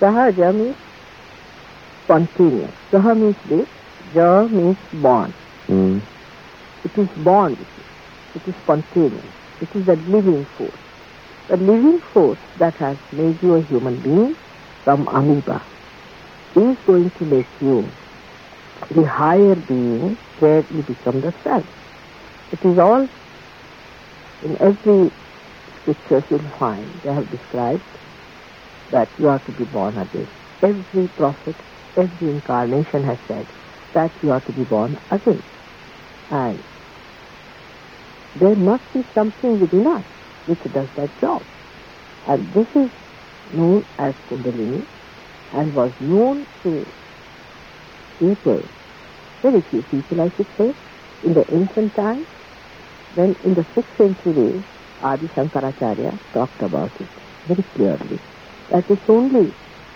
[0.00, 0.76] Sahaja means
[2.04, 2.70] spontaneous.
[2.92, 3.66] Saha means this.
[4.14, 5.34] Ja means born.
[5.68, 6.00] Mm.
[6.84, 7.50] It is born.
[7.58, 7.84] with you.
[8.36, 9.32] It is spontaneous.
[9.60, 10.80] It is a living force.
[11.48, 14.36] The living force that has made you a human being
[14.84, 15.64] from amoeba
[16.56, 17.90] is going to make you
[18.94, 21.66] the higher being where you become the self.
[22.52, 23.08] It is all
[24.44, 25.10] in every
[25.82, 27.82] scripture you'll find they have described
[28.90, 30.28] that you are to be born again.
[30.62, 31.56] Every prophet,
[31.96, 33.46] every incarnation has said
[33.94, 35.42] that you are to be born again.
[36.30, 36.62] And
[38.34, 40.04] there must be something within us
[40.46, 41.46] which does that job.
[42.26, 42.90] And this is
[43.52, 44.86] known as Kundalini
[45.52, 46.84] and was known to
[48.18, 48.68] people,
[49.42, 50.70] very few people I should say,
[51.22, 52.26] in the ancient times.
[53.16, 54.64] Then in the 6th century,
[55.02, 57.08] Adi Shankaracharya talked about it
[57.46, 58.20] very clearly.
[58.70, 59.52] That it's only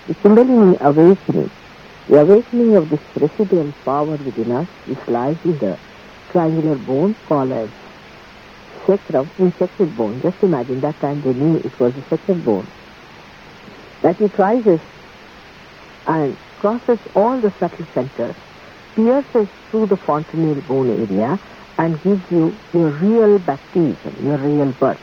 [0.07, 1.51] the Kundalini awakening,
[2.09, 5.79] the awakening of this residual power within us, which lies in the
[6.31, 7.69] triangular bone called as
[8.87, 10.21] sacrum, sacred bone.
[10.23, 12.67] Just imagine that time they knew it was a sacred bone.
[14.01, 14.81] That it rises
[16.07, 18.37] and crosses all the subtle centers,
[18.97, 21.39] pierces through the fontanelle bone area
[21.79, 25.01] and gives you your real baptism, your real birth.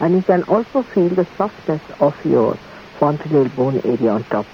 [0.00, 2.58] And you can also feel the softness of your
[3.00, 4.46] fontanelle bone area on top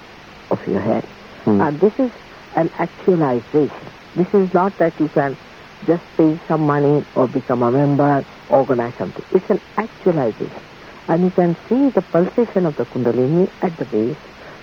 [0.50, 1.04] of your head.
[1.44, 1.60] Hmm.
[1.60, 2.10] And this is
[2.54, 3.90] an actualization.
[4.14, 5.36] This is not that you can
[5.84, 9.24] just pay some money or become a member, organize something.
[9.32, 10.62] It's an actualization.
[11.08, 14.16] And you can see the pulsation of the Kundalini at the base,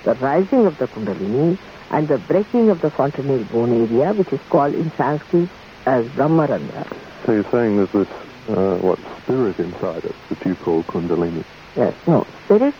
[0.03, 1.59] the rising of the Kundalini,
[1.91, 5.49] and the breaking of the fontanelle bone area, which is called in Sanskrit
[5.85, 6.87] as Brahmarandhra.
[7.25, 8.07] So you're saying there's this,
[8.49, 11.43] uh, what, spirit inside us that you call Kundalini.
[11.77, 12.75] Yes, no, spirit,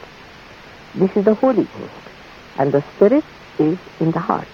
[0.94, 2.08] this is the Holy Ghost.
[2.58, 3.25] And the spirit
[3.59, 4.52] is in the heart.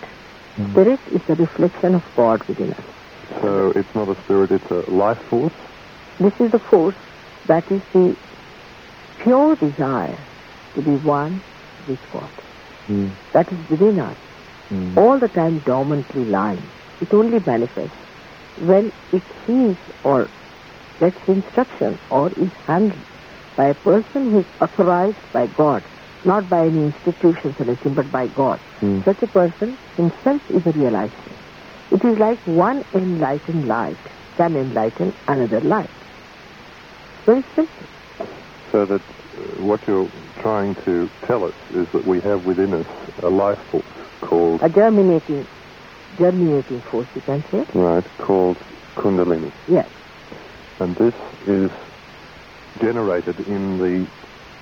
[0.71, 2.85] Spirit is the reflection of God within us.
[3.41, 5.53] So it's not a spirit, it's a life force.
[6.19, 6.95] This is the force
[7.45, 8.15] that is the
[9.23, 10.27] pure desire
[10.75, 11.41] to be one
[11.87, 12.31] with God.
[12.89, 13.15] Mm.
[13.33, 14.17] That is within us,
[14.71, 14.97] Mm.
[14.97, 16.71] all the time dormantly lying.
[17.01, 17.97] It only manifests
[18.55, 20.29] when it sees or
[20.99, 23.05] gets instruction or is handled
[23.55, 25.83] by a person who is authorized by God,
[26.25, 28.59] not by any institutions or anything, but by God.
[28.81, 29.03] Mm.
[29.05, 31.13] Such a person himself is a realized.
[31.91, 33.97] It is like one enlightened light
[34.37, 35.89] can enlighten another light.
[37.25, 37.87] Very simple.
[38.71, 40.09] So that uh, what you're
[40.41, 42.87] trying to tell us is that we have within us
[43.23, 43.85] a life force
[44.21, 45.47] called, A germinating,
[46.17, 47.63] germinating force, you can say.
[47.73, 48.57] right, called
[48.95, 49.51] Kundalini.
[49.67, 49.89] Yes.
[50.79, 51.13] And this
[51.47, 51.71] is
[52.79, 54.07] generated in the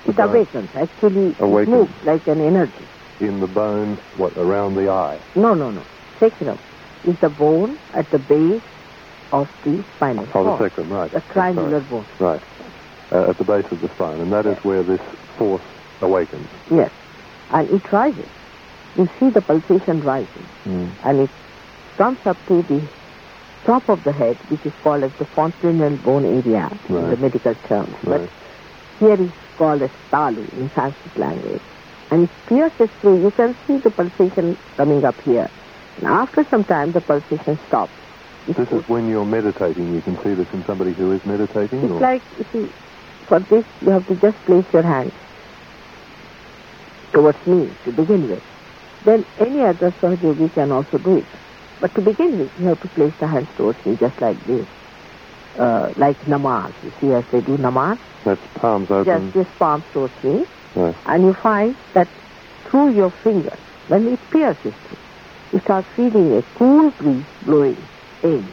[0.08, 0.70] It bone- awakens.
[0.74, 1.68] Actually, it Awakens.
[1.76, 2.72] moves like an energy.
[3.20, 5.18] in the bone, what, around the eye.
[5.34, 5.82] No, no, no.
[6.20, 6.58] Sacrum
[7.04, 8.62] is the bone at the base
[9.32, 10.46] of the spinal cord.
[10.46, 11.10] Oh, the sacrum, right.
[11.10, 12.04] The triangular bone.
[12.20, 12.40] Right.
[13.10, 14.20] Uh, at the base of the spine.
[14.20, 14.64] And that is Yes.
[14.64, 15.00] where this
[15.36, 15.62] force
[16.00, 16.46] awakens.
[16.70, 16.90] Yes.
[17.50, 18.26] And it rises.
[18.96, 20.46] You see the pulsation rising.
[20.66, 20.90] Mm.
[21.04, 21.30] And it
[21.96, 22.80] comes up to the
[23.64, 27.54] top of the head, which is called as the fontanelle bone area in the medical
[27.66, 27.94] terms.
[28.04, 28.30] But Right.
[29.00, 31.66] here is called as talu in Sanskrit language.
[32.10, 33.20] And it pierces through.
[33.20, 35.50] You can see the pulsation coming up here.
[35.98, 37.92] And after some time, the pulsation stops.
[38.46, 39.92] It This is when you're meditating.
[39.92, 41.84] You can see this in somebody who is meditating?
[41.84, 42.64] It's or- like, you see,
[43.28, 45.12] for this, you have to just place your hand
[47.12, 48.42] towards me to begin with.
[49.04, 51.28] Then any other Sahajogi can also do it.
[51.80, 54.66] But to begin with, you have to place the hands towards me just like this.
[55.58, 56.72] Uh, like namaz.
[56.84, 59.32] You see, as they do namaz, That's palms open.
[59.32, 60.44] just this palm towards me.
[60.76, 60.94] Right.
[61.06, 62.06] And you find that
[62.70, 63.58] through your fingers,
[63.88, 64.98] when it pierces through,
[65.52, 67.76] you start feeling a cool breeze blowing
[68.22, 68.46] in.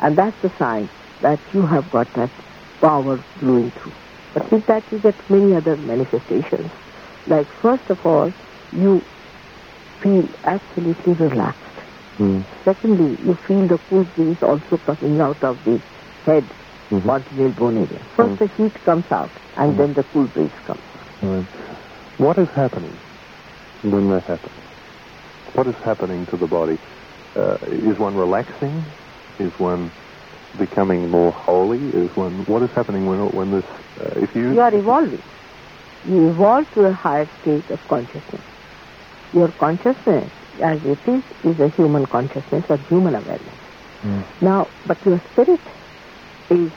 [0.00, 0.88] And that's the sign
[1.20, 2.30] that you have got that
[2.80, 3.92] power blowing through.
[4.32, 6.70] But with that, you get many other manifestations.
[7.26, 8.32] Like, first of all,
[8.72, 9.02] you
[10.02, 11.76] feel absolutely relaxed.
[12.18, 12.44] Mm.
[12.64, 15.80] Secondly, you feel the cool breeze also coming out of the
[16.28, 16.46] head,
[16.90, 17.06] Mhm.
[17.08, 18.02] fontanelle bone area.
[18.16, 18.38] First, Mm.
[18.42, 20.88] the heat comes out, and then the cool breeze comes.
[21.22, 21.46] Right.
[22.26, 22.96] What is happening
[23.82, 24.60] when that happens?
[25.54, 26.78] What is happening to the body?
[27.36, 27.56] Uh,
[27.90, 28.76] is one relaxing?
[29.38, 29.90] Is one
[30.56, 31.82] becoming more holy?
[32.02, 32.44] Is one?
[32.52, 33.68] What is happening when when this?
[34.00, 35.22] Uh, if you You are evolving.
[36.12, 38.46] You evolve to a higher state of consciousness.
[39.32, 40.30] Your consciousness,
[40.72, 43.60] as it is, is a human consciousness or human awareness.
[44.04, 44.24] Mm.
[44.40, 45.60] Now, but your spirit
[46.50, 46.70] is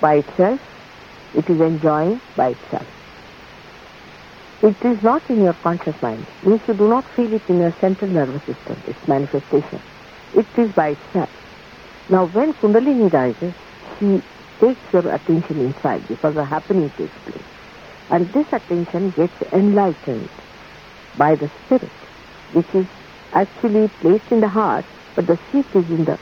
[0.00, 0.60] by itself,
[1.34, 2.86] it is enjoying by itself.
[4.62, 6.24] It is not in your conscious mind.
[6.42, 9.82] Means you do not feel it in your central nervous system, its manifestation.
[10.32, 11.28] It is by itself.
[12.08, 13.52] Now when Kundalini rises,
[13.98, 14.08] she
[14.64, 17.50] takes your attention inside because a happening takes place.
[18.10, 20.28] And this attention gets enlightened
[21.18, 21.92] by the spirit,
[22.52, 22.86] which is
[23.34, 24.84] actually placed in the heart,
[25.16, 26.16] but the seat is in the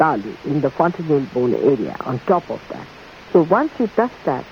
[0.00, 2.86] talu, in the fontanelle bone area, on top of that.
[3.32, 4.44] So once you touch that,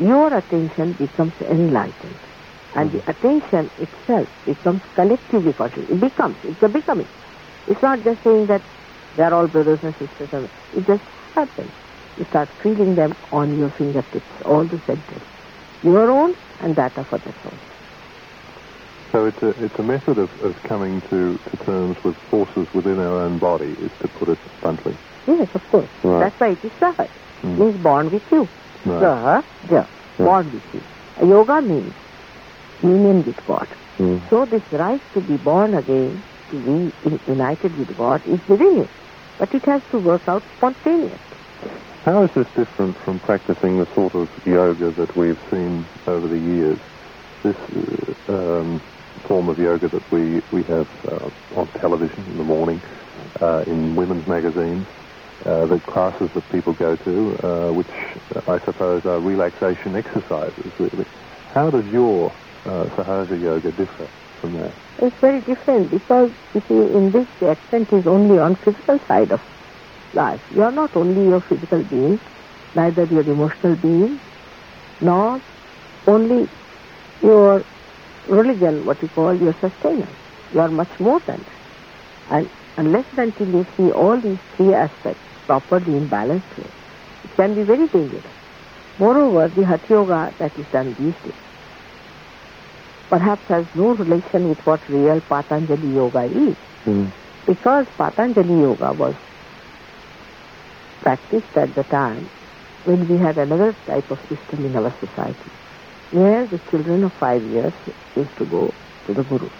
[0.00, 2.16] your attention becomes enlightened.
[2.74, 3.10] And the mm-hmm.
[3.10, 5.88] attention itself becomes collectively conscious.
[5.88, 7.06] It becomes, it's a becoming.
[7.68, 8.62] It's not just saying that
[9.16, 10.50] they are all brothers and sisters.
[10.76, 11.04] It just
[11.34, 11.70] happens.
[12.18, 15.22] You start feeling them on your fingertips, all the centers.
[15.82, 17.73] Your own and that of others also.
[19.14, 22.98] So it's a, it's a method of, of coming to, to terms with forces within
[22.98, 24.98] our own body, is to put it bluntly.
[25.30, 25.88] Yes, of course.
[26.02, 26.26] Right.
[26.26, 27.06] That's why it is Sahaj.
[27.46, 27.58] Mm.
[27.62, 28.50] Means born with you.
[28.82, 29.06] Right.
[29.06, 29.36] Saha,
[29.70, 29.86] ja,
[30.18, 30.82] born with you.
[31.22, 31.94] Yoga means
[32.82, 33.70] union with God.
[34.02, 34.18] Mm.
[34.30, 36.90] So this right to be born again, to be
[37.30, 38.88] united with God is within you.
[39.38, 41.38] But it has to work out spontaneously.
[42.04, 46.42] How is this different from practicing the sort of yoga that we've seen over the
[46.42, 46.78] years?
[47.44, 47.56] This
[48.28, 48.82] uh, um,
[49.28, 52.80] form of yoga that we, we have uh, on television in the morning,
[53.40, 54.86] uh, in women's magazines,
[55.46, 57.90] uh, the classes that people go to, which
[58.48, 61.06] I suppose are relaxation exercises, really.
[61.54, 64.08] How does your Sahaja yoga differ
[64.40, 64.74] from that?
[65.02, 69.32] It's very different because, you see, in this the accent is only on physical side
[69.32, 69.40] of
[70.14, 70.40] life.
[70.54, 72.20] You are not only your physical being,
[72.74, 74.20] neither your emotional being,
[75.00, 75.42] nor
[76.06, 76.46] only
[77.22, 77.66] your
[78.28, 80.08] religion, what you call your sustainer.
[80.52, 82.36] You are much more than that.
[82.36, 86.70] And unless and until you see all these three aspects properly in balanced way,
[87.24, 88.24] it can be very dangerous.
[88.98, 91.40] Moreover, the Hatha Yoga that is done these days
[93.14, 96.56] perhaps has no relation with what real Patanjali Yoga is.
[96.86, 97.12] Mm.
[97.46, 99.14] Because Patanjali Yoga was
[101.00, 102.28] practiced at the time
[102.84, 105.50] when we had another type of system in our society,
[106.14, 107.72] where the children of five years
[108.14, 108.72] used to go
[109.06, 109.50] to the Guru,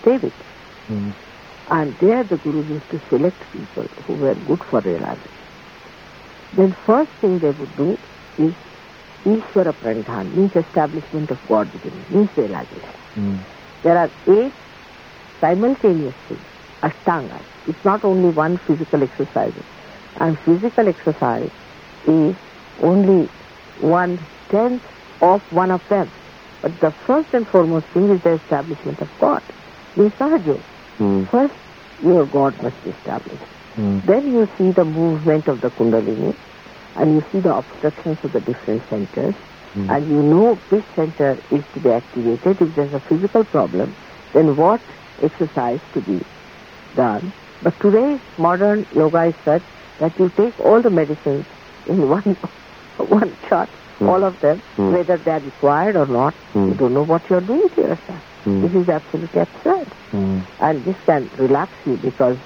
[0.00, 0.32] stay with.
[0.88, 1.12] Mm.
[1.70, 5.30] And there the Guru used to select people who were good for realization.
[6.52, 7.98] Then first thing they would do
[8.38, 8.54] is
[9.24, 12.94] Ishvara Pranidhan, means establishment of God within, means realization.
[13.16, 13.38] Mm.
[13.82, 14.52] There are eight
[15.40, 16.40] simultaneous things,
[16.82, 17.42] ashtangas.
[17.66, 19.52] It's not only one physical exercise.
[20.20, 21.50] And physical exercise
[22.06, 22.36] is
[22.80, 23.28] only
[23.80, 24.82] one tenth
[25.32, 26.12] of one of them.
[26.62, 29.42] But the first and foremost thing is the establishment of God.
[29.96, 30.56] Means sahaja.
[31.00, 31.30] Mm.
[31.30, 31.54] First,
[32.02, 33.48] your God must be established.
[33.78, 34.04] Mm.
[34.06, 36.36] Then you see the movement of the Kundalini
[36.96, 39.34] and you see the obstructions of the different centers
[39.74, 39.90] Mm.
[39.90, 42.62] and you know which center is to be activated.
[42.62, 43.96] If there's a physical problem,
[44.32, 44.80] then what
[45.20, 46.22] exercise to be
[46.94, 47.32] done.
[47.60, 49.66] But today's modern yoga is such
[49.98, 51.46] that you take all the medicines
[51.86, 52.36] in one
[52.98, 53.68] one shot.
[54.00, 54.92] All of them, Mm.
[54.96, 56.34] whether they are required or not.
[56.54, 58.22] You don't know what you are doing to yourself.
[58.44, 59.88] This is absolutely absurd
[60.60, 62.36] and this can relax you because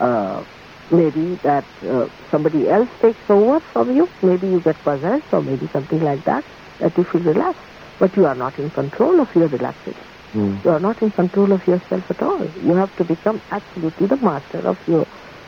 [0.00, 0.42] uh,
[0.90, 4.08] maybe that uh, somebody else takes over from you.
[4.22, 6.42] Maybe you get possessed or maybe something like that,
[6.80, 7.62] that you feel relaxed.
[7.98, 10.04] But you are not in control of your relaxation.
[10.34, 10.64] Mm.
[10.64, 12.46] You are not in control of yourself at all.
[12.62, 15.06] You have to become absolutely the master of your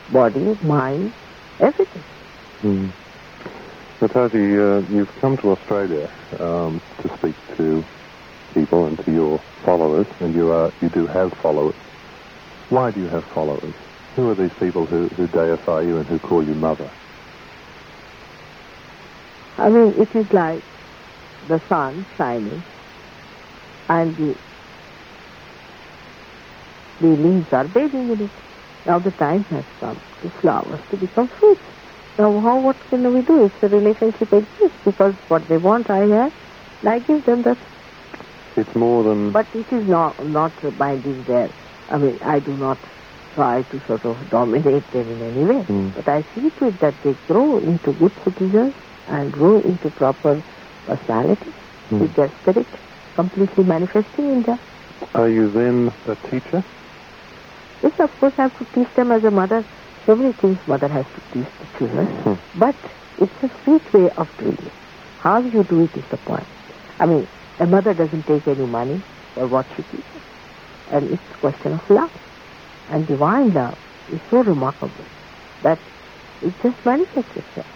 [0.08, 1.12] body, mind,
[1.60, 2.04] everything.
[2.64, 2.92] Mm.
[4.00, 6.06] Mataji, uh, you've come to Australia
[6.38, 7.84] um, to speak to
[8.54, 11.74] people and to your followers, and you are you do have followers.
[12.68, 13.74] Why do you have followers?
[14.14, 16.90] Who are these people who, who deify you and who call you mother?
[19.58, 20.62] I mean, it is like
[21.48, 22.62] the sun shining
[23.88, 24.34] and the,
[27.00, 28.30] the leaves are bathing in it.
[28.86, 31.77] Now the time has come to flowers to become fruits.
[32.18, 33.46] Now how, what can we do?
[33.46, 36.32] if the relationship exists because what they want I have
[36.82, 37.58] and I give them that.
[38.56, 41.50] It's more than But it is not, not binding there.
[41.88, 42.78] I mean, I do not
[43.34, 45.62] try to sort of dominate them in any way.
[45.70, 45.94] Mm.
[45.94, 48.74] But I see to it that they grow into good citizens
[49.06, 50.42] and grow into proper
[50.84, 51.54] personality
[51.90, 52.00] Mm.
[52.02, 52.68] with their spirit
[53.14, 54.58] completely manifesting in them.
[55.14, 56.62] Are you then a teacher?
[57.82, 59.64] Yes, of course, I have to teach them as a mother.
[60.08, 62.06] So many things mother has to teach the children.
[62.24, 62.40] Hmm.
[62.56, 62.80] But
[63.20, 64.72] it's a sweet way of doing it.
[65.20, 66.48] How you do it is the point.
[66.98, 67.28] I mean,
[67.60, 70.24] a mother doesn't take any money for what she teaches.
[70.88, 72.16] And it's a question of love.
[72.88, 73.76] And divine love
[74.08, 75.04] is so remarkable
[75.60, 75.76] that
[76.40, 77.68] it just manifests itself.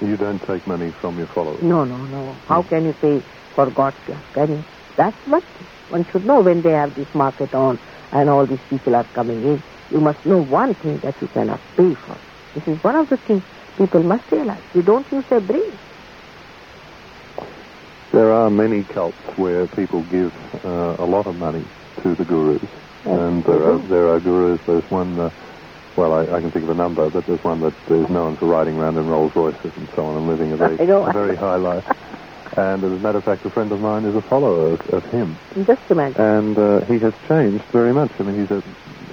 [0.00, 1.60] You don't take money from your followers.
[1.60, 2.40] No, no, no.
[2.48, 3.20] How can you pay
[3.54, 3.92] for God
[4.32, 4.64] can you?
[4.96, 5.44] That's what
[5.92, 7.78] one should know when they have this market on
[8.12, 9.62] and all these people are coming in.
[9.90, 12.18] You must know one thing that you cannot pay for.
[12.54, 13.42] This is one of the things
[13.76, 14.62] people must realize.
[14.74, 15.78] You don't use their brain.
[18.12, 20.32] There are many cults where people give
[20.64, 21.64] uh, a lot of money
[22.02, 24.60] to the gurus, Yes, and there are there are gurus.
[24.66, 25.18] There's one.
[25.18, 25.30] Uh,
[25.96, 28.46] well, I, I can think of a number, but there's one that is known for
[28.46, 31.56] riding around in Rolls Royces and so on, and living a very a very high
[31.56, 31.84] life.
[32.56, 35.04] And as a matter of fact, a friend of mine is a follower of, of
[35.12, 36.20] him, Just imagine.
[36.20, 38.10] and uh, he has changed very much.
[38.18, 38.62] I mean, he's a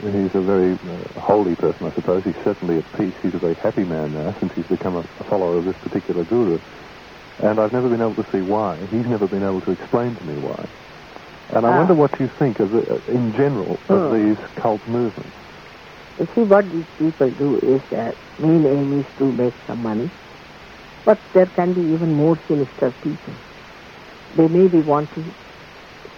[0.01, 2.24] he's a very uh, holy person, I suppose.
[2.25, 3.13] He's certainly at peace.
[3.24, 6.24] He's a very happy man now since he's become a, a follower of this particular
[6.24, 6.60] guru.
[7.39, 8.77] And I've never been able to see why.
[8.89, 10.66] He's never been able to explain to me why.
[11.54, 11.77] And I Ah.
[11.80, 14.13] wonder what you think of the, in general of Hmm.
[14.13, 15.38] these cult movements.
[16.20, 20.10] You see, what these people do is that main aim is to make some money.
[21.06, 23.34] But there can be even more sinister people.
[24.36, 25.36] They may be wanting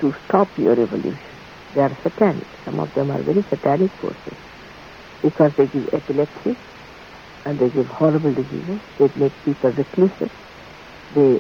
[0.02, 1.29] to stop your revolution.
[1.76, 2.48] They are satanic.
[2.66, 4.38] Some of them are very satanic forces.
[5.22, 6.58] Because they give epilepsy
[7.46, 8.80] and they give horrible diseases.
[8.98, 10.32] They make people reclusive.
[11.14, 11.40] They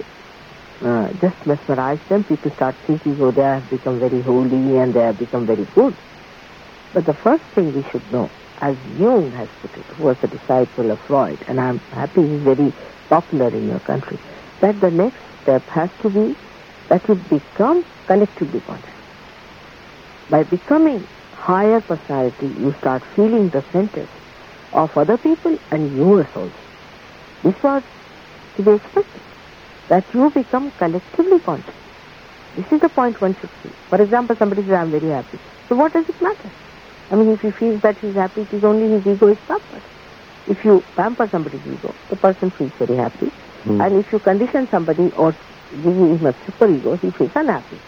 [0.81, 2.23] uh, just mesmerize them.
[2.23, 5.95] People start thinking, oh, they have become very holy and they have become very good.
[6.93, 8.31] But the first thing we should know,
[8.61, 12.43] as Jung has put it, who was a disciple of Freud, and I'm happy he's
[12.43, 12.73] very
[13.09, 14.17] popular in your country,
[14.61, 16.35] that the next step has to be
[16.89, 18.88] that you become collectively conscious.
[20.29, 24.09] By becoming higher personality, you start feeling the centers
[24.73, 26.61] of other people and yours also.
[27.43, 27.81] This was
[28.57, 29.23] to be expected,
[29.89, 31.73] that you become collectively conscious.
[32.55, 33.73] This is the point one should see.
[33.89, 35.39] For example, somebody says, I'm very happy.
[35.69, 36.53] So what does it matter?
[37.09, 39.85] I mean, if he feels that he's happy, it is only his ego is pampered.
[40.45, 43.33] If you pamper somebody's ego, the person feels very happy.
[43.65, 43.81] Hmm.
[43.81, 45.33] And if you condition somebody or
[45.71, 47.79] give him a super ego, he feels unhappy.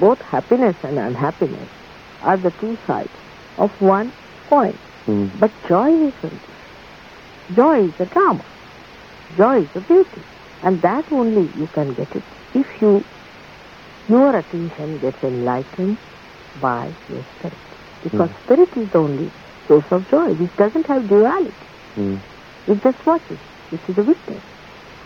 [0.00, 1.70] Both happiness and unhappiness
[2.24, 3.14] are the two sides
[3.58, 4.12] of one
[4.48, 4.78] coin.
[5.06, 5.38] Mm.
[5.38, 6.74] But joy is very different.
[7.52, 8.44] Joy is a drama.
[9.36, 10.22] Joy is a beauty.
[10.62, 13.04] And that only you can get it if you
[14.08, 15.98] your attention gets enlightened
[16.60, 17.60] by your spirit.
[18.02, 19.32] Because spirit is the only
[19.66, 21.68] source of joy, which doesn't have duality.
[21.96, 22.20] Mm.
[22.68, 23.40] It just watches.
[23.70, 24.44] This is a witness.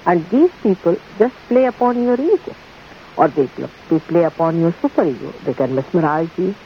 [0.06, 2.56] And these people just play upon your ego.
[3.16, 3.46] Or they,
[3.90, 5.34] they play upon your superego.
[5.44, 6.56] They can mesmerize you.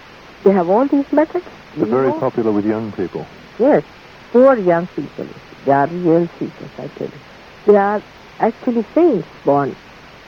[0.45, 1.47] They have all these methods.
[1.77, 2.19] They're very know?
[2.19, 3.27] popular with young people.
[3.61, 3.85] Yes,
[4.33, 5.29] poor young people.
[5.65, 7.21] They are real seekers, I tell you.
[7.67, 8.03] They are
[8.41, 9.77] actually saints born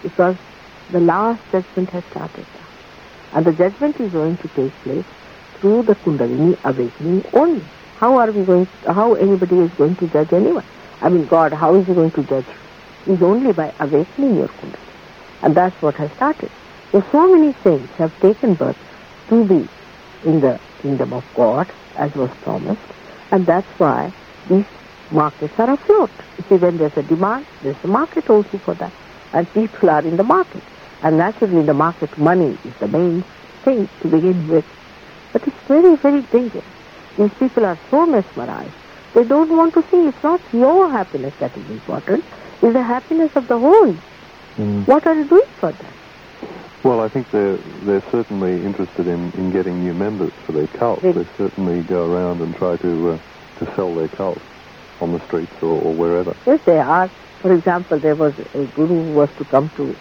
[0.02, 0.37] because
[0.90, 2.47] the last judgment has started.
[3.33, 5.04] And the judgment is going to take place
[5.59, 7.64] through the Kundalini awakening only.
[7.99, 10.64] How are we going, how anybody is going to judge anyone?
[11.02, 13.14] I mean, God, how is he going to judge you?
[13.14, 14.78] Is only by awakening your Kundalini.
[15.42, 16.50] And that's what has started.
[16.92, 18.78] So, so many saints have taken birth
[19.30, 19.66] to be
[20.25, 22.88] in the kingdom of God, as was promised,
[23.31, 24.12] and that's why
[24.49, 24.66] these
[25.11, 26.11] markets are afloat.
[26.38, 28.93] You see, when there's a demand, there's a market also for that,
[29.33, 30.62] and people are in the market.
[31.02, 33.25] And naturally, in the market, money is the main
[33.64, 34.64] thing to begin with.
[35.33, 36.64] But it's very, very dangerous.
[37.19, 38.75] These people are so mesmerized.
[39.14, 42.25] They don't want to see it's not your happiness that is important,
[42.62, 43.95] it's the happiness of the whole.
[44.59, 44.87] Mm.
[44.87, 45.94] What are you doing for that?
[46.85, 47.57] Well, I think they're
[47.88, 51.00] they're certainly interested in, in getting new members for their cult.
[51.03, 53.19] They- They certainly go around and try to uh,
[53.59, 54.38] to sell their cult
[55.00, 56.37] on the streets or, or wherever.
[56.47, 57.09] Yes, they are.
[57.41, 59.97] For example, there was a guru who was to come to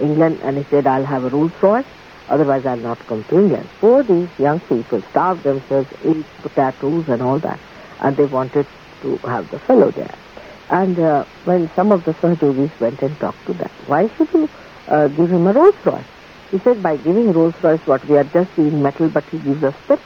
[0.00, 1.84] England and he said, I'll have a Rolls Royce,
[2.28, 3.68] otherwise I'll not come to England.
[3.80, 7.60] So these young people starved themselves, ate potatoes and all that,
[8.00, 8.66] and they wanted
[9.02, 10.14] to have the fellow there.
[10.70, 14.48] And uh, when some of the Sahajogis went and talked to them, why should you
[14.88, 16.12] uh, give him a Rolls Royce?
[16.50, 19.62] He said, by giving Rolls Royce, what we are just seeing metal, but he gives
[19.64, 20.02] us spirit.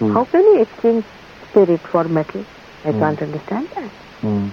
[0.00, 0.14] Mm.
[0.14, 1.04] How can you exchange
[1.48, 2.46] spirit for metal?
[2.84, 2.98] I Hmm.
[3.00, 3.92] can't understand that.
[4.22, 4.52] Mm.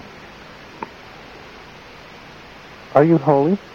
[2.94, 3.58] Are you holy?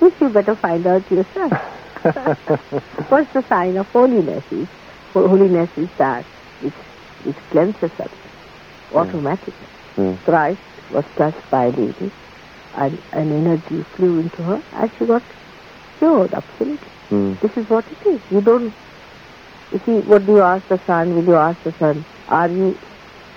[0.00, 1.52] This you better find out yourself.
[3.10, 4.68] What's the sign of holiness is?
[5.14, 6.26] Holiness is that
[6.60, 6.74] which,
[7.22, 8.10] which cleanses us
[8.92, 9.68] automatically.
[9.96, 10.22] Mm.
[10.24, 12.10] Christ was touched by a lady
[12.76, 15.22] and an energy flew into her and she got
[15.98, 16.90] cured absolutely.
[17.10, 17.40] Mm.
[17.40, 18.20] This is what it is.
[18.30, 18.74] You don't,
[19.72, 21.14] you see, what do you ask the sun?
[21.14, 22.78] Will you ask the sun, are you,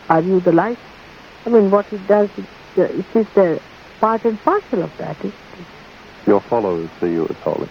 [0.10, 0.80] are you the light?
[1.46, 2.46] I mean, what it does, it,
[2.78, 3.60] uh, it is the
[4.02, 5.18] part and parcel of that.
[5.24, 5.34] It,
[6.28, 7.70] Your followers see you as holy.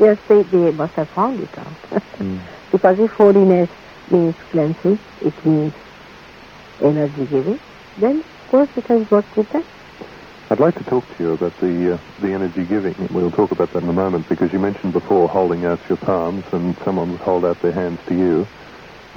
[0.00, 1.78] Yes, they, they must have found it out.
[2.18, 2.42] Mm.
[2.72, 3.70] because if holiness
[4.10, 5.72] means cleansing, it means
[6.84, 7.60] energy giving,
[7.96, 9.62] then of course it has worked with that.
[10.50, 12.96] I'd like to talk to you about the uh, the energy giving.
[13.10, 16.44] We'll talk about that in a moment because you mentioned before holding out your palms
[16.52, 18.48] and someone would hold out their hands to you.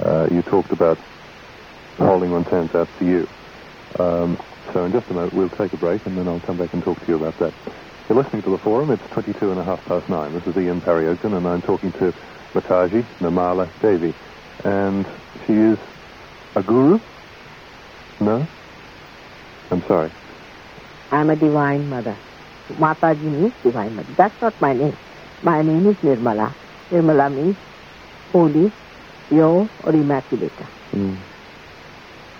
[0.00, 0.98] Uh, you talked about
[1.98, 3.22] holding one's hands out to you.
[4.00, 4.38] Um,
[4.74, 6.82] so in just a moment we'll take a break and then I'll come back and
[6.84, 7.52] talk to you about that.
[8.08, 8.90] You're listening to the forum.
[8.92, 10.34] It's 22 and a half past nine.
[10.34, 12.12] This is Ian Parry Oakden and I'm talking to
[12.56, 14.12] Mataji Nirmala Devi.
[14.64, 15.06] And
[15.46, 15.78] she is
[16.56, 17.00] a guru?
[18.20, 18.48] No?
[19.70, 20.10] I'm sorry.
[21.12, 22.18] I'm a divine mother.
[22.70, 24.14] Mataji means divine mother.
[24.18, 24.96] That's not my name.
[25.42, 26.54] My name is Nirmala.
[26.90, 27.56] Nirmala means
[28.32, 28.72] holy,
[29.28, 30.58] pure, or immaculate.
[30.94, 31.18] Mm.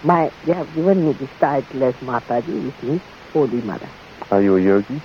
[0.02, 3.02] My, they have given me this title as Mataji, which means
[3.32, 3.92] holy mother.
[4.30, 5.02] Are you a yogi?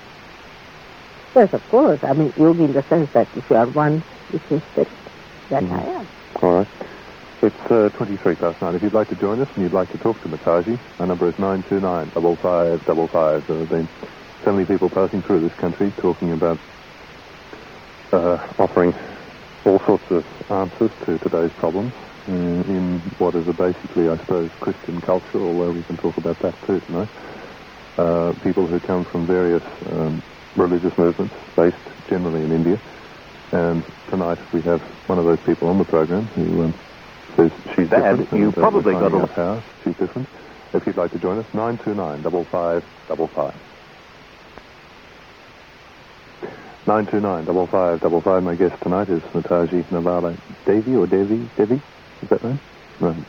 [1.35, 1.99] Yes, of course.
[2.03, 4.97] I mean, yogi in the sense that if you are one with your spirit,
[5.49, 5.79] that Mhm.
[5.79, 6.09] I am.
[6.41, 6.86] All right.
[7.47, 8.75] It's uh, 23 past nine.
[8.75, 11.29] If you'd like to join us and you'd like to talk to Mataji, our number
[11.29, 13.47] is 929 5555.
[13.47, 13.87] There have been
[14.43, 16.59] so many people passing through this country talking about
[18.11, 18.93] uh, offering
[19.63, 21.93] all sorts of answers to today's problems
[22.27, 26.37] uh, in what is a basically, I suppose, Christian culture, although we can talk about
[26.39, 27.07] that too tonight.
[27.97, 29.63] Uh, people who come from various
[29.93, 30.21] um,
[30.57, 31.77] religious movements based
[32.09, 32.81] generally in India.
[33.53, 36.73] And tonight we have one of those people on the program who um,
[37.37, 40.27] says she's Dad, you probably got a- how she's different.
[40.73, 43.61] If you'd like to join us, 929 5555.
[46.87, 48.43] 929 5555.
[48.43, 51.49] My guest tonight is Mataji Navala Devi or Devi?
[51.57, 51.79] Devi?
[52.23, 52.59] Is that right?
[52.99, 53.23] Right.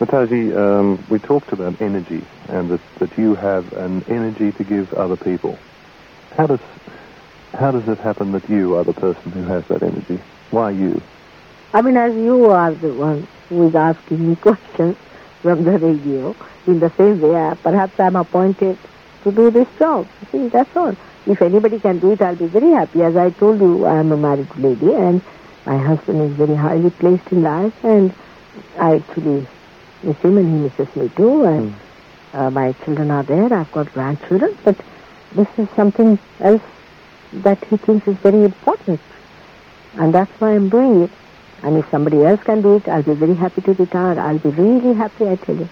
[0.00, 4.92] Mataji, um, we talked about energy and that, that you have an energy to give
[4.94, 5.62] other people.
[6.36, 6.60] How does
[7.58, 10.22] how does it happen that you are the person who has that energy?
[10.50, 11.00] Why you?
[11.72, 14.96] I mean, as you are the one who is asking me questions
[15.42, 16.34] from the radio,
[16.66, 18.78] in the same way, I, perhaps I'm appointed
[19.24, 20.08] to do this job.
[20.32, 20.96] See, that's all.
[21.26, 23.02] If anybody can do it, I'll be very happy.
[23.02, 25.20] As I told you, I am a married lady, and
[25.64, 28.14] my husband is very highly placed in life, and
[28.78, 29.46] I actually
[30.02, 31.74] miss him, and he misses me too, and
[32.32, 33.52] uh, my children are there.
[33.52, 34.76] I've got grandchildren, but
[35.34, 36.62] this is something else
[37.32, 39.00] that he thinks is very important,
[39.94, 41.10] and that's why I'm doing it.
[41.62, 44.20] And if somebody else can do it, I'll be very happy to retire.
[44.20, 45.70] I'll be really happy, I tell you.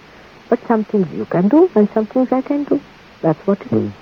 [0.48, 2.80] But some things you can do, and some things I can do.
[3.22, 3.92] That's what it is.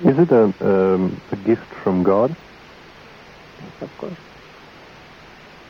[0.00, 2.34] Is it a, um, a gift from God?
[3.62, 4.18] Yes, of course.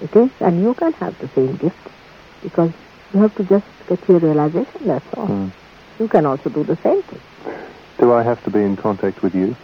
[0.00, 1.76] It is, and you can have the same gift
[2.42, 2.70] because
[3.12, 5.28] you have to just get your realization, that's all.
[5.28, 5.52] Mm.
[5.98, 7.20] You can also do the same thing.
[8.00, 9.56] Do I have to be in contact with you?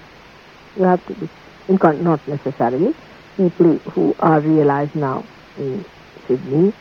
[0.77, 1.29] You have to be,
[1.69, 2.93] in con- not necessarily,
[3.37, 5.25] people who are realized now
[5.59, 5.85] in
[6.27, 6.73] Sydney,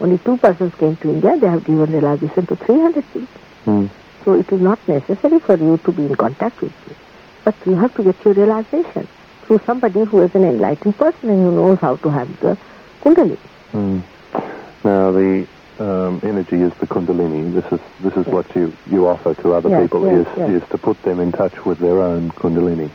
[0.00, 3.40] only two persons came to India, they have given realization to 300 people.
[3.66, 3.90] Mm.
[4.24, 6.94] So it is not necessary for you to be in contact with me.
[7.44, 9.08] But you have to get your realization
[9.46, 12.56] through somebody who is an enlightened person and who knows how to have the
[13.02, 13.38] kundalini.
[13.72, 14.02] Mm.
[14.84, 15.46] Now the
[15.80, 17.54] um, energy is the kundalini.
[17.54, 18.34] This is this is Yes.
[18.34, 21.32] what you, you offer to other Yes, people yes, is is to put them in
[21.32, 22.90] touch with their own kundalini.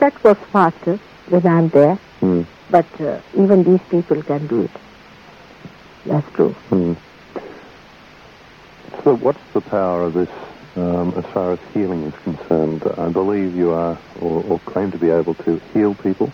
[0.00, 2.46] That goes faster when I'm there, Mm.
[2.70, 4.72] but uh, even these people can do it.
[6.06, 6.56] That's true.
[6.70, 6.96] Mm.
[9.04, 10.32] So what's the power of this
[10.76, 12.82] um, as far as healing is concerned?
[12.96, 16.32] I believe you are or, or claim to be able to heal people.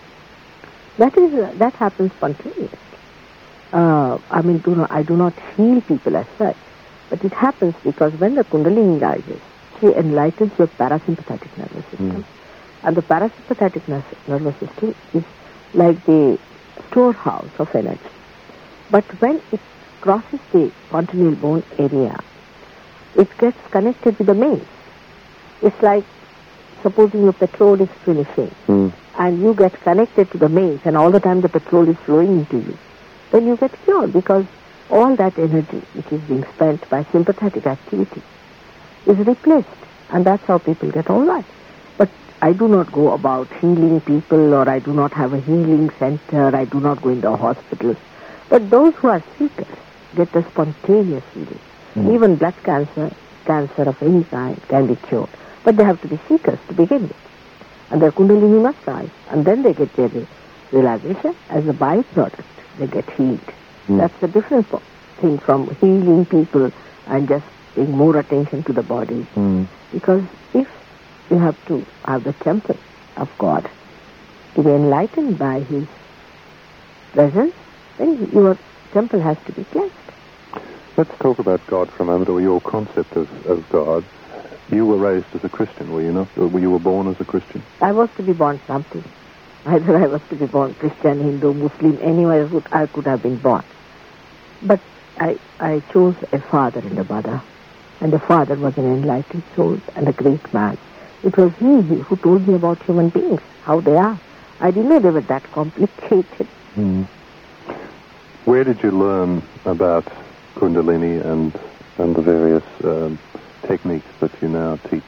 [0.98, 2.78] That is uh, that happens spontaneously.
[3.72, 6.58] Uh, I mean, do not, I do not heal people as such,
[7.08, 9.42] but it happens because when the kundalini rises,
[9.80, 12.24] she enlightens your parasympathetic nervous system,
[12.84, 13.88] and the parasympathetic
[14.28, 15.24] nervous system is
[15.74, 16.38] like the
[16.90, 18.10] storehouse of energy.
[18.90, 19.60] But when it
[20.00, 22.16] crosses the fontanelle bone area,
[23.16, 24.66] it gets connected with the mains.
[25.62, 26.04] It's like
[26.82, 28.92] supposing your petrol is finishing Mm.
[29.18, 32.40] and you get connected to the mains and all the time the petrol is flowing
[32.40, 32.78] into you,
[33.32, 34.44] then you get cured because
[34.88, 38.22] all that energy which is being spent by sympathetic activity
[39.06, 41.44] is replaced and that's how people get all right.
[42.42, 46.54] I do not go about healing people or I do not have a healing center,
[46.56, 47.96] I do not go into the hospitals.
[48.48, 49.66] But those who are seekers
[50.16, 51.60] get a spontaneous healing.
[52.14, 53.10] Even blood cancer,
[53.44, 55.28] cancer of any kind can be cured.
[55.64, 57.16] But they have to be seekers to begin with
[57.90, 60.10] and their kundalini must rise, and then they get their
[60.72, 62.44] realization as a byproduct.
[62.78, 63.40] They get healed.
[63.88, 63.98] Mm.
[63.98, 64.66] That's a different
[65.16, 66.72] thing from healing people
[67.06, 69.26] and just paying more attention to the body.
[69.34, 69.66] Mm.
[69.92, 70.22] Because
[70.54, 70.68] if
[71.30, 72.78] you have to have the temple
[73.16, 73.70] of God
[74.54, 75.86] to be enlightened by His
[77.12, 77.54] presence,
[77.98, 78.58] then your
[78.92, 79.94] temple has to be cleansed.
[80.96, 84.04] Let's talk about God for a moment, or your concept of, of God.
[84.72, 86.28] You were raised as a Christian, were you not?
[86.36, 87.62] Or you were born as a Christian?
[87.80, 89.04] I was to be born something.
[89.66, 93.64] Either I was to be born Christian, Hindu, Muslim, anywhere I could have been born.
[94.62, 94.80] But
[95.18, 97.42] I, I chose a father and a mother.
[98.00, 100.78] And the father was an enlightened soul and a great man.
[101.22, 104.18] It was he who told me about human beings, how they are.
[104.60, 106.48] I didn't know they were that complicated.
[106.76, 107.06] Mm.
[108.44, 110.06] Where did you learn about
[110.54, 111.58] Kundalini and,
[111.98, 113.18] and the various um,
[113.66, 115.02] techniques that you now teach?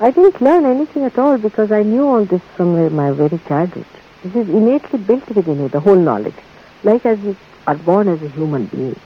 [0.00, 3.86] I didn't learn anything at all because I knew all this from my very childhood.
[4.24, 6.34] This is innately built within you, the whole knowledge.
[6.82, 7.36] Like as you
[7.66, 8.98] are born as a human being,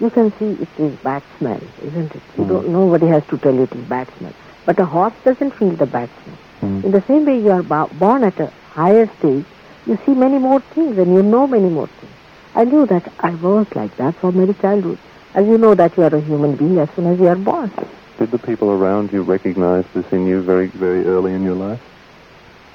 [0.00, 2.22] you can see it is bad smell, isn't it?
[2.38, 2.48] You Mm.
[2.48, 4.32] don't, nobody has to tell you it is bad smell.
[4.66, 6.38] But a horse doesn't feel the bad smell.
[6.62, 6.84] Mm.
[6.86, 9.44] In the same way, you are bo- born at a higher stage,
[9.86, 12.14] you see many more things and you know many more things.
[12.54, 14.98] I knew that I was like that from my childhood.
[15.34, 17.70] As you know that you are a human being as soon as you are born.
[18.18, 21.80] Did the people around you recognize this in you very, very early in your life?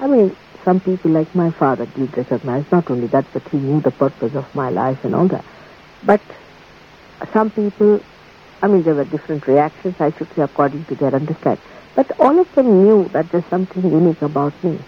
[0.00, 0.34] I mean,
[0.64, 4.32] some people like my father did recognize not only that, but he knew the purpose
[4.34, 5.44] of my life and all that.
[6.02, 6.20] But
[7.32, 8.00] some people,
[8.62, 11.64] I mean, there were different reactions, I should say, according to their understanding.
[11.94, 14.78] But all of them knew that there's something unique about me.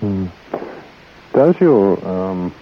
[0.00, 0.30] Mm.
[1.32, 2.54] Does your um,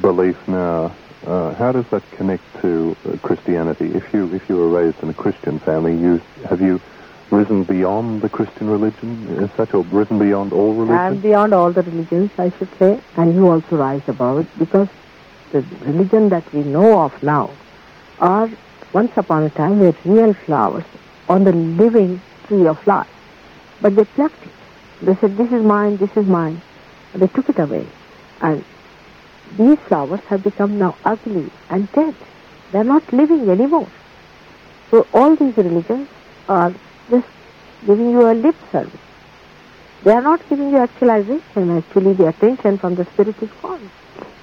[0.00, 0.94] belief now,
[1.26, 3.86] uh, how does that connect to uh, Christianity?
[3.86, 6.80] If you if you were raised in a Christian family, you have you
[7.30, 11.12] risen beyond the Christian religion as such, or risen beyond all religions?
[11.12, 14.88] And beyond all the religions, I should say, and you also rise above it, because
[15.52, 17.50] the religion that we know of now
[18.20, 18.50] are
[18.92, 20.84] once upon a time were real flowers
[21.28, 23.08] on the living tree of life.
[23.80, 24.52] But they plucked it.
[25.02, 26.60] They said, this is mine, this is mine.
[27.12, 27.86] And they took it away.
[28.40, 28.64] And
[29.56, 32.14] these flowers have become now ugly and dead.
[32.72, 33.88] They're not living anymore.
[34.90, 36.08] So all these religions
[36.48, 36.74] are
[37.08, 37.26] just
[37.86, 39.00] giving you a lip service.
[40.02, 41.76] They are not giving you actualization.
[41.76, 43.90] Actually, the attention from the spirit is gone.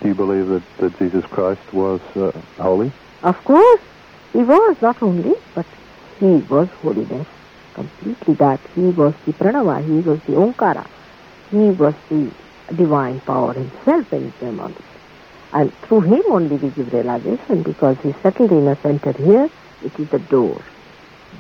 [0.01, 2.91] Do you believe that, that Jesus Christ was uh, holy?
[3.27, 3.81] Of course,
[4.31, 5.65] he was not only, but
[6.17, 7.27] he was holiness.
[7.73, 8.61] Completely that.
[8.73, 10.87] He was the pranava, he was the omkara.
[11.51, 12.31] He was the
[12.73, 14.85] divine power himself when he came on this.
[15.51, 19.49] And through him only we give realization because he settled in a center here,
[19.81, 20.61] which is the door.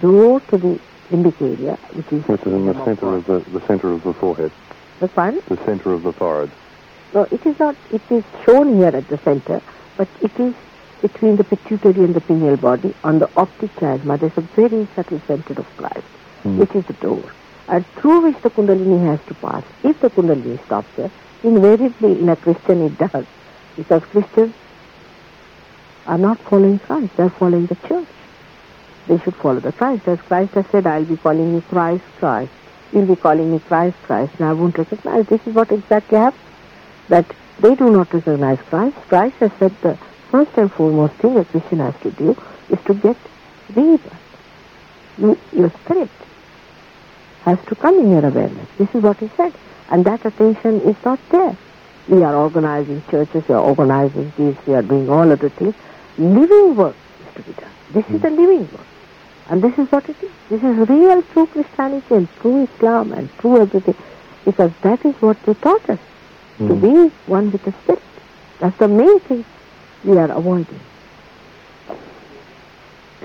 [0.01, 3.65] Door to the limbic area, which is Which is in the center of the, the
[3.65, 4.51] center of the forehead,
[4.99, 5.41] the fun.
[5.47, 6.51] the center of the forehead.
[7.13, 9.61] No, it is not, it is shown here at the center,
[9.95, 10.53] but it is
[11.01, 14.19] between the pituitary and the pineal body on the optic chiasma.
[14.19, 16.07] There's a very subtle center of Christ,
[16.43, 16.57] Hmm.
[16.59, 17.23] which is the door,
[17.67, 19.63] and through which the Kundalini has to pass.
[19.83, 21.11] If the Kundalini stops there,
[21.43, 23.25] invariably in a Christian it does,
[23.75, 24.53] because Christians
[26.05, 28.07] are not following Christ, they're following the church.
[29.07, 30.07] They should follow the Christ.
[30.07, 32.51] As Christ has said, I'll be calling you Christ, Christ.
[32.91, 35.25] You'll be calling me Christ, Christ, and I won't recognize.
[35.27, 36.43] This is what exactly happens
[37.09, 37.25] that
[37.59, 38.95] they do not recognize Christ.
[39.09, 39.97] Christ has said the
[40.37, 42.35] first and foremost thing a Christian has to do
[42.69, 43.17] is to get
[43.69, 44.25] rebirth.
[45.17, 46.11] You, your spirit
[47.45, 48.67] has to come in your awareness.
[48.77, 49.53] This is what he said.
[49.89, 51.57] And that attention is not there.
[52.07, 55.73] We are organizing churches, we are organizing this, we are doing all other things.
[56.17, 57.73] Living work is to be done.
[57.89, 58.87] This is the living work.
[59.49, 60.31] And this is what it is.
[60.49, 63.95] This is real true Christianity and true Islam and true everything.
[64.45, 65.99] Because that is what they taught us
[66.59, 66.81] to Mm.
[66.81, 68.03] be one with the Spirit.
[68.59, 69.45] That's the main thing
[70.05, 70.79] are avoiding.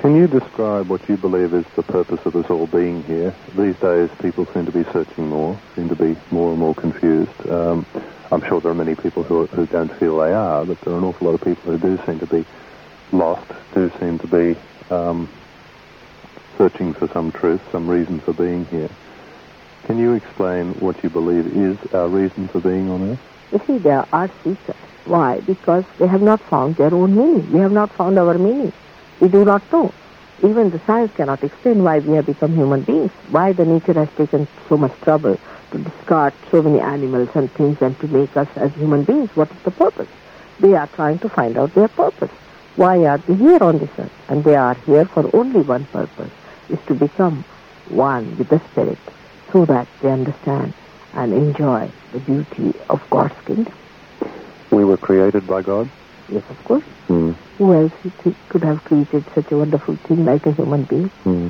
[0.01, 3.35] Can you describe what you believe is the purpose of us all being here?
[3.57, 7.31] These days, people seem to be searching more, seem to be more and more confused.
[7.49, 7.87] Um,
[8.33, 10.99] I'm sure there are many people who, who don't feel they are, but there are
[10.99, 12.45] an awful lot of people who do seem to be
[13.13, 14.59] lost, do seem to be
[14.91, 15.29] um,
[16.59, 18.91] searching for some truth, some reason for being here.
[19.85, 23.32] Can you explain what you believe is our reason for being on Earth?
[23.53, 24.77] You see, they are seekers.
[25.05, 25.41] Why?
[25.41, 27.53] Because they have not found their own meaning.
[27.53, 28.73] We have not found our meaning.
[29.21, 29.93] We do not know.
[30.43, 34.09] Even the science cannot explain why we have become human beings, why the nature has
[34.17, 35.39] taken so much trouble
[35.71, 39.31] to discard so many animals and things and to make us as human beings.
[39.37, 40.09] What is the purpose?
[40.59, 42.31] They are trying to find out their purpose.
[42.77, 44.13] Why are they here on this earth?
[44.29, 46.31] And they are here for only one purpose,
[46.71, 47.45] is to become
[47.89, 48.99] one with the Spirit
[49.53, 50.73] so that they understand
[51.15, 53.75] and enjoy the beauty of God's kingdom.
[54.71, 55.91] We were created by God.
[56.29, 56.85] Yes, of course.
[57.09, 57.33] Hmm.
[57.59, 57.93] Who else
[58.49, 61.11] could have created such a wonderful thing like a human being?
[61.25, 61.49] Hmm.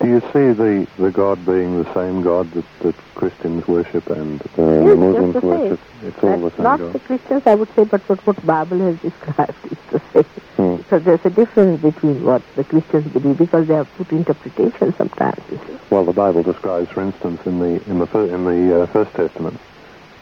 [0.00, 4.42] Do you see the, the God being the same God that, that Christians worship and
[4.42, 5.80] uh, the Yes, Muslims just worship?
[6.02, 6.92] It's all the same not God.
[6.94, 10.24] the Christians, I would say, but what, what Bible has described is the same.
[10.56, 10.82] Hmm.
[10.90, 15.42] So there's a difference between what the Christians believe because they have put interpretation sometimes.
[15.90, 19.60] Well, the Bible describes, for instance, in the in the in the uh, First Testament,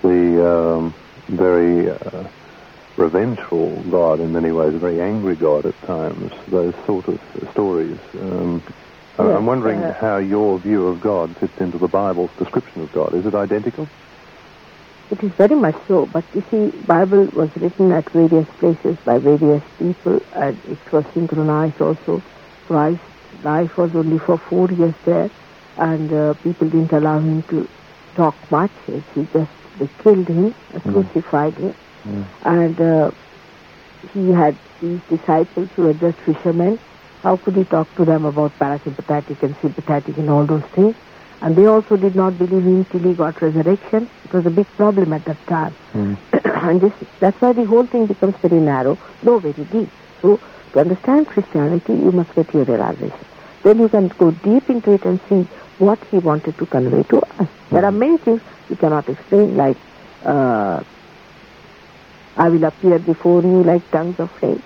[0.03, 0.95] the um,
[1.29, 2.29] very uh,
[2.97, 6.33] revengeful God in many ways, a very angry God at times.
[6.49, 7.21] Those sort of
[7.53, 7.99] stories.
[8.21, 8.63] Um,
[9.19, 12.93] yes, I'm wondering uh, how your view of God fits into the Bible's description of
[12.93, 13.15] God.
[13.15, 13.89] Is it identical?
[15.11, 19.19] It is very much so, but you see, Bible was written at various places by
[19.19, 22.23] various people, and it was synchronized also.
[22.67, 23.05] Christ's
[23.43, 25.31] life was only for four years there,
[25.77, 27.69] and uh, people didn't allow him to
[28.15, 28.71] talk much.
[28.87, 30.83] He just they killed him, mm.
[30.93, 32.25] crucified him, mm.
[32.45, 33.11] and uh,
[34.13, 36.79] he had these disciples who were just fishermen.
[37.23, 40.97] How could he talk to them about parasympathetic and sympathetic and all those things?
[41.41, 44.09] And they also did not believe him till he got resurrection.
[44.25, 45.75] It was a big problem at that time.
[45.93, 46.17] Mm.
[46.69, 49.89] and this, that's why the whole thing becomes very narrow, though very deep.
[50.21, 50.41] So
[50.73, 53.27] to understand Christianity, you must get your realization.
[53.63, 55.43] Then you can go deep into it and see
[55.79, 57.49] what he wanted to convey to us.
[57.71, 59.77] There are many things you cannot explain, like
[60.25, 60.83] uh,
[62.37, 64.63] I will appear before you like tongues of flames.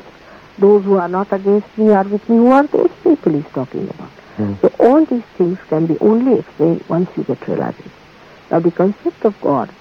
[0.59, 2.37] Those who are not against me are with me.
[2.37, 4.11] Who are those people he's talking about?
[4.37, 4.61] Mm.
[4.63, 7.93] So all these things can be only explained once you get realization.
[8.51, 9.75] Now the concept of God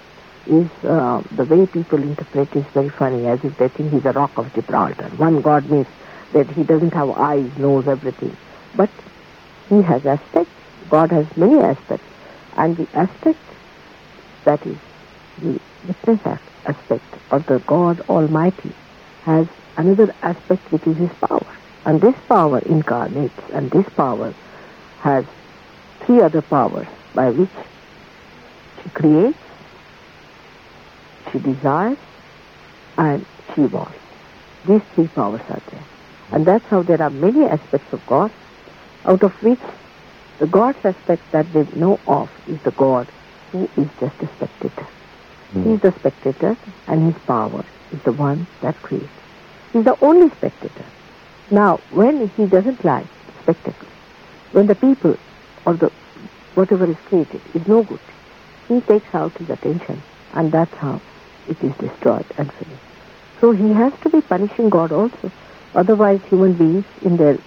[0.47, 4.11] is uh, the way people interpret is very funny, as if they think he's a
[4.11, 5.09] rock of Gibraltar.
[5.17, 5.88] One God means
[6.33, 8.35] that he doesn't have eyes, knows everything.
[8.75, 8.89] But
[9.69, 10.51] he has aspects.
[10.89, 12.05] God has many aspects.
[12.57, 13.39] And the aspect
[14.45, 14.77] that is
[15.41, 18.73] the witness aspect of the God Almighty
[19.23, 21.45] has another aspect which is his power.
[21.85, 24.33] And this power incarnates, and this power
[25.01, 25.25] has
[26.01, 27.49] three other powers by which
[28.81, 29.38] she creates,
[31.31, 31.97] she desires,
[32.97, 33.97] and she wants.
[34.67, 35.83] These three powers are there.
[36.31, 38.31] And that's how there are many aspects of God,
[39.05, 39.59] out of which
[40.39, 43.07] the God's aspect that they know of is the God
[43.51, 44.88] who is just a spectator.
[45.53, 45.63] Mm.
[45.63, 46.57] He is the spectator,
[46.88, 49.24] and his power is the one that creates.
[49.75, 50.85] He's the only spectator.
[51.51, 53.07] Now, when he doesn't like
[53.43, 53.89] spectacle,
[54.53, 55.17] when the people
[55.65, 55.91] or the
[56.53, 57.99] whatever is created is no good,
[58.69, 60.01] he takes out his attention
[60.33, 61.01] and that's how
[61.49, 62.88] it is destroyed and finished.
[63.41, 65.29] So he has to be punishing God also.
[65.75, 67.38] Otherwise human beings in their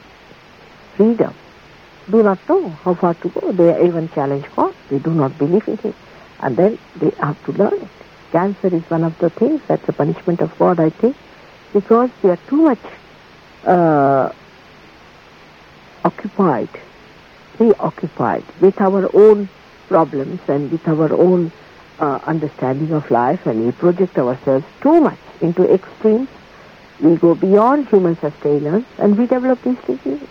[0.99, 1.35] freedom
[2.11, 3.53] do not know how far to go.
[3.53, 4.75] They even challenge God.
[4.91, 5.95] They do not believe in him.
[6.43, 8.07] And then they have to learn it.
[8.33, 11.17] Cancer is one of the things that's a punishment of God, I think,
[11.73, 12.85] because we are too much
[13.65, 14.33] uh,
[16.05, 16.69] occupied
[17.59, 19.49] preoccupied with our own
[19.89, 21.51] problems and with our own
[21.99, 26.29] uh, understanding of life and we project ourselves too much into extremes.
[27.01, 30.29] We go beyond human sustenance and we develop these diseases.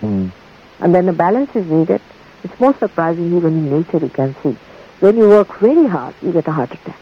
[0.00, 0.30] Mm.
[0.78, 2.00] And then a balance is needed.
[2.44, 4.56] It's more surprising even in nature you can see.
[5.00, 6.98] When you work very hard, you get a heart attack.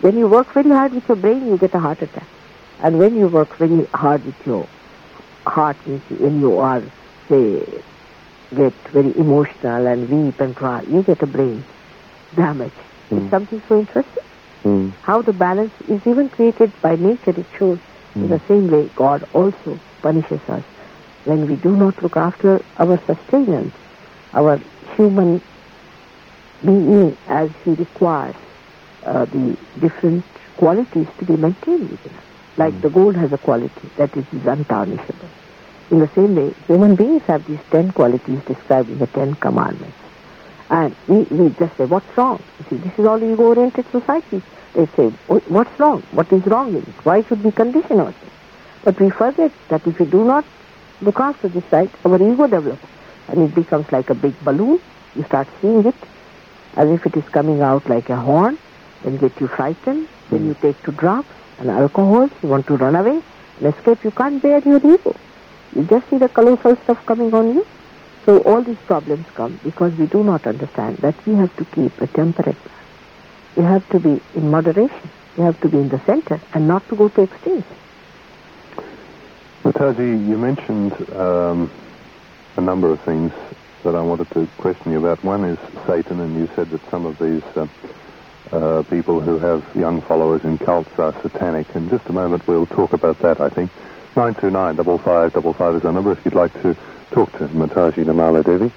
[0.00, 2.26] When you work very hard with your brain, you get a heart attack.
[2.84, 4.68] And when you work very hard with your
[5.46, 6.82] heart, when you are,
[7.30, 7.64] say,
[8.54, 11.64] get very emotional and weep and cry, you get a brain
[12.36, 12.74] damage.
[13.08, 13.22] Mm.
[13.22, 14.22] It's something so interesting.
[14.64, 14.92] Mm.
[15.00, 17.78] How the balance is even created by nature, it shows
[18.14, 18.16] mm.
[18.16, 20.62] in the same way God also punishes us
[21.24, 23.74] when we do not look after our sustenance,
[24.34, 24.60] our
[24.94, 25.40] human
[26.62, 28.36] being as he requires
[29.04, 30.22] uh, the different
[30.58, 32.24] qualities to be maintained within us.
[32.56, 32.82] Like mm.
[32.82, 35.28] the gold has a quality that is untarnishable.
[35.90, 39.96] In the same way, human beings have these ten qualities described in the Ten Commandments.
[40.70, 42.42] And we, we just say, what's wrong?
[42.58, 44.42] You see, this is all ego-oriented society.
[44.72, 46.02] They say, what's wrong?
[46.12, 47.04] What is wrong in it?
[47.04, 48.16] Why should we condition ourselves?
[48.82, 50.44] But we forget that if we do not
[51.00, 52.82] look after this side, our ego develops.
[53.28, 54.80] And it becomes like a big balloon.
[55.14, 55.94] You start seeing it
[56.76, 58.58] as if it is coming out like a horn,
[59.02, 62.96] then get you frightened, then you take to drugs and alcohol, you want to run
[62.96, 63.20] away
[63.58, 65.14] and escape, you can't bear your ego.
[65.74, 67.66] You just see the colossal stuff coming on you.
[68.26, 71.92] So all these problems come because we do not understand that we have to keep
[72.00, 72.94] a temperate balance.
[73.56, 75.10] We have to be in moderation.
[75.36, 77.64] We have to be in the center and not to go to extremes.
[79.64, 81.70] Mataji, you mentioned um,
[82.56, 83.32] a number of things
[83.84, 85.22] that I wanted to question you about.
[85.24, 87.66] One is Satan, and you said that some of these uh,
[88.52, 91.74] uh, people who have young followers in cults are satanic.
[91.74, 93.70] In just a moment, we'll talk about that, I think.
[94.16, 96.76] 929 5555 is our number if you'd like to
[97.10, 98.70] talk to Mataji Nirmala Devi.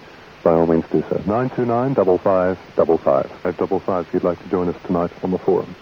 [0.43, 1.17] By all means do so.
[1.27, 3.25] 929 5555.
[3.41, 5.75] 555 if you'd like to join us tonight on the forum.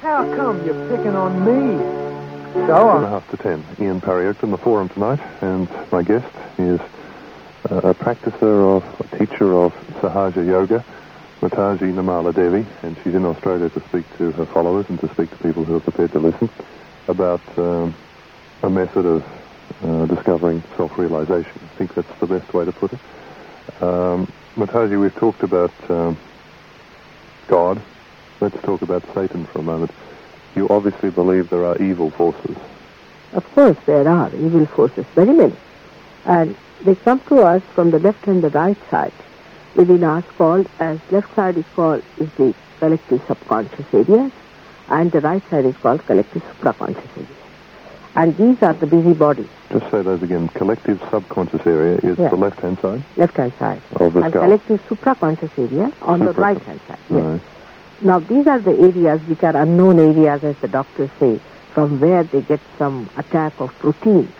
[0.00, 1.76] How come you're picking on me?
[2.66, 3.20] Go One and a on.
[3.20, 3.64] half to ten.
[3.80, 6.26] Ian Parry in the forum tonight, and my guest
[6.58, 6.80] is
[7.70, 10.84] uh, a practicer of, a teacher of Sahaja Yoga,
[11.40, 15.30] Mataji Nirmala Devi, and she's in Australia to speak to her followers and to speak
[15.30, 16.50] to people who are prepared to listen
[17.06, 17.94] about um,
[18.64, 19.24] a method of
[19.84, 21.52] uh, discovering self-realization.
[21.62, 22.98] I think that's the best way to put it.
[23.80, 26.18] Um, Mataji, we've talked about um,
[27.46, 27.80] God.
[28.40, 29.92] Let's talk about Satan for a moment.
[30.56, 32.56] You obviously believe there are evil forces.
[33.32, 35.54] Of course, there are evil forces, very many.
[36.24, 39.12] And they come to us from the left and the right side.
[39.78, 44.32] Within us called, as left side is called, is the collective subconscious area
[44.88, 47.28] and the right side is called collective supraconscious area.
[48.16, 50.48] And these are the busy bodies, Just say those again.
[50.48, 52.28] Collective subconscious area is Yeah.
[52.30, 53.80] the left-hand side left-hand side.
[54.00, 54.42] of the and skull.
[54.42, 56.98] collective supraconscious area on the right-hand side.
[57.08, 57.22] Yes.
[57.24, 57.40] Right.
[58.02, 61.38] Now, these are the areas which are unknown areas, as the doctors say,
[61.72, 64.32] from where they get some attack of proteins,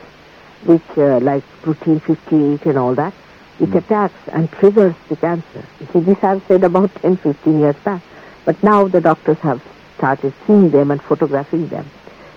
[0.64, 3.12] which, uh, like protein 58 and all that,
[3.58, 5.64] which attacks and triggers the cancer.
[5.80, 8.02] You see, this I've said about 10, 15 years back.
[8.44, 9.62] But now the doctors have
[9.96, 11.90] started seeing them and photographing them.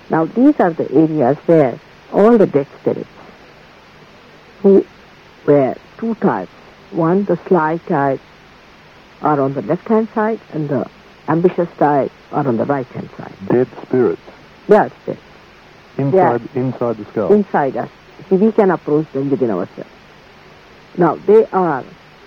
[0.10, 1.80] Now, these are the areas where
[2.12, 3.08] all the dead spirits,
[4.62, 4.86] who
[5.46, 6.52] were two types,
[6.92, 8.20] one, the sly type,
[9.22, 10.90] are on the left-hand side and the
[11.28, 13.34] ambitious type are on the right-hand side.
[13.48, 14.22] Dead spirits
[14.70, 15.18] are still
[15.98, 17.32] inside inside the skull.
[17.34, 17.90] inside us.
[18.30, 19.90] See, we can approach them within ourselves.
[20.98, 21.84] Now, they are,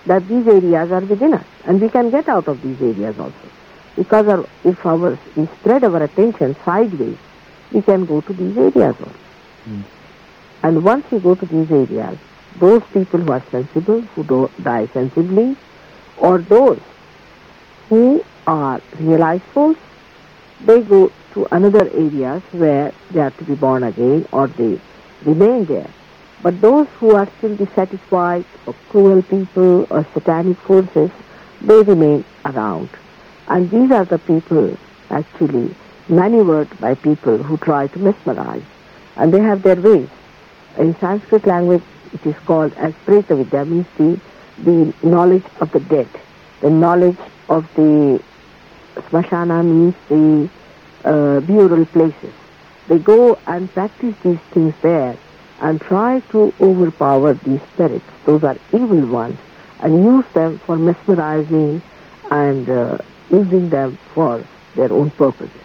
[0.06, 3.34] that these areas are within us and we can get out of these areas also.
[3.96, 7.16] Because our, if our, we spread our attention sideways,
[7.72, 9.18] we can go to these areas also.
[9.64, 9.80] Hmm.
[10.62, 12.18] And once we go to these areas,
[12.58, 15.56] those people who are sensible, who do die sensibly,
[16.16, 16.80] or those
[17.88, 19.76] who are realized souls,
[20.64, 24.80] they go to another areas where they are to be born again or they
[25.24, 25.90] remain there.
[26.44, 31.10] But those who are still dissatisfied or cruel people or satanic forces,
[31.62, 32.90] they remain around.
[33.48, 34.76] And these are the people
[35.08, 35.74] actually
[36.06, 38.68] maneuvered by people who try to mesmerize.
[39.16, 40.10] And they have their ways.
[40.76, 44.20] In Sanskrit language, it is called as Preta Vidya, means the,
[44.64, 46.08] the knowledge of the dead.
[46.60, 48.22] The knowledge of the
[48.96, 50.50] smashana means the
[51.08, 52.34] uh, burial places.
[52.88, 55.16] They go and practice these things there
[55.60, 58.04] and try to overpower these spirits.
[58.26, 59.38] Those are evil ones
[59.80, 61.82] and use them for mesmerizing
[62.30, 62.98] and uh,
[63.30, 65.60] using them for their own purposes.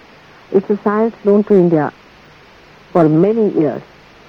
[0.52, 1.94] It's a science known to India
[2.92, 3.82] for many years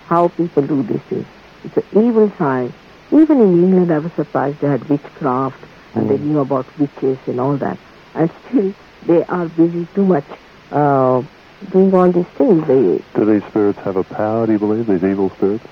[0.06, 1.26] how people do these things.
[1.64, 2.74] It's an evil science.
[3.12, 5.58] Even in England, I was surprised they had witchcraft
[5.94, 7.78] and they knew about witches and all that.
[8.14, 8.74] And still,
[9.06, 10.26] they are busy too much
[10.70, 11.22] uh,
[11.68, 12.62] doing all these things.
[12.66, 15.64] They, Do these spirits have a power, do you believe, these evil spirits?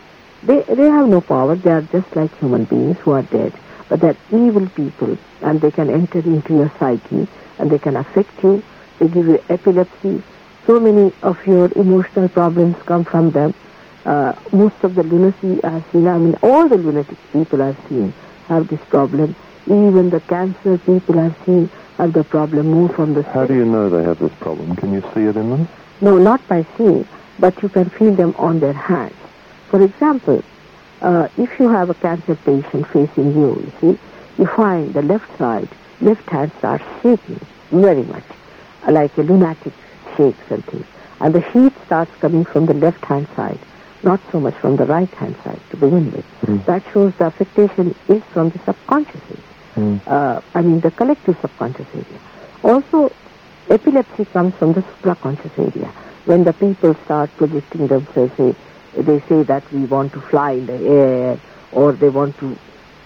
[0.42, 1.56] they, they have no power.
[1.56, 3.52] They are just like human beings who are dead.
[3.88, 7.26] But they're evil people and they can enter into your psyche
[7.58, 8.62] and they can affect you.
[9.00, 10.22] They give you epilepsy.
[10.66, 13.54] So many of your emotional problems come from them.
[14.04, 18.12] Uh, most of the lunacy I've seen, I mean, all the lunatic people I've seen
[18.48, 19.34] have this problem.
[19.66, 23.64] Even the cancer people I've seen have the problem more from the How do you
[23.64, 24.76] know they have this problem?
[24.76, 25.68] Can you see it in them?
[26.00, 27.06] No, not by seeing,
[27.38, 29.14] but you can feel them on their hands.
[29.70, 30.42] For example,
[31.02, 33.98] uh, if you have a cancer patient facing you, you see,
[34.38, 35.68] you find the left side,
[36.00, 38.24] left hand starts shaking very much,
[38.88, 39.72] like a lunatic
[40.16, 40.86] shakes and things.
[41.20, 43.58] And the heat starts coming from the left hand side,
[44.02, 46.24] not so much from the right hand side to begin with.
[46.42, 46.64] Mm.
[46.66, 49.42] That shows the affectation is from the subconscious area
[49.76, 50.00] Mm.
[50.08, 52.18] uh, I mean the collective subconscious area.
[52.64, 53.12] Also,
[53.70, 55.88] epilepsy comes from the supraconscious area.
[56.24, 58.54] When the people start projecting themselves, say,
[58.96, 61.40] they say that we want to fly in the air,
[61.72, 62.56] or they want to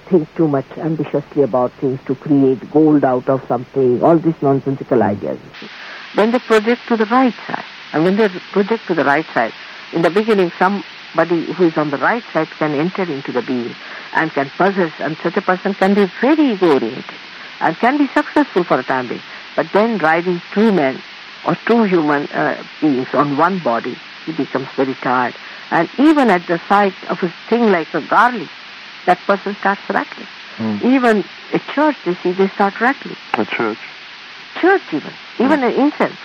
[0.09, 4.98] think too much ambitiously about things to create gold out of something, all these nonsensical
[4.98, 5.03] hmm.
[5.03, 5.38] ideas.
[5.42, 5.72] you see.
[6.14, 7.64] Then they project to the right side.
[7.92, 9.53] And when they project to the right side,
[9.92, 13.75] in the beginning, somebody who is on the right side can enter into the being
[14.15, 17.04] and can possess, and such a person can be very ego-oriented
[17.60, 19.21] and can be successful for a time being.
[19.57, 21.03] But then riding two men
[21.46, 23.96] or two human uh, beings on one body,
[24.27, 25.35] he becomes very tired.
[25.71, 28.48] And even at the sight of a thing like a garlic,
[29.07, 30.29] that person starts rattling.
[30.59, 30.83] Mm.
[30.85, 33.79] Even a church, they see, they start rattling A church.
[34.61, 36.17] church even, even an incense.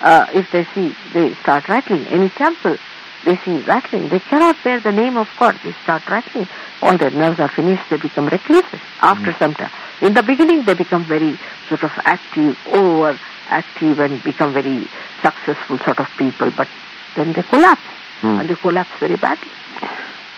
[0.00, 2.06] Uh, if they see, they start rattling.
[2.08, 2.76] Any temple,
[3.24, 4.08] they see rattling.
[4.08, 5.58] They cannot bear the name of God.
[5.62, 6.48] They start rattling.
[6.82, 7.82] All their nerves are finished.
[7.90, 9.70] They become recluses after some time.
[10.00, 11.38] In the beginning, they become very
[11.68, 13.18] sort of active, over
[13.48, 14.88] active, and become very
[15.22, 16.50] successful sort of people.
[16.50, 16.68] But
[17.14, 17.80] then they collapse,
[18.20, 18.40] Hmm.
[18.40, 19.50] and they collapse very badly.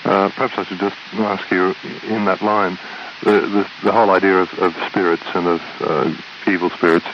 [0.04, 1.74] Uh, perhaps I should just ask you
[2.08, 2.78] in that line
[3.22, 6.12] the, the, the whole idea of, of spirits and of uh,
[6.46, 7.06] evil spirits.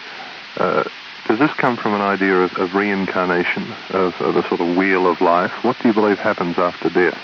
[0.56, 0.84] Uh,
[1.26, 5.06] does this come from an idea of, of reincarnation, of, of a sort of wheel
[5.06, 5.52] of life?
[5.64, 7.18] What do you believe happens after death?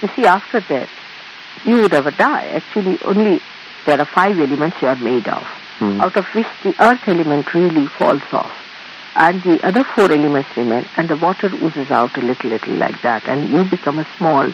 [0.00, 0.90] You see, after death,
[1.64, 2.46] you would never die.
[2.48, 3.40] Actually, only
[3.86, 5.42] there are five elements you are made of,
[5.78, 6.00] Hmm.
[6.00, 8.52] out of which the earth element really falls off.
[9.14, 13.00] And the other four elements remain, and the water oozes out a little, little like
[13.02, 14.50] that, and you become a small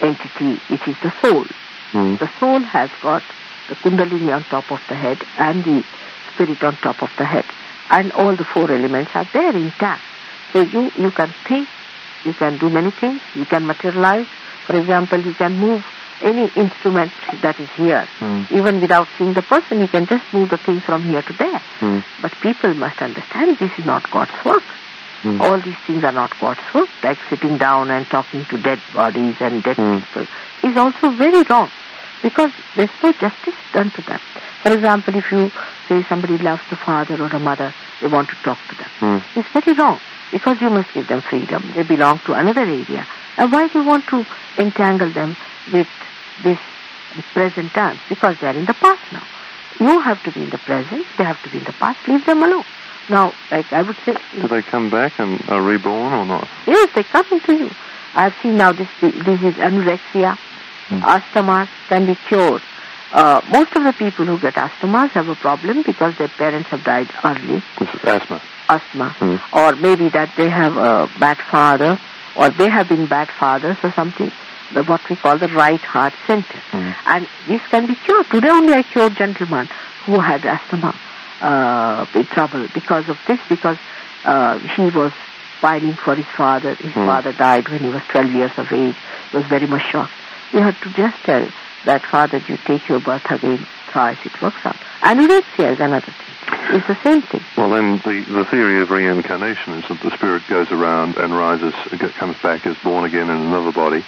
[0.00, 1.44] entity, which is the soul.
[1.92, 2.16] Hmm.
[2.16, 3.22] The soul has got
[3.68, 5.84] the kundalini on top of the head and the
[6.32, 7.44] spirit on top of the head.
[7.90, 10.02] And all the four elements are there intact.
[10.52, 11.68] So you, you can think,
[12.24, 14.26] you can do many things, you can materialize.
[14.66, 15.84] For example, you can move
[16.22, 17.12] any instrument
[17.42, 18.06] that is here.
[18.18, 18.42] Hmm.
[18.50, 21.58] Even without seeing the person, you can just move the things from here to there.
[21.80, 21.98] Hmm.
[22.22, 24.62] But people must understand this is not God's work.
[25.22, 25.40] Hmm.
[25.40, 29.36] All these things are not God's work, like sitting down and talking to dead bodies
[29.40, 29.98] and dead Hmm.
[29.98, 30.26] people
[30.62, 31.70] is also very wrong
[32.22, 34.20] because there's no justice done to them.
[34.62, 35.50] For example, if you
[35.88, 38.90] say somebody loves the father or a mother, they want to talk to them.
[39.00, 39.38] Hmm.
[39.38, 39.98] It's very wrong
[40.30, 41.64] because you must give them freedom.
[41.74, 43.06] They belong to another area.
[43.36, 44.26] And why do you want to
[44.58, 45.36] entangle them
[45.72, 45.88] with
[46.42, 46.58] this
[47.32, 47.98] present tense?
[48.08, 49.22] Because they are in the past now.
[49.78, 51.06] You have to be in the present.
[51.16, 51.98] They have to be in the past.
[52.08, 52.64] Leave them alone.
[53.08, 56.48] Now, like I would say, Do they come back and are reborn or not?
[56.66, 57.70] Yes, they come into you.
[58.14, 60.36] I've seen now this this is anorexia.
[60.90, 62.62] Asthma can be cured.
[63.12, 66.84] Uh, most of the people who get asthma have a problem because their parents have
[66.84, 68.40] died early, This is asthma.
[68.68, 69.36] asthma, Hmm.
[69.52, 71.98] or maybe that they have a bad father,
[72.36, 74.30] or they have been bad fathers or something.
[74.72, 76.90] The, what we call the right heart center, Hmm.
[77.06, 78.26] and this can be cured.
[78.30, 79.68] Today only I cured a gentleman
[80.06, 80.94] who had asthma
[81.40, 83.78] uh, trouble because of this, because
[84.24, 85.12] uh, he was
[85.60, 86.74] pining for his father.
[86.74, 87.06] His Hmm.
[87.06, 88.94] father died when he was 12 years of age.
[89.30, 90.12] He was very much shocked.
[90.52, 91.46] We had to just tell
[91.84, 94.76] that father, you take your birth again thrice, it works out.
[95.02, 96.76] Anorexia is another thing.
[96.76, 97.40] It's the same thing.
[97.56, 101.74] Well, then the, the theory of reincarnation is that the spirit goes around and rises,
[102.14, 104.04] comes back as born again in another body,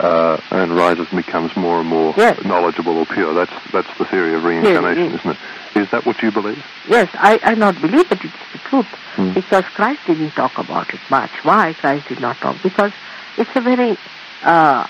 [0.00, 2.42] uh, and rises and becomes more and more Yes.
[2.44, 3.34] knowledgeable or pure.
[3.34, 5.20] That's that's the theory of reincarnation, yes.
[5.20, 5.38] isn't it?
[5.82, 6.64] Is that what you believe?
[6.88, 8.86] Yes, I, I not believe that it's the truth
[9.16, 9.32] Hmm.
[9.32, 11.30] because Christ didn't talk about it much.
[11.42, 12.56] Why Christ did not talk?
[12.62, 12.92] Because
[13.38, 13.96] it's a very,
[14.42, 14.86] uh,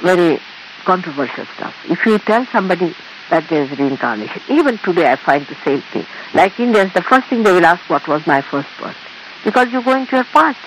[0.00, 0.40] very
[0.84, 1.74] controversial stuff.
[1.88, 2.94] If you tell somebody
[3.30, 6.06] that there is reincarnation, even today I find the same thing.
[6.34, 8.96] Like Indians, the first thing they will ask, what was my first birth?
[9.44, 10.58] Because you go into your past.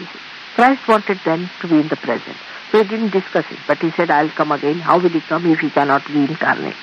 [0.55, 2.35] Christ wanted them to be in the present.
[2.72, 4.80] So he didn't discuss it, but he said, I'll come again.
[4.80, 6.76] How will he come if he cannot reincarnate?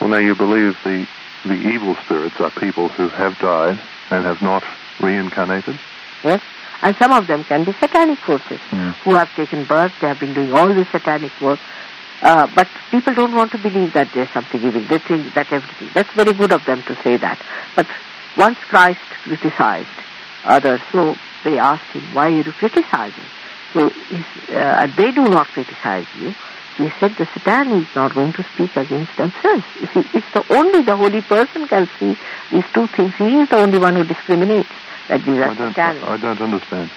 [0.00, 1.06] Well, now you believe the
[1.44, 3.78] the evil spirits are people who have died
[4.10, 4.64] and have not
[4.98, 5.78] reincarnated.
[6.22, 6.40] Yes?
[6.80, 8.90] And some of them can be satanic forces Hmm.
[9.04, 11.60] who have taken birth, they have been doing all this satanic work.
[12.22, 14.80] Uh, but people don't want to believe that there's something evil.
[14.82, 15.90] They think that everything.
[15.92, 17.38] That's very good of them to say that.
[17.76, 17.86] But
[18.38, 19.88] once Christ criticized
[20.44, 21.14] others, so
[21.44, 23.24] they asked him, why are you criticizing?
[23.74, 26.34] So he's- uh, they do not criticize you.
[26.78, 29.64] He said the Satan is not going to speak against themselves.
[29.80, 32.16] You see, it's the only the holy person can see
[32.50, 33.14] these two things.
[33.16, 34.70] He is the only one who discriminates
[35.08, 35.68] that these are I don't.
[35.74, 36.02] satanic.
[36.02, 36.90] I don't understand.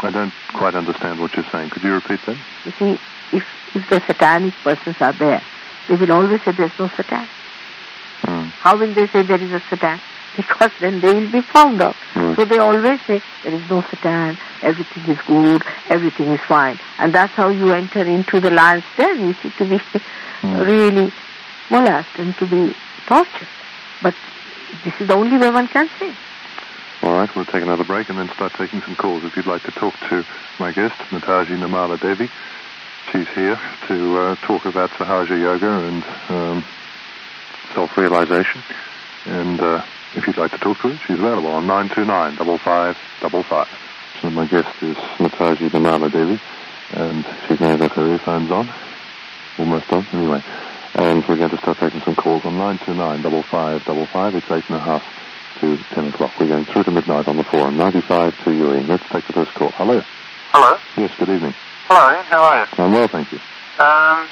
[0.00, 1.70] I don't quite understand what you're saying.
[1.70, 2.36] Could you repeat that?
[2.64, 2.98] You see,
[3.32, 3.44] if,
[3.74, 5.42] if the satanic persons are there,
[5.88, 7.26] they will always say there's no Satan.
[8.22, 8.42] Hmm.
[8.62, 10.00] How will they say there is a Satan?
[10.36, 11.94] Because then they will be found out.
[12.14, 12.34] Hmm.
[12.34, 16.78] So they always say there is no Satan, everything is good, everything is fine.
[16.98, 19.78] And that's how you enter into the lion's den, you see, to be
[20.40, 20.56] Hmm.
[20.60, 21.12] really
[21.70, 22.74] molested and to be
[23.06, 23.48] tortured.
[24.02, 24.14] But
[24.84, 26.12] this is the only way one can say.
[27.02, 29.24] All right, we'll take another break and then start taking some calls.
[29.24, 30.24] If you'd like to talk to
[30.58, 32.28] my guest, Mataji Nirmala Devi,
[33.10, 33.58] she's here
[33.88, 36.64] to uh, talk about Sahaja Yoga and um,
[37.74, 38.62] self-realization.
[39.26, 39.84] And uh,
[40.16, 43.68] if you'd like to talk to her, she's available on 929 5555.
[44.20, 46.40] So my guest is Mataji Nirmala Devi,
[46.92, 48.72] and she's now got her earphones on,
[49.58, 50.42] almost on, anyway.
[50.94, 54.34] And we're going to start taking some calls on 929 5555.
[54.36, 55.02] It's eight and a half
[55.60, 56.32] to 10 o'clock.
[56.38, 57.76] We're going through to midnight on the forum.
[57.76, 58.86] 95 to you, Ian.
[58.86, 59.70] Let's take the first call.
[59.70, 60.00] Hello.
[60.52, 60.78] Hello.
[60.96, 61.54] Yes, good evening.
[61.88, 62.24] Hello, Ian.
[62.26, 62.84] How are you?
[62.84, 63.40] I'm well, thank you.
[63.82, 64.28] Um,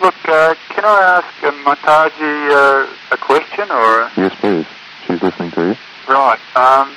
[0.00, 4.10] look, uh, can I ask uh, Mataji uh, a question or?
[4.16, 4.66] Yes, please.
[5.06, 5.76] She's listening to you.
[6.08, 6.38] Right.
[6.56, 6.94] Um,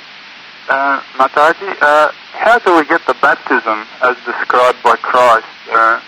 [0.68, 5.46] uh, Mataji, uh, how do we get the baptism as described by Christ?
[5.70, 6.00] Uh,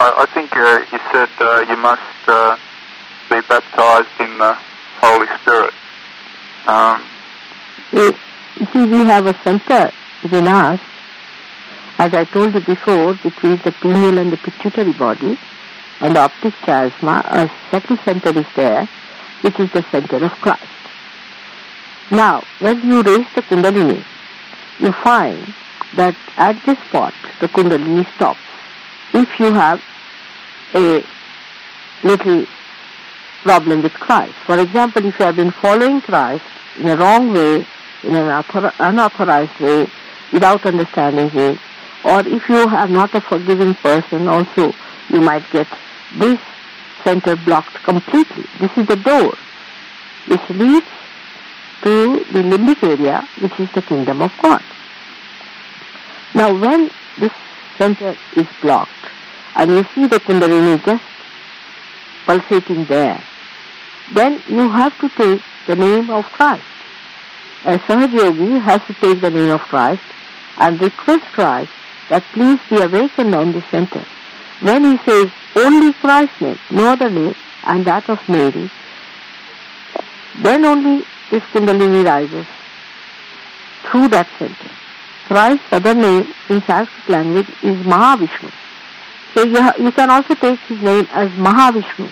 [0.00, 2.56] I, I think uh, he said uh, you must uh,
[3.30, 4.56] be baptized in the
[5.00, 5.74] Holy Spirit.
[6.66, 7.02] Um,
[7.92, 8.14] You
[8.58, 9.90] you see, we have a center
[10.22, 10.80] within us,
[11.98, 15.38] as I told you before, between the pineal and the pituitary body,
[16.00, 18.88] and the optic chiasma, a second center is there,
[19.42, 20.73] which is the center of Christ.
[22.14, 24.04] Now, when you raise the Kundalini,
[24.78, 25.52] you find
[25.96, 28.38] that at this spot the Kundalini stops.
[29.12, 29.82] If you have
[30.74, 31.04] a
[32.04, 32.46] little
[33.42, 34.34] problem with Christ.
[34.46, 36.44] For example, if you have been following Christ
[36.78, 37.66] in a wrong way,
[38.04, 38.44] in an
[38.78, 39.88] unauthorized way,
[40.32, 41.58] without understanding Him,
[42.04, 44.72] or if you are not a forgiving person, also
[45.08, 45.66] you might get
[46.16, 46.38] this
[47.02, 48.44] center blocked completely.
[48.60, 49.34] This is the door
[50.28, 50.86] which leads
[51.82, 54.62] to the limbic area, which is the kingdom of God.
[56.34, 57.32] Now, when this
[57.78, 58.90] center is blocked,
[59.56, 61.04] and you see the Kundalini just
[62.26, 63.22] pulsating there,
[64.12, 66.64] then you have to take the name of Christ.
[67.64, 70.02] A Sahaj Yogi has to take the name of Christ
[70.58, 71.70] and request Christ
[72.10, 74.04] that please be awakened on the center.
[74.60, 78.70] When he says only Christ's name, no other name, and that of Mary,
[80.42, 82.46] then only this Kundalini rises
[83.84, 84.70] through that center.
[85.26, 88.52] Christ's other name in Sanskrit language is Mahavishnu.
[89.34, 92.10] So you, you can also take his name as Mahavishnu,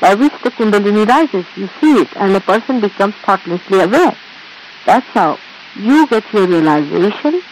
[0.00, 1.46] by which the Kundalini rises.
[1.56, 4.16] You see it, and the person becomes thoughtlessly aware.
[4.84, 5.38] That's how
[5.74, 7.42] you get your realization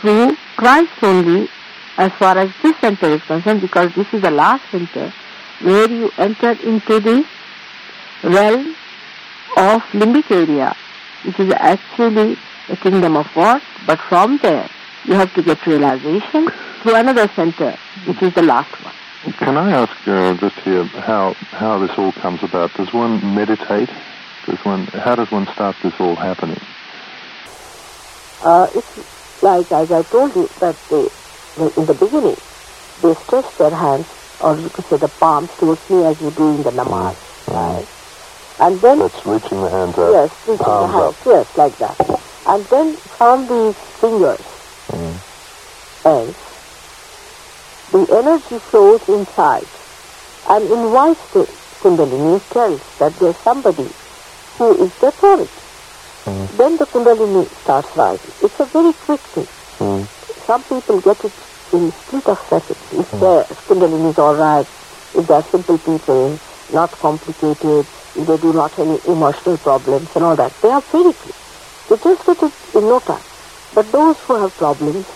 [0.00, 1.48] through Christ only
[1.96, 5.12] as far as this center is concerned because this is the last center
[5.60, 7.24] where you enter into the
[8.24, 8.74] realm
[9.56, 10.74] of limbic area
[11.24, 12.36] which is actually
[12.68, 14.68] a kingdom of God but from there
[15.04, 16.48] you have to get realization
[16.82, 17.76] through another center
[18.06, 18.94] which is the last one.
[19.38, 22.74] Can I ask uh, just here how how this all comes about?
[22.74, 23.90] Does one meditate?
[24.46, 24.86] Does one?
[24.86, 26.60] How does one start this all happening?
[28.42, 31.02] Uh, it's like as I told you that they,
[31.80, 32.36] in the beginning
[33.02, 34.08] they stretch their hands
[34.40, 37.86] or you could say the palms towards me as you do in the namaz, right?
[38.62, 40.12] And then That's reaching the hands out.
[40.14, 41.26] yes, reaching the hands, up.
[41.26, 41.98] yes, like that.
[42.46, 44.40] And then from these fingers
[44.92, 45.14] Mm.
[46.04, 46.38] ends,
[47.90, 49.66] the energy flows inside
[50.48, 51.44] and invites the
[51.82, 53.88] Kundalini, tells that there's somebody
[54.58, 55.50] who is the authority.
[56.26, 56.56] Mm.
[56.56, 58.32] Then the Kundalini starts rising.
[58.42, 59.48] It's a very quick thing.
[59.78, 60.06] Mm.
[60.46, 61.32] Some people get it
[61.72, 62.78] in split of seconds.
[62.92, 64.66] If their Kundalini is alright,
[65.14, 66.38] if they're simple people,
[66.72, 71.36] not complicated, they do not have any emotional problems and all that, they are physically.
[71.88, 73.24] They just get it in no time.
[73.72, 75.06] But those who have problems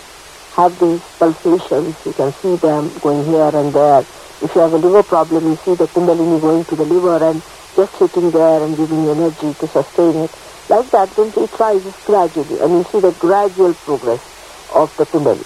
[0.57, 1.93] have these pulsations.
[2.09, 4.03] You can see them going here and there.
[4.41, 7.45] If you have a liver problem, you see the kundalini going to the liver and
[7.77, 10.33] just sitting there and giving energy to sustain it.
[10.73, 14.25] Like that, then it rises gradually, and you see the gradual progress
[14.73, 15.45] of the kundalini.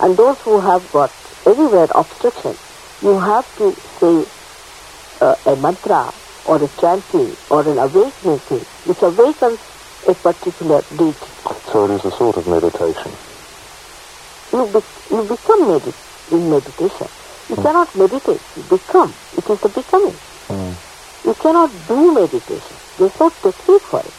[0.00, 1.12] And those who have got
[1.44, 2.56] anywhere obstruction,
[3.04, 3.66] you have to
[4.00, 4.14] say
[5.20, 6.16] uh, a mantra
[6.50, 9.62] or a chanting or an awakening thing, which awakens
[10.10, 11.30] a particular deity.
[11.70, 13.14] So it is a sort of meditation.
[14.52, 17.08] you, be- you become medit- in meditation.
[17.48, 19.14] You cannot meditate, you become.
[19.38, 20.18] It is the becoming.
[20.50, 20.74] Mm.
[21.24, 22.76] You cannot do meditation.
[22.98, 24.18] There's no technique for it.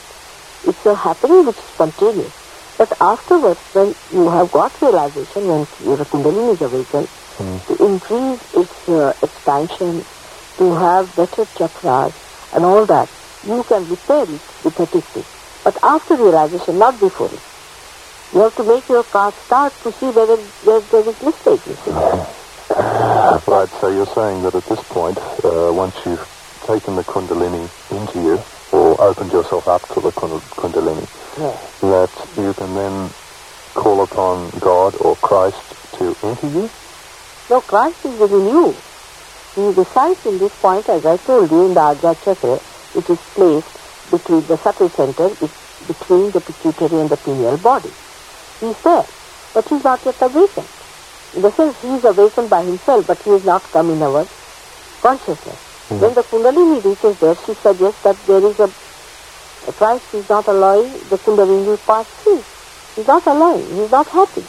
[0.71, 2.33] It's a happening which is spontaneous.
[2.77, 7.09] But afterwards, when you have got realization, when your kundalini is awakened,
[7.67, 10.05] to increase its uh, expansion,
[10.59, 12.13] to have better chakras
[12.53, 13.07] and all that,
[13.47, 15.31] you can repair it with a technique.
[15.63, 17.43] But after realization, not before it.
[18.33, 21.63] You have to make your car start to see whether there, is mistake.
[21.67, 21.91] You see.
[22.71, 26.23] Right, so you're saying that at this point, uh, once you've
[26.63, 28.39] taken the Kundalini into you,
[28.71, 31.03] or opened yourself up to the Kundalini,
[31.83, 33.11] that you can then
[33.75, 36.71] call upon God or Christ to enter you?
[37.49, 38.90] No, Christ is within you.
[39.55, 42.57] He resides in this point, as I told you, in the Ajna Chakra,
[42.95, 43.75] which is placed
[44.07, 45.35] between the subtle center,
[45.87, 47.91] between the pituitary and the pineal body.
[48.63, 49.07] He's there,
[49.53, 50.71] but he's not yet awakened.
[51.35, 54.23] In the sense, he is awakened by himself, but he has not come in our
[55.03, 55.59] consciousness.
[55.91, 55.99] Mm-hmm.
[55.99, 58.69] When the Kundalini reaches there, she suggests that there is a
[59.61, 62.41] a Christ is not allowing the Kundalini to pass through.
[62.95, 63.69] He's not allowing.
[63.77, 64.41] He's not happy.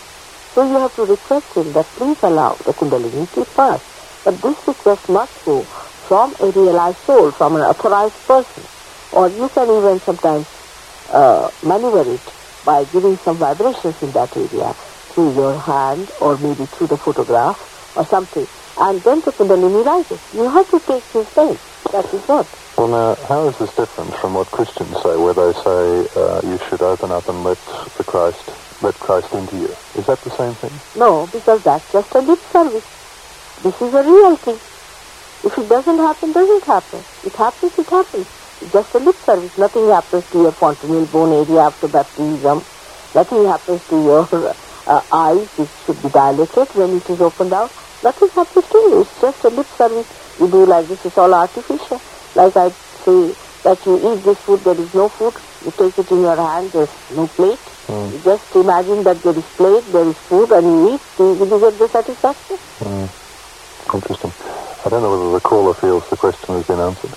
[0.54, 3.91] So you have to request him that please allow the Kundalini to pass.
[4.24, 5.66] But this request must go
[6.06, 8.62] from a realized soul, from an authorized person.
[9.10, 10.46] Or you can even sometimes
[11.10, 12.26] uh, maneuver it
[12.64, 14.70] by giving some vibrations in that area
[15.12, 17.58] through your hand or maybe through the photograph
[17.98, 18.46] or something.
[18.78, 20.22] And then the Kundalini rises.
[20.32, 21.58] You have to take his name.
[21.92, 22.48] That is what.
[22.78, 25.82] Well, now, how is this different from what Christians say, where they say
[26.16, 27.60] uh, you should open up and let
[27.98, 28.48] the Christ,
[28.80, 29.72] let Christ into you?
[29.98, 30.80] Is that the same thing?
[30.96, 32.86] No, because that's just a lip service.
[33.62, 34.58] This is a real thing.
[35.44, 37.00] If it doesn't happen, doesn't happen.
[37.24, 38.26] It happens, it happens.
[38.60, 39.56] It's just a lip service.
[39.58, 42.62] Nothing happens to your fontanel bone area after baptism.
[43.14, 47.70] Nothing happens to your uh, eyes, which should be dilated when it is opened out.
[48.02, 49.00] Nothing happens to you.
[49.02, 50.10] It's just a lip service.
[50.40, 51.04] You do like this.
[51.06, 52.00] It's all artificial.
[52.34, 52.70] Like I
[53.04, 55.34] say that you eat this food, there is no food.
[55.64, 57.62] You take it in your hand, there's no plate.
[57.86, 58.12] Mm.
[58.12, 61.00] You just imagine that there is plate, there is food, and you eat.
[61.16, 62.58] Do you, you get the satisfaction?
[62.80, 63.21] Mm.
[63.92, 64.32] Interesting.
[64.84, 67.12] I don't know whether the caller feels the question has been answered.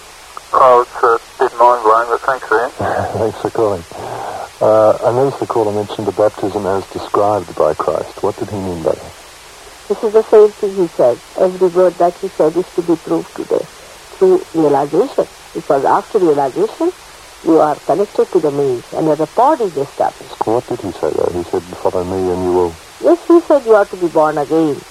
[0.52, 2.72] Oh, it's a bit mind-blowing, but thanks, Ian.
[3.20, 3.84] Thanks for calling.
[4.60, 8.24] Uh, I noticed the caller mentioned the baptism as described by Christ.
[8.24, 9.14] What did he mean by that?
[9.88, 11.20] This is the same thing he said.
[11.40, 13.64] Every word that he said is to be proved today
[14.16, 15.28] through realization.
[15.54, 16.92] Because after realization,
[17.44, 20.40] you are connected to the means and a rapport is established.
[20.48, 21.32] What did he say though?
[21.36, 22.74] He said, follow me and you will...
[23.04, 24.82] Yes, he said you are to be born again.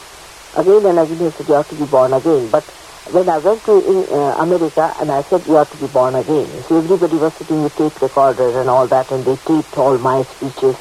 [0.54, 2.46] Again and again he said you have to be born again.
[2.54, 2.62] But
[3.10, 6.14] when I went to in, uh, America and I said you have to be born
[6.14, 9.98] again, so everybody was sitting with tape recorders and all that and they taped all
[9.98, 10.78] my speeches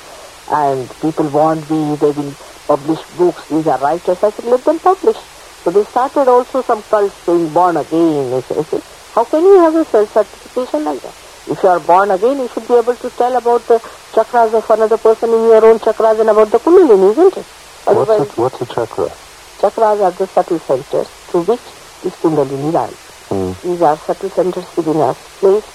[0.62, 2.38] and people warned me they will
[2.70, 4.20] publish books, these are writers.
[4.22, 5.18] I said let them publish.
[5.64, 8.36] So they started also some cults saying born again.
[8.36, 8.84] I said, I said,
[9.16, 11.16] how can you have a self-certification like that?
[11.48, 13.80] If you are born again, you should be able to tell about the
[14.12, 17.48] chakras of another person in your own chakras and about the kundalini, isn't it?
[17.88, 19.23] What's a, what's a chakra?
[19.64, 21.64] Chakras are the subtle centers through which
[22.04, 23.00] this kundalini runs.
[23.32, 23.56] Mm.
[23.64, 25.72] These are subtle centers within us, placed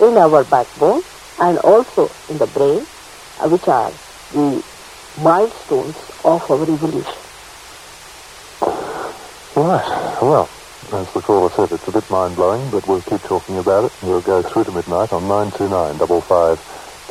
[0.00, 1.02] in our backbone
[1.38, 2.86] and also in the brain,
[3.38, 3.92] uh, which are
[4.32, 4.64] the
[5.20, 7.20] milestones of our evolution.
[9.56, 10.18] Right.
[10.22, 10.48] Well,
[10.92, 13.92] as the caller said, it's a bit mind-blowing, but we'll keep talking about it.
[14.02, 16.58] We'll go through to midnight on 929 55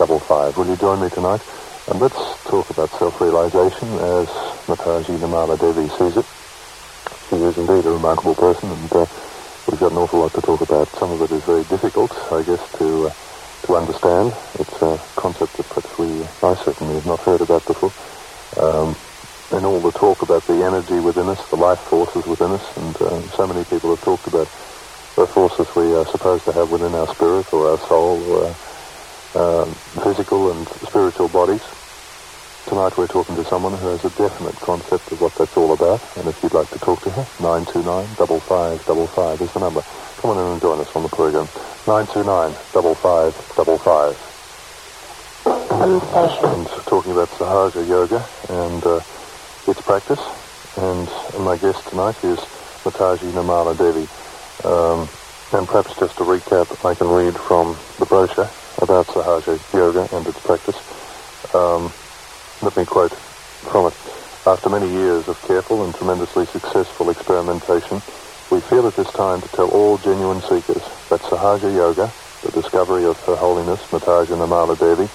[0.01, 0.57] 55.
[0.57, 1.41] Will you join me tonight?
[1.88, 2.19] And let's
[2.51, 4.27] talk about self-realization as
[4.67, 6.27] Mataji Nirmala Devi sees it.
[7.31, 9.07] She is indeed a remarkable person, and uh,
[9.71, 10.91] we've got an awful lot to talk about.
[10.99, 13.15] Some of it is very difficult, I guess, to uh,
[13.63, 14.35] to understand.
[14.59, 17.95] It's a concept that perhaps we, I certainly have not heard about before.
[18.59, 18.99] Um,
[19.55, 22.95] and all the talk about the energy within us, the life forces within us, and
[22.99, 24.51] um, so many people have talked about
[25.15, 28.55] the forces we are supposed to have within our spirit or our soul or our
[29.38, 31.63] um, physical and spiritual bodies.
[32.68, 36.03] Tonight we're talking to someone who has a definite concept of what that's all about,
[36.18, 39.82] and if you'd like to talk to her, 929-5555 is the number.
[40.18, 41.47] Come on in and join us on the program.
[41.88, 44.18] 929-5555.
[45.72, 46.01] And
[46.84, 48.99] talking about Sahaja Yoga and uh,
[49.65, 50.20] its practice.
[50.76, 51.07] And
[51.45, 52.39] my guest tonight is
[52.84, 54.09] Mataji Nirmala Devi.
[54.68, 55.07] Um,
[55.53, 58.51] and perhaps just a recap I can read from the brochure
[58.82, 60.76] about Sahaja Yoga and its practice.
[61.55, 61.93] Um,
[62.61, 63.13] let me quote
[63.69, 63.97] from it.
[64.47, 68.01] After many years of careful and tremendously successful experimentation,
[68.49, 72.07] we feel it is time to tell all genuine seekers that Sahaja Yoga,
[72.41, 75.07] the discovery of Her Holiness Mataji Nirmala Devi,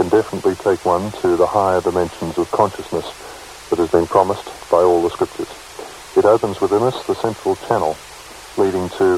[0.00, 3.06] can definitely take one to the higher dimensions of consciousness
[3.70, 5.52] that has been promised by all the scriptures.
[6.16, 8.00] It opens within us the central channel
[8.58, 9.08] leading to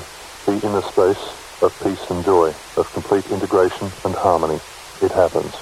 [0.44, 1.24] the inner space
[1.62, 4.60] of peace and joy, of complete integration and harmony.
[5.00, 5.54] It happens.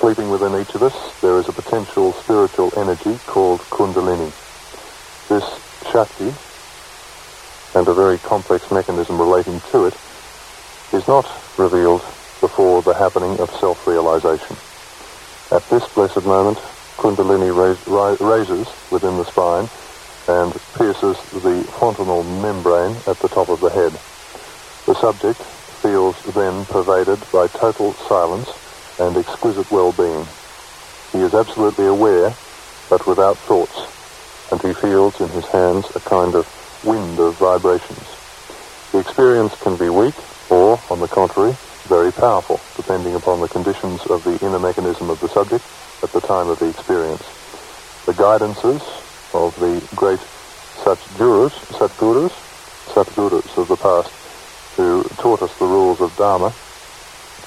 [0.00, 4.32] Sleeping within each of us, there is a potential spiritual energy called Kundalini.
[5.28, 5.44] This
[5.92, 6.32] Shakti,
[7.76, 9.96] and a very complex mechanism relating to it,
[10.96, 11.28] is not
[11.60, 12.00] revealed
[12.40, 14.56] before the happening of self-realization.
[15.52, 16.56] At this blessed moment,
[16.96, 17.84] Kundalini rais-
[18.24, 19.68] raises within the spine
[20.32, 24.00] and pierces the fontanel membrane at the top of the head.
[24.88, 25.44] The subject
[25.84, 28.48] feels then pervaded by total silence
[29.00, 30.28] and exquisite well-being.
[31.16, 32.36] He is absolutely aware,
[32.92, 33.78] but without thoughts,
[34.52, 36.44] and he feels in his hands a kind of
[36.84, 38.04] wind of vibrations.
[38.92, 40.14] The experience can be weak
[40.52, 41.56] or, on the contrary,
[41.88, 45.64] very powerful, depending upon the conditions of the inner mechanism of the subject
[46.04, 47.24] at the time of the experience.
[48.04, 48.82] The guidances
[49.32, 50.20] of the great
[50.84, 52.34] Satgurus, Satgurus,
[52.92, 54.12] Satgurus of the past,
[54.76, 56.52] who taught us the rules of Dharma,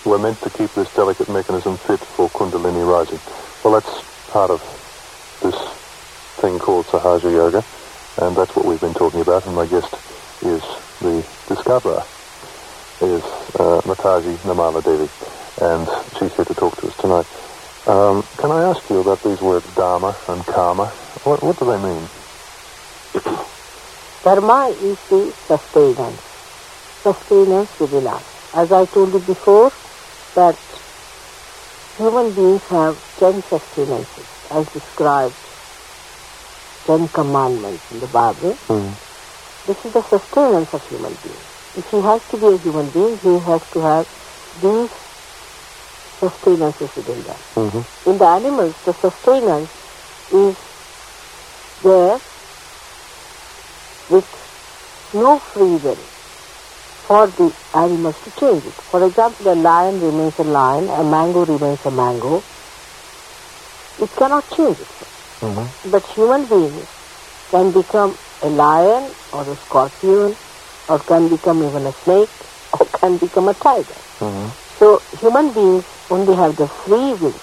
[0.06, 3.20] were meant to keep this delicate mechanism fit for Kundalini rising.
[3.64, 4.60] Well, that's part of
[5.41, 5.56] this
[6.41, 7.64] thing called Sahaja Yoga,
[8.22, 9.95] and that's what we've been talking about, and my guest
[10.43, 10.62] is
[10.99, 12.04] the discoverer,
[13.01, 13.24] is
[13.56, 15.08] uh, Mataji Nirmala Devi,
[15.62, 15.88] and
[16.20, 17.28] she's here to talk to us tonight.
[17.88, 20.88] Um, can I ask you about these words Dharma and Karma?
[21.24, 22.08] What, what do they mean?
[24.24, 26.22] Dharma is the sustenance.
[27.04, 28.24] sustenance within us.
[28.56, 29.72] As I told you before,
[30.36, 30.57] that
[31.97, 35.38] human beings have ten sustenances, as described,
[36.88, 38.57] ten commandments in the Bible.
[38.69, 38.97] Mm.
[39.67, 41.47] This is the sustenance of human beings.
[41.75, 44.05] If he has to be a human being, he has to have
[44.61, 44.91] these
[46.19, 47.41] sustenances within them.
[47.55, 49.71] hmm In the animals, the sustenance
[50.31, 50.55] is
[51.84, 52.17] there
[54.09, 54.29] with
[55.13, 56.12] no free will
[57.14, 58.78] for the animals to change it.
[58.89, 62.43] For example, a lion remains a lion, a mango remains a mango.
[63.99, 64.91] It cannot change it.
[65.41, 66.89] hmm But human beings
[67.53, 70.38] can become a lion or a scorpion
[70.89, 72.34] or can become even a snake
[72.74, 74.01] or can become a tiger.
[74.20, 74.49] hmm
[74.80, 77.39] So human beings only have the free will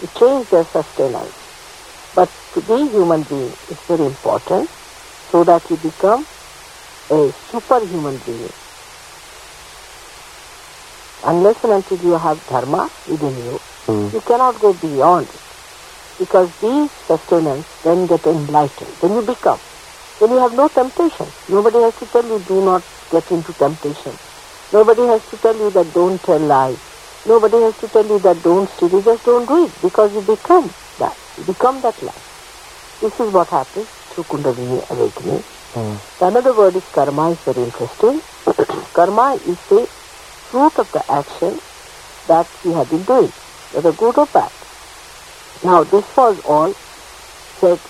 [0.00, 1.36] to change their sustenance.
[2.14, 4.70] But to be human being is very important
[5.32, 6.26] so that you become
[7.10, 7.20] a
[7.52, 8.54] superhuman being.
[11.22, 14.12] Unless and until you have dharma within you, Mm.
[14.12, 15.42] you cannot go beyond it.
[16.18, 18.96] Because these sustenance then get enlightened.
[19.00, 19.60] Then you become.
[20.20, 21.32] Then you have no temptation.
[21.48, 24.18] Nobody has to tell you do not get into temptation.
[24.72, 26.80] Nobody has to tell you that don't tell lies.
[27.24, 28.90] Nobody has to tell you that don't steal.
[28.90, 31.16] You just don't do it because you become that.
[31.36, 32.26] You become that life.
[33.00, 35.44] This is what happens through Kundalini awakening.
[35.74, 36.00] Mm.
[36.20, 38.22] Another word is karma is very interesting.
[38.96, 39.86] karma is the
[40.50, 41.58] fruit of the action
[42.28, 43.32] that we have been doing,
[43.72, 44.52] whether good or bad.
[45.64, 46.74] Now this was all
[47.60, 47.80] said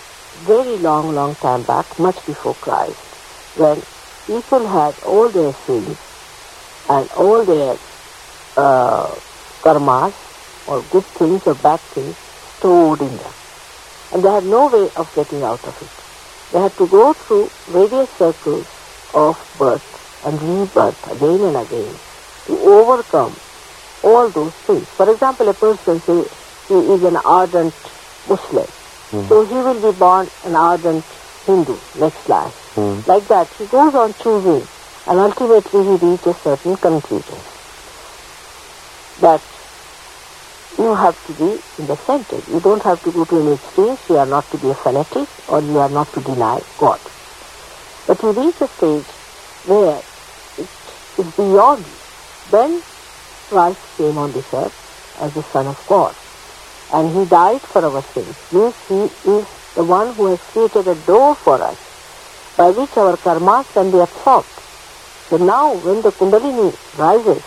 [0.45, 2.97] very long, long time back, much before Christ,
[3.57, 3.81] when
[4.25, 5.97] people had all their sins
[6.89, 7.75] and all their
[8.57, 9.19] uh,
[9.65, 10.13] karmas
[10.67, 12.15] or good things or bad things
[12.57, 13.33] stored in them.
[14.13, 15.95] And they had no way of getting out of it.
[16.53, 18.67] They had to go through various circles
[19.13, 19.87] of birth
[20.25, 22.06] and rebirth again and again
[22.47, 23.39] to overcome
[24.03, 24.87] all those things.
[24.95, 26.19] For example, a person say
[26.67, 27.75] he is an ardent
[28.27, 28.69] Muslim,
[29.11, 31.05] so he will be born an ardent
[31.47, 32.55] Hindu next life.
[32.75, 33.07] Mm.
[33.07, 34.67] Like that, he goes on choosing,
[35.07, 37.39] and ultimately he reaches certain conclusion
[39.21, 39.43] That
[40.77, 42.37] you have to be in the center.
[42.45, 43.99] You don't have to go to any extremes.
[44.09, 47.01] You are not to be a fanatic or you are not to deny God.
[48.05, 49.09] But you reach a stage
[49.63, 50.03] where
[50.57, 50.69] it
[51.17, 51.96] is beyond you.
[52.51, 52.83] Then
[53.49, 54.77] Christ came on this earth
[55.23, 56.13] as the Son of God.
[56.95, 58.35] And he died for our sins.
[58.55, 59.01] Means he
[59.35, 59.45] is
[59.75, 61.79] the one who has created a door for us
[62.55, 64.55] by which our karmas can be absorbed.
[65.29, 67.43] So now when the Kundalini rises,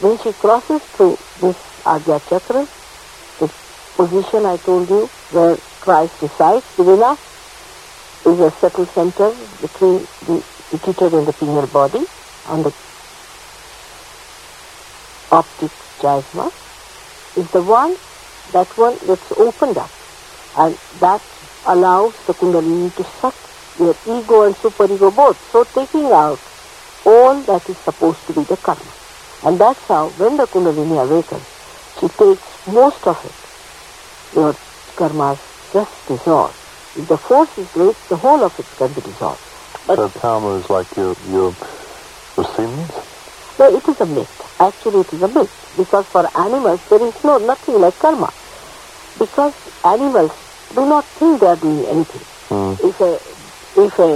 [0.00, 2.64] when she crosses through this Agya Chakra,
[3.38, 3.48] the
[4.00, 7.20] position I told you where Christ resides within us
[8.26, 9.28] is a subtle center
[9.60, 10.40] between the
[10.72, 12.02] pituitary and the pineal body
[12.46, 12.72] on the
[15.30, 16.48] optic chiasma
[17.36, 17.94] is the one
[18.52, 19.92] that one gets opened up
[20.56, 21.22] and that
[21.68, 23.36] allows the kundalini to suck
[23.78, 25.38] your ego and superego both.
[25.52, 26.40] So taking out
[27.04, 28.92] all that is supposed to be the karma.
[29.44, 31.46] And that's how when the kundalini awakens,
[32.00, 33.38] she takes most of it.
[34.34, 34.56] Your
[34.96, 35.38] karmas
[35.72, 36.56] just dissolve.
[36.96, 39.44] If the force is great, the whole of it can be dissolved.
[39.86, 41.54] But So karma is like your your
[42.56, 43.17] sins.
[43.58, 44.30] No, it is a myth.
[44.60, 48.30] Actually, it is a myth because for animals there is no nothing like karma.
[49.18, 49.54] Because
[49.84, 50.32] animals
[50.74, 52.24] do not think they are doing anything.
[52.50, 52.78] Mm.
[52.78, 53.10] If a
[53.78, 54.10] if a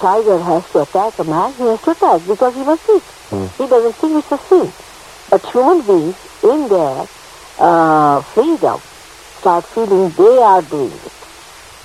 [0.00, 3.08] tiger has to attack a man, he has to attack because he must eat.
[3.32, 3.48] Mm.
[3.56, 4.68] He doesn't think it's a sin.
[5.30, 7.08] But human beings, in their
[7.58, 8.78] uh, freedom,
[9.40, 11.18] start feeling they are doing it.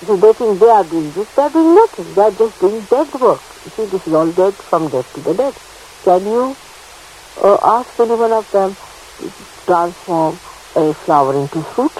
[0.06, 2.16] So they think they are doing this, they are doing nothing.
[2.16, 3.44] They are just doing dead work.
[3.66, 5.56] You see, this is all dead from dead to the dead.
[6.04, 6.56] Can you
[7.44, 8.76] uh, ask any one of them
[9.20, 9.32] to
[9.66, 10.40] transform
[10.76, 11.98] a flower into fruit?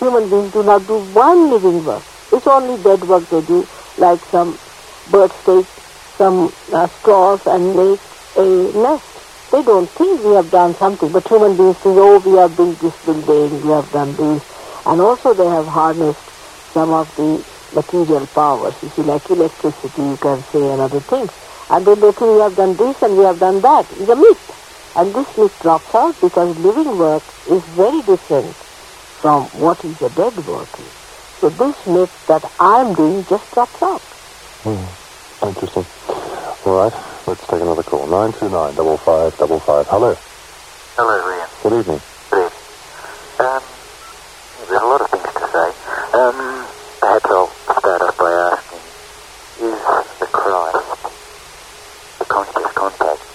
[0.00, 2.04] Human beings do not do one living work.
[2.32, 3.66] It's only dead work they do,
[3.98, 4.58] like some
[5.10, 5.66] birds take
[6.18, 8.00] some uh, straws and make
[8.36, 8.46] a
[8.76, 9.12] nest.
[9.52, 12.76] They don't think we have done something, but human beings think, oh, we have built
[12.82, 14.42] this building, we have done this.
[14.84, 16.28] And also they have harnessed
[16.74, 17.40] some of the
[17.72, 21.30] material powers, you see, like electricity, you can say, and other things.
[21.70, 23.86] And then they think we have done this and we have done that.
[23.92, 24.92] It's a myth.
[24.96, 28.54] And this myth drops out because living work is very different
[29.20, 30.68] from what is a dead work.
[30.78, 30.92] is.
[31.40, 34.02] So this myth that I'm doing just drops out.
[34.64, 34.86] Mm.
[35.48, 35.86] Interesting.
[36.64, 36.92] All right,
[37.26, 38.06] let's take another call.
[38.06, 39.86] Nine two nine double five double five.
[39.86, 40.16] Hello.
[40.96, 41.48] Hello, Ian.
[41.62, 42.00] Good evening.
[42.30, 42.46] Good.
[42.46, 42.58] evening.
[43.38, 43.62] Um,
[44.66, 45.68] there's a lot of things to say.
[46.16, 46.66] Um,
[46.98, 48.82] perhaps I'll start off by asking,
[49.68, 49.78] is
[50.18, 50.88] the Christ
[52.18, 53.26] the conscious contact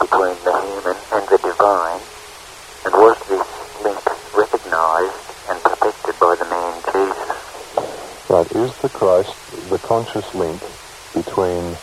[8.81, 9.35] the Christ
[9.69, 9.77] the
[10.11, 10.61] conscious link
[11.15, 11.75] between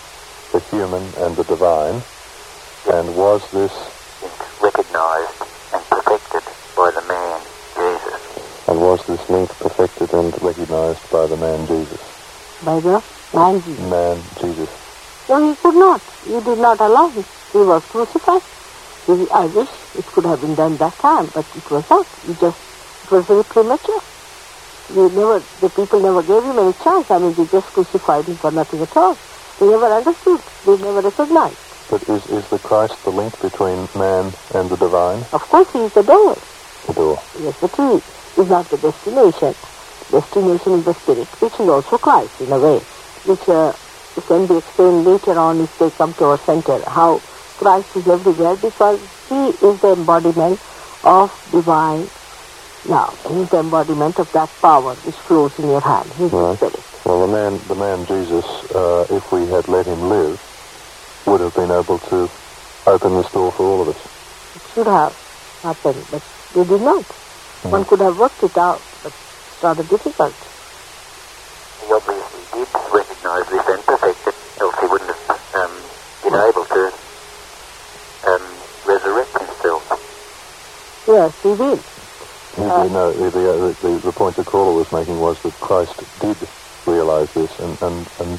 [0.52, 2.04] the human and the divine?
[2.92, 3.72] And was this
[4.60, 5.40] recognized
[5.72, 6.44] and perfected
[6.76, 7.38] by the man,
[7.76, 8.20] Jesus.
[8.68, 12.00] and was this link perfected and recognized by the man Jesus?
[12.60, 13.00] By the
[13.32, 13.84] man Jesus.
[13.88, 14.70] Man Jesus.
[15.28, 16.02] No, he could not.
[16.24, 17.24] He did not allow him.
[17.52, 18.44] He was crucified.
[19.06, 22.06] He- I wish it could have been done that time, but it was not.
[22.24, 22.60] He just,
[23.04, 24.07] it was very premature.
[24.88, 27.06] They never, the people never gave him any chance.
[27.12, 29.20] I mean, they just crucified him for nothing at all.
[29.60, 30.40] They never understood.
[30.64, 31.60] They never recognized.
[31.92, 35.28] But is, is the Christ the link between man and the divine?
[35.32, 36.40] Of course, he is the door.
[36.88, 37.16] The door.
[37.36, 37.90] Yes, but he
[38.40, 39.52] is not the destination.
[40.08, 42.80] Destination is the spirit, which is also Christ in a way,
[43.28, 43.76] which uh,
[44.24, 47.20] can be explained later on if they come to our center, how
[47.56, 50.60] Christ is everywhere because he is the embodiment
[51.04, 52.08] of divine
[52.84, 53.18] love.
[53.26, 56.12] He is the embodiment of that power which flows in your hand.
[56.16, 56.58] He is the Right.
[56.58, 56.84] spirit.
[57.04, 60.38] Well, the man, the man Jesus, uh, if we had let him live,
[61.26, 62.18] would have been able to
[62.86, 64.02] open this door for all of us.
[64.56, 65.16] It should have
[65.64, 66.22] happened, but
[66.54, 67.06] they did not.
[67.62, 70.38] One could have worked it out, but it's rather difficult.
[71.80, 75.74] He obviously did recognize this and perfect it, else he wouldn't have um,
[76.22, 76.82] been able to
[78.28, 78.44] um,
[78.84, 79.82] resurrect himself.
[81.08, 81.80] Yes, he did.
[82.58, 86.38] The, the, the, the point the caller was making was that Christ did
[86.86, 88.32] realize this, and, and, and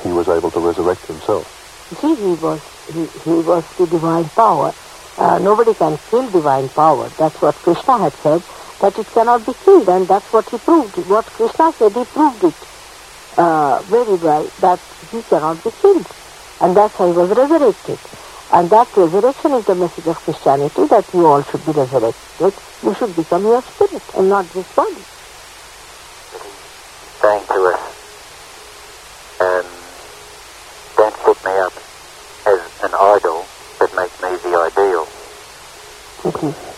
[0.00, 1.44] he was able to resurrect himself.
[1.92, 4.72] You see, he was he, he was the divine power.
[5.16, 7.08] Uh, nobody can kill divine power.
[7.20, 8.40] That's what Krishna had said,
[8.80, 10.96] that it cannot be killed, and that's what he proved.
[11.08, 12.58] What Krishna said, he proved it
[13.36, 14.80] uh, very well, that
[15.12, 16.08] he cannot be killed.
[16.60, 18.00] And that's how he was resurrected.
[18.46, 22.54] And that resurrection is the message of Christianity, that you all should be resurrected.
[22.82, 25.02] You should become your spirit and not this body.
[26.30, 27.82] But he's saying to us,
[29.42, 29.68] um,
[30.94, 31.76] don't set me up
[32.46, 33.38] as an idol,
[33.82, 35.04] but make me the ideal.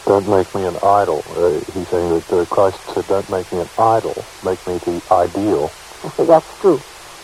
[0.09, 1.21] Don't make me an idol.
[1.29, 5.01] Uh, he's saying that uh, Christ said, don't make me an idol, make me the
[5.12, 5.77] ideal.
[6.05, 6.81] Okay, that's true.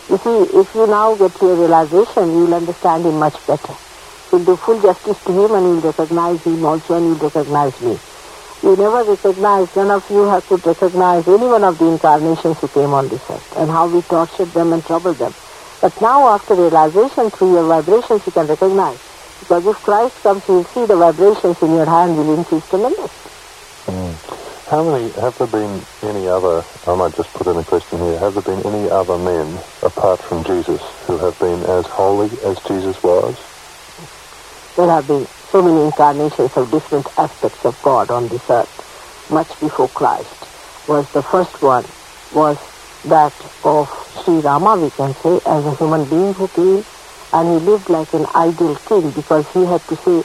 [0.09, 3.75] You see, if you now get to your realization, you'll understand him much better.
[4.35, 7.97] You'll do full justice to him and you'll recognize him also and you'll recognize me.
[8.63, 12.67] You never recognized, none of you have could recognize any one of the incarnations who
[12.67, 15.33] came on this earth and how we tortured them and troubled them.
[15.79, 18.99] But now after realization through your vibrations you can recognize.
[19.39, 23.31] Because if Christ comes, you'll see the vibrations in your hand will increase tremendously.
[23.87, 24.67] Mm.
[24.67, 28.19] How many, have there been any other, I might just put in a question here,
[28.19, 32.59] have there been any other men apart from Jesus who have been as holy as
[32.67, 33.39] Jesus was?
[34.75, 35.23] There have been
[35.55, 38.75] so many incarnations of different aspects of God on this earth.
[39.31, 40.35] Much before Christ
[40.83, 41.87] was the first one,
[42.35, 42.59] was
[43.07, 43.87] that of
[44.19, 48.11] Sri Rama, we can say, as a human being who came and he lived like
[48.11, 50.17] an ideal king because he had to say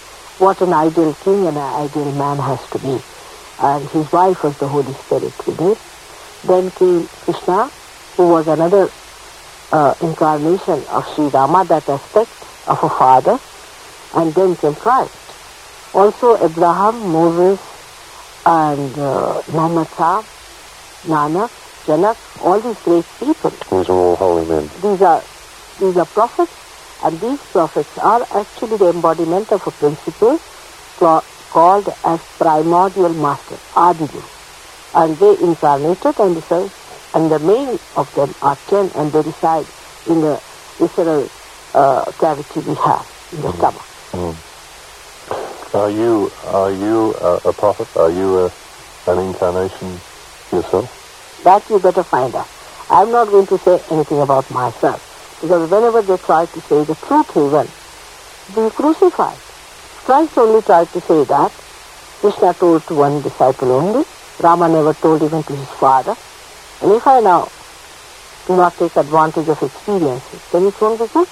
[0.42, 2.96] what an ideal king and an ideal man has to be.
[3.62, 5.78] And his wife was the Holy Spirit with him.
[6.42, 7.70] Then came Krishna,
[8.18, 8.90] who was another
[9.70, 12.34] uh, incarnation of Sri Rama, that aspect
[12.66, 13.38] of a father
[14.14, 15.14] and then came Christ.
[15.94, 17.60] Also Abraham, Moses,
[18.46, 20.22] and uh, Muhammad Shah,
[21.06, 21.50] Nanak,
[21.86, 23.50] Janak, all these great people.
[23.50, 24.64] These are all holy men.
[24.80, 25.22] These are
[25.80, 26.52] these are prophets,
[27.04, 30.38] and these prophets are actually the embodiment of a principle
[31.50, 34.22] called as primordial master, Adiguru.
[34.94, 36.36] And they incarnated and
[37.12, 39.66] and the main of them are ten and they reside
[40.06, 40.40] in the
[40.78, 41.28] visceral
[41.74, 43.89] uh, cavity we have in the stomach.
[44.12, 44.34] Hmm.
[45.72, 47.86] Are you, are you a, a prophet?
[47.94, 48.46] Are you a,
[49.06, 50.02] an incarnation
[50.52, 50.90] yourself?
[51.44, 52.50] That you better find out.
[52.90, 54.98] I'm not going to say anything about myself.
[55.40, 57.70] Because whenever they try to say the truth even,
[58.50, 59.40] they crucified.
[60.04, 61.52] Christ only tried to say that.
[62.20, 64.04] Krishna told to one disciple only.
[64.42, 66.18] Rama never told even to his father.
[66.82, 67.52] And if I now
[68.46, 71.30] do not take advantage of experiences, then it won't be good.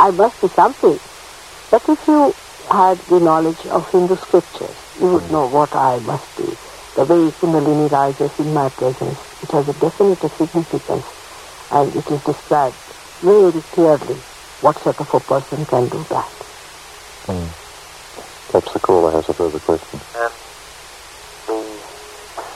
[0.00, 0.08] Okay.
[0.08, 0.98] I must be something.
[1.70, 2.34] But if you
[2.70, 6.44] had the knowledge of Hindu scriptures, you would know what I must be.
[6.96, 11.04] The way Kundalini rises in my presence, it has a definite significance
[11.70, 12.76] and it is described
[13.20, 14.16] very clearly
[14.62, 16.32] what sort of a person can do that.
[18.50, 20.00] Perhaps the caller has a further question.
[20.16, 20.32] Um,
[21.46, 21.62] the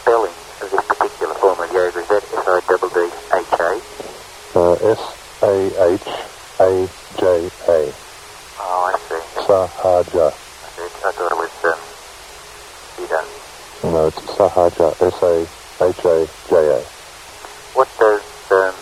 [0.00, 0.32] spelling
[0.62, 3.80] of this particular form of yoga, is that S-I-D-D-H-A?
[4.58, 4.76] Uh,
[6.64, 7.92] S-A-H-A-J-A.
[8.58, 9.20] Oh, I see.
[9.44, 10.32] Sahaja.
[10.32, 10.88] I see.
[10.96, 11.80] I thought it was um,
[13.04, 13.20] Ida.
[13.92, 14.88] No, it's Sahaja.
[15.02, 15.34] S-A,
[15.84, 16.80] H-A-J-A.
[17.74, 18.74] What does um,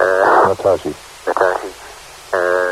[0.00, 0.92] uh, Nataji.
[1.26, 1.68] Natasha
[2.34, 2.63] uh,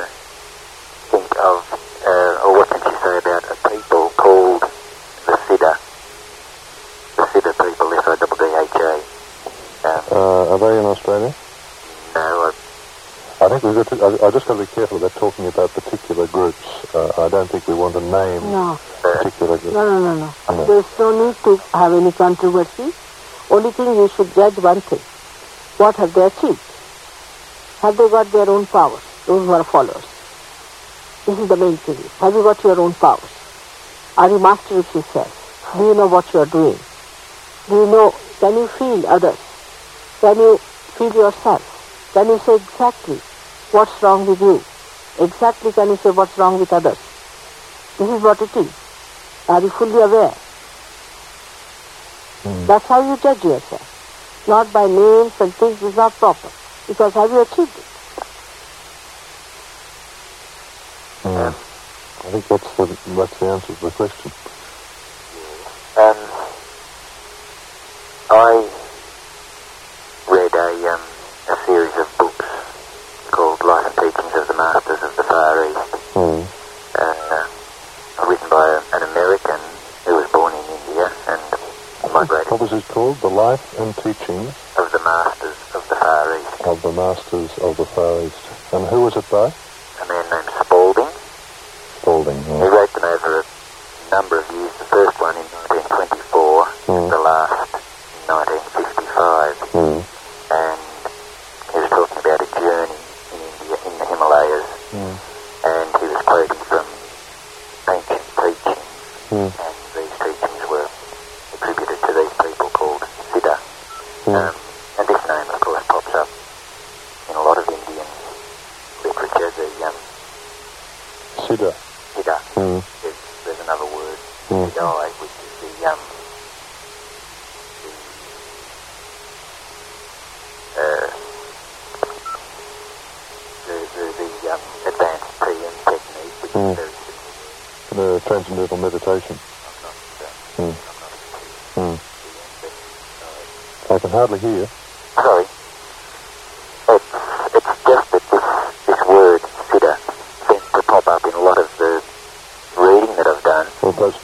[13.83, 16.67] got to, I, I just got to be careful about talking about particular groups.
[16.95, 19.75] Uh, I don't think we want to name No, particular groups.
[19.75, 20.29] no, no, no, no.
[20.55, 20.63] No.
[20.67, 22.89] There's no need to have any controversy.
[23.51, 25.03] Only thing you should judge one thing.
[25.79, 26.63] What have they achieved?
[27.83, 30.07] Have they got their own powers, those who are followers?
[31.27, 31.99] This is the main thing.
[32.23, 33.35] Have you got your own powers?
[34.17, 35.33] Are you master of yourself?
[35.75, 36.79] Do you know what you are doing?
[37.67, 38.07] Do you know,
[38.39, 39.41] can you feel others?
[40.21, 40.61] Can you
[40.99, 41.63] feel yourself?
[42.15, 43.19] Can you say exactly
[43.73, 44.63] what's wrong with you?
[45.21, 46.99] Exactly can you say what's wrong with others?
[47.99, 48.73] This is what it is.
[49.49, 50.35] Are you fully aware?
[52.45, 52.67] Mm.
[52.67, 53.89] That's how you judge yourself.
[54.49, 56.51] Not by names and things is not proper.
[56.89, 57.85] Because have you achieved it?
[61.23, 61.55] Mm.
[62.23, 64.33] I think that's the, that's the answer to the question.
[65.97, 66.19] um,
[68.31, 68.69] I
[70.31, 71.01] read a, um,
[71.51, 72.47] a series of books
[73.31, 75.93] called Life and Teachings of the Masters of the Far East.
[76.15, 76.47] Mm.
[76.99, 77.47] uh,
[78.29, 79.61] written by a, an American
[80.05, 81.43] who was born in India and
[82.13, 83.21] migrated What was it called?
[83.23, 86.61] The Life and Teachings of the Masters of the Far East.
[86.69, 88.45] of the Masters of the Far East.
[88.73, 89.49] And who was it by?
[89.49, 91.09] A man named Spalding.
[92.01, 92.37] Spalding.
[92.45, 92.69] He Yeah.
[92.69, 94.73] wrote them over a number of years.
[94.79, 97.09] The first one in 1924, Mm.
[97.11, 97.52] the last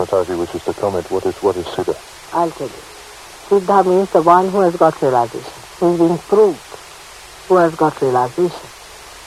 [0.07, 0.28] done.
[0.28, 1.11] Well, perhaps Mataji wishes to comment.
[1.11, 1.94] What is what is Siddha?
[2.32, 2.82] I'll tell you.
[3.49, 6.72] Siddha means the one who has got realization, who is being proved,
[7.49, 8.70] who has got realization.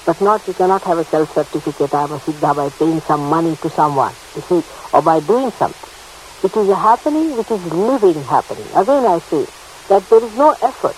[0.05, 3.57] But not, you cannot have a self-certificate, I am a Siddha by paying some money
[3.57, 4.61] to someone, you see,
[4.93, 5.93] or by doing something.
[6.41, 8.65] It is a happening which is living happening.
[8.73, 9.43] Again I say
[9.89, 10.97] that there is no effort.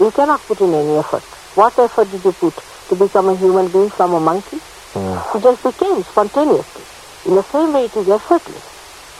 [0.00, 1.24] You cannot put in any effort.
[1.54, 2.56] What effort did you put
[2.88, 4.60] to become a human being from a monkey?
[4.94, 5.36] Mm.
[5.36, 6.84] It just became spontaneously.
[7.24, 8.69] In the same way, it is effortless.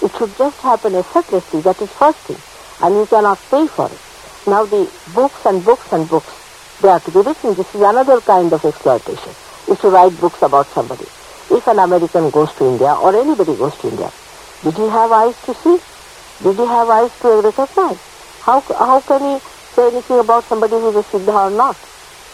[0.03, 1.61] It should just happen effortlessly.
[1.61, 2.41] That is first thing.
[2.81, 4.01] And you cannot pay for it.
[4.47, 6.33] Now the books and books and books,
[6.81, 7.55] they are to be written.
[7.55, 9.37] This is another kind of exploitation.
[9.69, 11.05] Is to write books about somebody.
[11.51, 14.11] If an American goes to India or anybody goes to India,
[14.65, 15.77] did he have eyes to see?
[16.43, 18.01] Did he have eyes to recognize?
[18.41, 19.35] How, how can he
[19.77, 21.77] say anything about somebody who is a Siddha or not?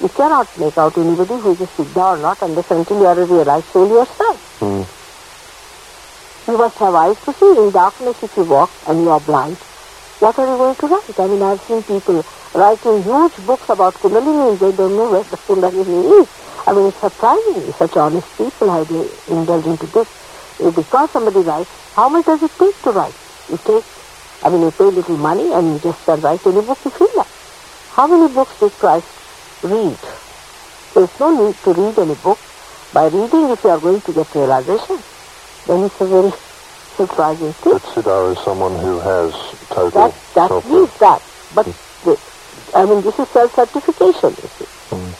[0.01, 3.21] You cannot make out anybody who is a Siddha or not unless until you are
[3.21, 4.39] a realized soul yourself.
[4.61, 4.87] Mm.
[6.47, 7.59] You must have eyes to see.
[7.59, 9.57] In darkness, if you walk and you are blind,
[10.20, 11.18] what are you going to write?
[11.18, 12.24] I mean, I've seen people
[12.55, 16.28] writing huge books about Kundalini they don't know where the Kundalini is.
[16.66, 17.72] I mean, it's surprising.
[17.72, 20.09] Such honest people have they indulged into this.
[20.74, 23.14] Because somebody writes, how much does it take to write?
[23.51, 23.84] You take,
[24.44, 27.11] I mean, you pay little money and you just can write any book you feel
[27.16, 27.34] like.
[27.90, 29.07] How many books did Christ
[29.64, 29.99] read?
[30.94, 32.38] There's no need to read any book.
[32.94, 35.03] By reading, if you are going to get realization,
[35.67, 36.33] then it's a very
[36.97, 37.75] surprising thing.
[37.75, 39.31] But Siddha is someone who has
[39.69, 41.21] total That, that self means that.
[41.51, 41.67] But,
[42.07, 42.14] the,
[42.75, 44.71] I mean, this is self-certification, you see.
[44.95, 45.12] Mm.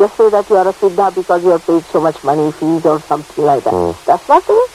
[0.00, 2.82] Just say that you are a Siddha because you have paid so much money, fees
[2.88, 3.76] or something like that.
[3.76, 3.92] Mm.
[4.08, 4.70] That's not it.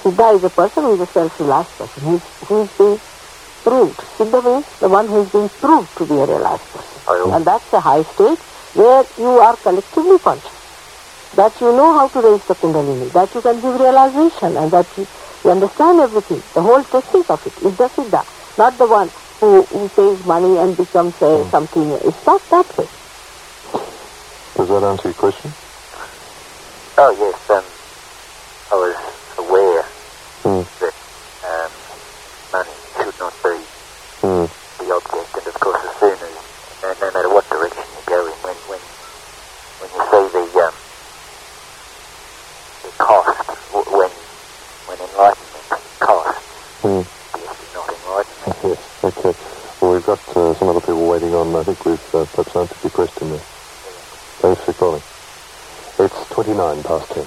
[0.00, 2.98] Siddha is a person who is a self-realized person, who is, who is being
[3.60, 4.00] proved.
[4.16, 7.00] Siddha means the one who is being proved to be a realized person.
[7.36, 8.40] And that's a high state
[8.72, 10.59] where you are collectively conscious.
[11.38, 14.90] That you know how to raise the Kundalini, that you can give realization and that
[14.98, 15.06] you,
[15.46, 16.42] you understand everything.
[16.58, 18.22] The whole technique of it is the Siddha,
[18.58, 21.86] not the one who, who pays money and becomes uh, something.
[22.02, 22.88] It's not that way.
[24.58, 25.54] Does that answer your question?
[26.98, 27.66] Oh, yes, um,
[28.66, 28.96] I was
[29.38, 29.84] aware
[30.40, 30.64] Mm.
[30.64, 30.96] that
[31.44, 31.72] um,
[32.50, 33.34] money should not
[43.10, 43.42] cost
[43.74, 44.10] when
[44.86, 46.46] when enlightenment costs.
[46.78, 47.02] Hmm.
[47.42, 48.54] Yes, it's not enlightenment.
[48.70, 49.34] Yes, okay.
[49.80, 51.56] Well, we've got uh, some other people waiting on.
[51.56, 53.40] I think we've uh, perhaps answered your question there.
[54.40, 55.02] Thanks for calling.
[55.98, 57.26] It's 29 past 10.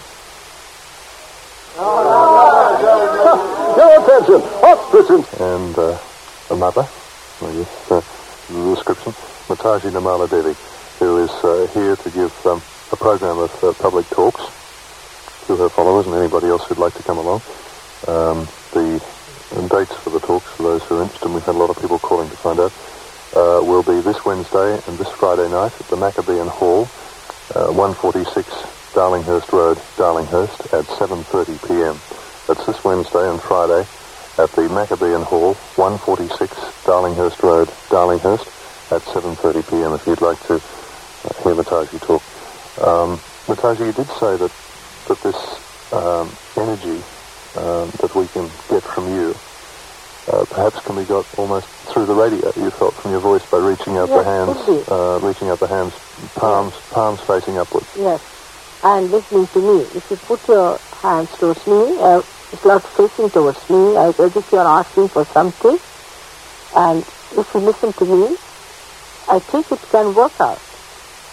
[3.77, 5.25] Your attention, ostriches.
[5.41, 5.97] And uh,
[6.49, 6.88] a mother,
[7.41, 8.01] I guess, uh,
[8.49, 9.13] the description,
[9.47, 10.55] Mataji Nirmala Devi,
[10.99, 12.61] who is uh, here to give um,
[12.91, 14.43] a program of uh, public talks
[15.47, 17.39] to her followers and anybody else who'd like to come along.
[18.07, 18.37] Um,
[18.73, 18.99] the
[19.69, 21.77] dates for the talks, for those who are interested, and we've had a lot of
[21.77, 22.73] people calling to find out,
[23.33, 26.89] uh, will be this Wednesday and this Friday night at the Maccabean Hall,
[27.53, 28.49] uh, 146
[28.93, 31.95] Darlinghurst Road, Darlinghurst, at 7.30 p.m.
[32.47, 33.83] That's this Wednesday and Friday
[34.37, 38.49] at the Maccabean Hall, 146 Darlinghurst Road, Darlinghurst,
[38.93, 39.91] at 7.30 p.m.
[39.97, 42.21] if you'd like to uh, hear Mataji talk.
[42.77, 43.09] Um,
[43.49, 44.53] Mataji, you did say that,
[45.07, 45.39] that this
[45.91, 47.03] um, energy
[47.55, 49.35] um, that we can get from you
[50.27, 53.57] uh, perhaps can be got almost through the radio, you felt from your voice by
[53.57, 55.93] reaching out the hands, uh, reaching out the hands,
[56.35, 57.87] palms, palms facing upwards.
[57.97, 58.21] Yes.
[58.83, 59.83] And listening to me.
[59.95, 64.35] If you put your hands towards me, uh, it's not facing towards me, as as
[64.35, 65.79] if you are asking for something.
[66.75, 66.99] And
[67.37, 68.37] if you listen to me,
[69.27, 70.61] I think it can work out.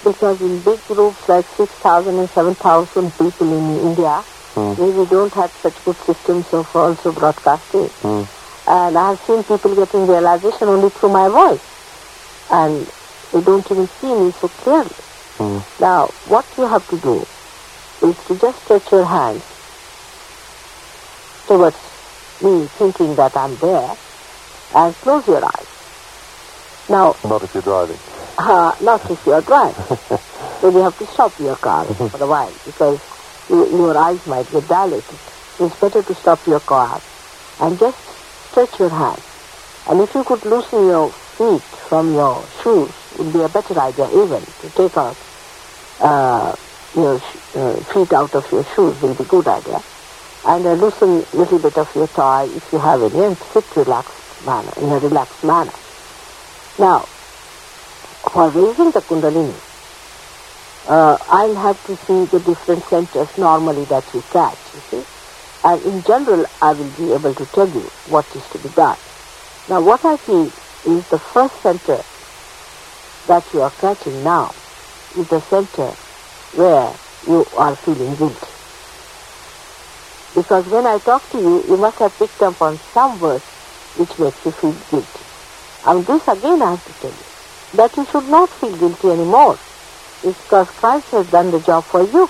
[0.03, 4.25] Because in big groups like 6,000 and 7,000 people in India,
[4.55, 4.75] Hmm.
[4.81, 7.87] maybe don't have such good systems of also broadcasting.
[8.03, 8.25] Hmm.
[8.67, 11.61] And I have seen people getting realization only through my voice.
[12.51, 12.87] And
[13.33, 14.97] they don't even see me so clearly.
[15.39, 15.59] Hmm.
[15.79, 17.27] Now, what you have to do
[18.09, 19.45] is to just stretch your hands
[21.47, 21.79] towards
[22.43, 23.97] me, thinking that I'm there,
[24.75, 25.67] and close your eyes.
[26.89, 27.99] Now, Not if you're driving.
[28.41, 29.89] Uh, not if you're driving.
[30.63, 33.01] then you have to stop your car for a while because
[33.49, 35.21] you, your eyes might get dilated.
[35.61, 37.03] It's better to stop your car
[37.61, 38.01] and just
[38.51, 39.25] stretch your hands.
[39.87, 44.07] And if you could loosen your feet from your shoes, would be a better idea
[44.25, 45.19] even to take out
[46.01, 46.51] uh,
[46.97, 49.81] your sh- uh, feet out of your shoes will be a good idea.
[50.45, 53.65] And uh, loosen a little bit of your thigh if you have any and sit
[53.77, 55.77] relaxed manner, in a relaxed manner.
[56.79, 57.20] Now,
[58.29, 59.57] for raising the Kundalini,
[60.89, 65.05] uh, I'll have to see the different centers normally that you catch, you see.
[65.63, 68.97] And in general, I will be able to tell you what is to be done.
[69.69, 70.47] Now, what I feel
[70.89, 72.01] is the first center
[73.29, 74.55] that you are catching now
[75.17, 75.95] is the center
[76.57, 76.97] where
[77.29, 78.53] you are feeling guilty.
[80.35, 83.45] Because when I talk to you, you must have picked up on some words
[83.97, 85.25] which makes you feel guilty.
[85.85, 87.30] And this again I have to tell you,
[87.75, 89.59] that you should not feel guilty anymore.
[90.27, 92.29] It's because Christ has done the job for you.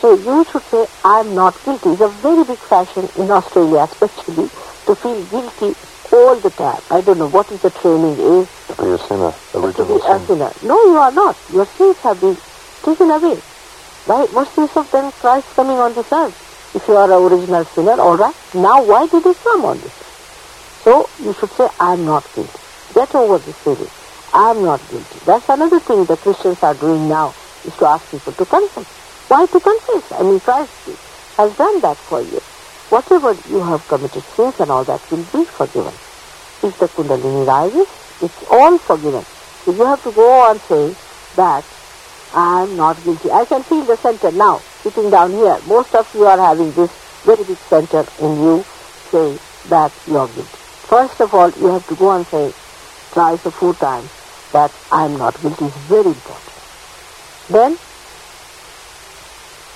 [0.00, 1.90] So you should say, I'm not guilty.
[1.90, 4.46] It's a very big fashion in Australia especially
[4.86, 5.70] to feel guilty
[6.12, 6.82] all the time.
[6.90, 9.94] I don't know what is the training is To be a sinner, to original be
[9.98, 10.50] a sinner.
[10.62, 11.34] No, you are not.
[11.50, 12.36] Your sins have been
[12.84, 13.38] taken away.
[14.06, 16.36] Why, what's the use of then Christ coming on this earth?
[16.74, 18.36] If you are an original sinner, all right.
[18.54, 20.14] Now, why did he come on this earth?
[20.84, 22.60] So, you should say, I'm not guilty.
[22.92, 24.03] Get over this feeling.
[24.34, 25.22] I'm not guilty.
[25.22, 28.90] That's another thing the Christians are doing now, is to ask people to confess.
[29.30, 30.04] Why to confess?
[30.10, 30.74] I mean, Christ
[31.38, 32.42] has done that for you.
[32.90, 35.94] Whatever you have committed sins and all that will be forgiven.
[36.66, 37.86] If the Kundalini rises,
[38.26, 39.22] it's all forgiven.
[39.62, 40.98] So you have to go on saying
[41.38, 41.66] that
[42.34, 43.30] I'm not guilty.
[43.30, 45.62] I can feel the center now, sitting down here.
[45.62, 46.90] Most of you are having this
[47.22, 48.66] very big center in you
[49.14, 49.38] saying
[49.70, 50.58] that you are guilty.
[50.90, 52.50] First of all, you have to go and say
[53.14, 54.10] twice or four times
[54.54, 55.66] that I'm not guilty.
[55.66, 56.54] is very important.
[57.50, 57.76] Then,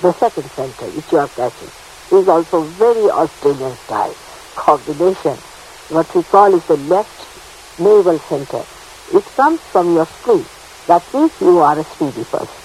[0.00, 1.72] the second center, which you are catching,
[2.14, 4.14] is also very Australian style
[4.55, 5.36] combination.
[5.90, 7.18] What we call is the left
[7.78, 8.62] navel center.
[9.12, 10.46] It comes from your spleen.
[10.86, 12.62] That means you are a speedy person.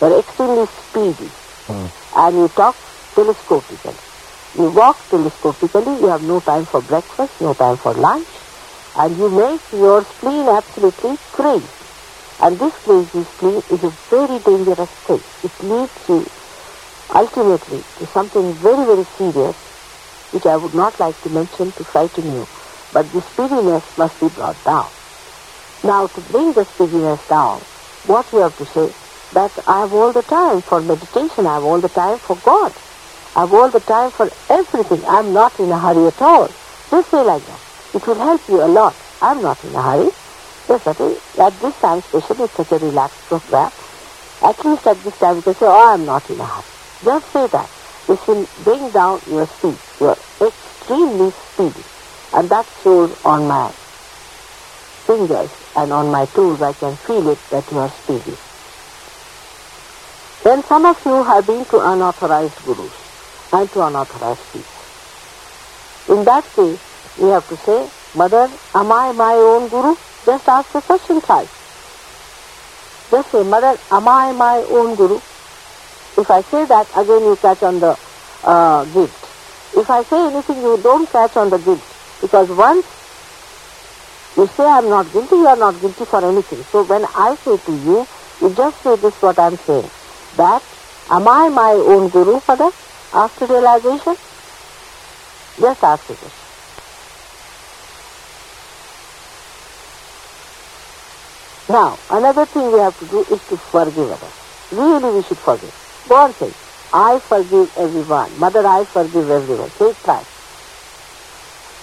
[0.00, 1.30] You're extremely speedy.
[1.66, 1.88] Hmm.
[2.16, 2.76] And you talk
[3.14, 3.98] telescopically.
[4.56, 6.00] You walk telescopically.
[6.00, 8.28] You have no time for breakfast, no time for lunch.
[8.96, 11.70] And you make your spleen absolutely crazy.
[12.40, 15.22] And this crazy spleen is a very dangerous thing.
[15.44, 16.26] It leads you
[17.14, 19.56] ultimately to something very, very serious,
[20.32, 22.48] which I would not like to mention to frighten you.
[22.92, 24.90] But the speediness must be brought down.
[25.84, 27.64] Now, to bring the speediness down,
[28.04, 28.88] what you have to say,
[29.32, 32.74] that I have all the time for meditation, I have all the time for God.
[33.36, 35.06] I have all the time for everything.
[35.06, 36.48] I am not in a hurry at all.
[36.90, 37.69] Just say like that.
[37.92, 38.94] It will help you a lot.
[39.20, 40.10] I am not in a hurry.
[40.68, 43.72] Yes, at this time, especially, it's such a relaxed program.
[44.42, 46.64] At least at this time, you can say, oh, I am not in a hurry.
[47.04, 47.70] Just say that.
[48.06, 49.76] This will bring down your speed.
[50.00, 51.84] You are extremely speedy.
[52.32, 53.70] And that shows on my
[55.06, 56.62] fingers and on my toes.
[56.62, 58.36] I can feel it that you are speedy.
[60.42, 62.92] Then some of you have been to unauthorized gurus
[63.52, 66.18] and to unauthorized people.
[66.18, 66.80] In that case,
[67.18, 67.78] you have to say,
[68.14, 68.44] Mother,
[68.76, 69.94] am I my own guru?
[70.26, 71.54] Just ask the question twice.
[73.10, 75.18] Just say, Mother, am I my own guru?
[76.18, 77.92] If I say that, again you catch on the
[78.44, 79.20] uh, guilt.
[79.72, 81.86] If I say anything, you don't catch on the guilt.
[82.20, 82.86] Because once
[84.36, 86.62] you say I'm not guilty, you are not guilty for anything.
[86.74, 87.98] So when I say to you,
[88.42, 89.90] you just say this what I'm saying.
[90.36, 90.62] That,
[91.10, 92.70] am I my own guru, Father,
[93.14, 94.14] after realization?
[95.60, 96.39] Just ask the question.
[101.70, 104.34] Now, another thing we have to do is to forgive others.
[104.72, 105.70] Really we should forgive.
[106.08, 106.54] Go on saying,
[106.92, 108.38] I forgive everyone.
[108.40, 109.70] Mother, I forgive everyone.
[109.78, 110.26] It twice.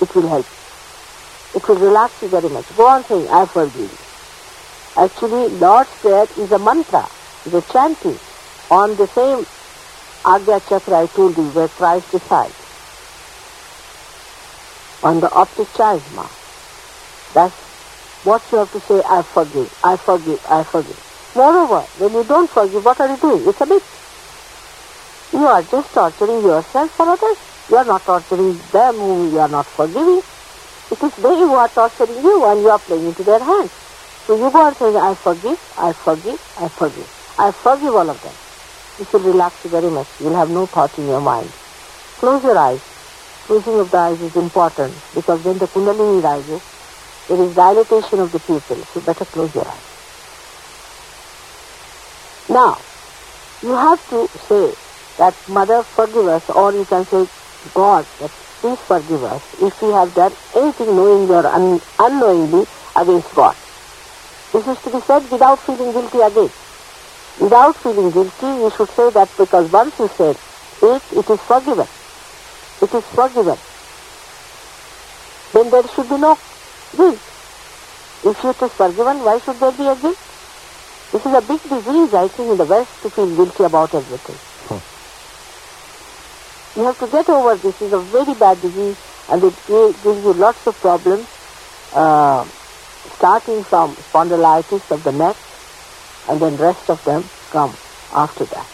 [0.01, 0.45] It will help.
[1.55, 2.65] It will relax you very much.
[2.76, 3.97] Go on saying, I forgive you.
[4.97, 7.07] Actually, Lord's Prayer is a mantra,
[7.45, 8.19] is a chanting
[8.69, 9.45] on the same
[10.26, 12.55] Agya Chakra I told you where Christ resides.
[15.03, 16.27] On the optic chiasma.
[17.34, 17.66] That's
[18.23, 20.99] what you have to say, I forgive, I forgive, I forgive.
[21.35, 23.41] Moreover, when you don't forgive, what are you doing?
[23.45, 23.84] It's a bit.
[25.34, 27.39] You are just torturing yourself for others.
[27.69, 30.23] You are not torturing them whom you are not forgiving.
[30.89, 33.72] It is they who are torturing you and you are playing into their hands.
[34.26, 37.10] So you go on saying, I forgive, I forgive, I forgive.
[37.38, 38.35] I forgive all of them.
[38.98, 40.07] This will relax you very much.
[40.19, 41.53] You'll have no thought in your mind.
[42.19, 42.81] Close your eyes.
[43.45, 46.64] Closing of the eyes is important because when the Kundalini rises,
[47.27, 49.83] there is dilatation of the pupil, so better close your eyes.
[52.49, 52.87] Now,
[53.61, 54.63] you have to say
[55.19, 57.21] that Mother forgive us or you can say
[57.75, 58.31] God that
[58.63, 62.63] please forgive us if we have done anything knowingly or un- unknowingly
[62.95, 63.55] against God.
[64.53, 66.51] This is to be said without feeling guilty again.
[67.37, 70.35] Without feeling guilty, you should say that because once you said
[70.81, 71.89] it, it is forgiven.
[72.81, 73.59] It is forgiven.
[75.53, 76.37] Then there should be no
[76.95, 77.19] guilt.
[78.23, 80.18] If it is forgiven, why should there be a guilt?
[81.11, 84.38] This is a big disease, I think, in the West to feel guilty about everything.
[86.76, 87.81] You have to get over this.
[87.81, 88.97] It's a very bad disease
[89.30, 91.26] and it gives you lots of problems,
[91.93, 92.45] uh,
[93.18, 95.35] starting from spondylitis of the neck
[96.30, 97.76] and then rest of them come
[98.14, 98.68] after that.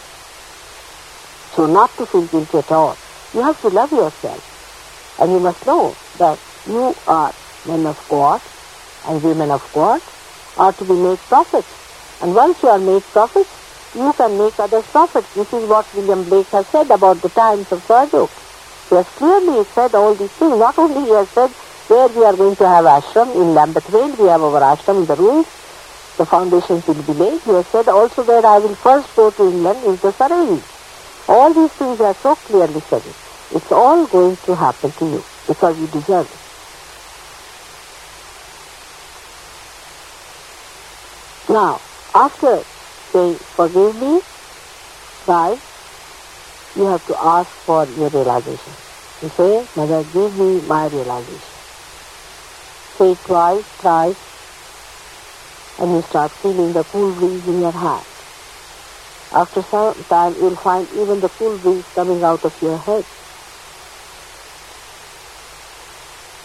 [1.55, 2.97] So not to feel guilty at all.
[3.33, 4.41] You have to love yourself.
[5.19, 7.33] And you must know that you are
[7.65, 8.41] men of God
[9.07, 10.01] and women of God
[10.57, 11.71] are to be made prophets.
[12.21, 13.51] And once you are made prophets,
[13.93, 15.29] you can make others prophets.
[15.35, 18.31] This is what William Blake has said about the times of Swarjuk.
[18.89, 20.53] He has clearly said all these things.
[20.53, 21.51] Not only he has said
[21.87, 25.07] where we are going to have ashram, in Lambeth Vale we have our ashram in
[25.09, 25.49] the ruins,
[26.17, 27.41] the foundations will be laid.
[27.41, 30.61] He has said also where I will first go to England is the Sarai.
[31.27, 33.03] All these things are so clearly said.
[33.55, 36.42] It's all going to happen to you because you deserve it.
[41.53, 41.81] Now,
[42.15, 42.65] after
[43.13, 44.21] saying, forgive me,
[45.27, 45.61] guys,
[46.75, 48.73] you have to ask for your realization.
[49.21, 51.53] You say, Mother, give me my realization.
[52.97, 54.23] Say twice, thrice,
[55.77, 58.09] and you start feeling the cool breeze in your hand.
[59.29, 63.05] After some time, you'll find even the cool breeze coming out of your head.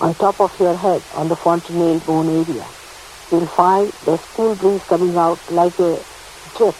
[0.01, 2.78] On top of your head, on the fontanelle bone area,
[3.31, 5.99] you'll find there's cool breeze coming out like a
[6.59, 6.75] jet.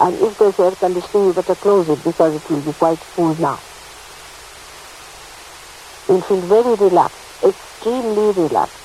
[0.00, 3.34] And if there's air conditioning, you better close it because it will be quite cool
[3.36, 3.58] now.
[6.08, 8.82] You'll feel very relaxed, extremely relaxed.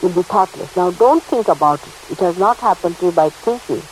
[0.00, 0.74] You'll be thoughtless.
[0.76, 2.12] Now don't think about it.
[2.12, 3.82] It has not happened to you by thinking.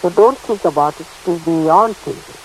[0.00, 1.06] So don't think about it.
[1.26, 2.40] It is beyond thinking.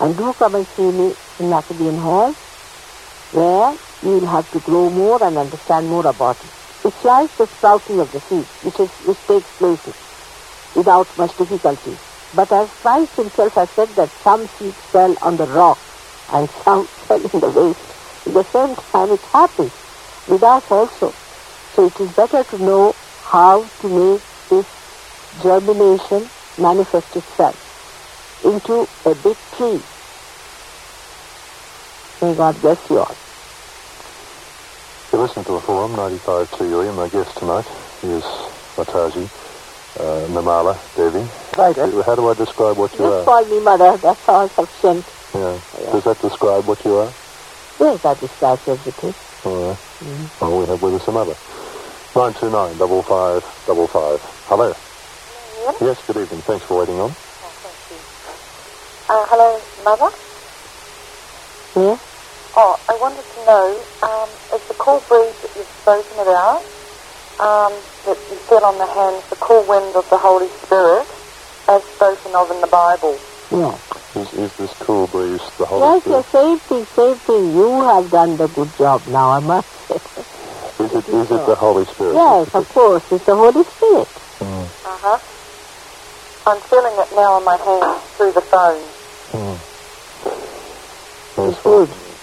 [0.00, 2.32] And do come and see me in Macedonian Hall
[3.32, 6.63] where you will have to grow more and understand more about it.
[6.84, 9.80] It's like the sprouting of the seed, which, is, which takes place
[10.76, 11.96] without much difficulty.
[12.36, 15.80] But as Christ himself has said that some seeds fell on the rock
[16.28, 17.88] and some fell in the waste,
[18.28, 19.72] at the same time it happens
[20.28, 21.16] with us also.
[21.72, 22.92] So it is better to know
[23.32, 24.68] how to make this
[25.40, 26.28] germination
[26.60, 27.56] manifest itself
[28.44, 29.80] into a big tree.
[32.20, 33.23] May God bless you all.
[35.14, 36.90] You listen to a forum 95 TUE.
[36.90, 37.70] My guest tonight
[38.02, 38.26] is
[38.74, 39.30] Mataji
[39.94, 41.22] uh, Nirmala Devi,
[41.54, 43.24] But How do I describe what you just are?
[43.24, 43.96] call me mother.
[43.96, 45.06] That's all sufficient.
[45.30, 45.62] Yeah.
[45.94, 47.14] Does that describe what you are?
[47.78, 49.14] Yes, that describes everything.
[49.44, 49.78] All right.
[50.42, 51.38] Oh, we have with us some other.
[52.18, 54.18] 929 double five double five.
[54.50, 54.74] Hello.
[55.80, 56.42] Yes, good evening.
[56.42, 57.14] Thanks for waiting on.
[57.14, 58.02] thank
[59.06, 60.10] Uh, hello, Mother.
[61.76, 62.03] Yes?
[62.54, 63.66] Oh, I wanted to know,
[64.06, 66.62] um, is the cool breeze that you've spoken about,
[67.42, 67.72] um,
[68.06, 71.10] that you feel on the hands, the cool wind of the Holy Spirit,
[71.66, 73.18] as spoken of in the Bible?
[73.50, 73.74] Yeah.
[74.22, 76.22] Is, is this cool breeze the Holy Yes, Spirit?
[76.22, 77.42] yes, same thing, same thing.
[77.58, 79.98] You have done the good job now, I must say.
[80.78, 82.14] Is it, is it the Holy Spirit?
[82.22, 84.14] yes, of course, it's the Holy Spirit.
[84.38, 85.18] Uh-huh.
[86.46, 88.94] I'm feeling it now on my hands through the phone.
[91.34, 91.90] That's It's good.
[91.90, 92.14] fine.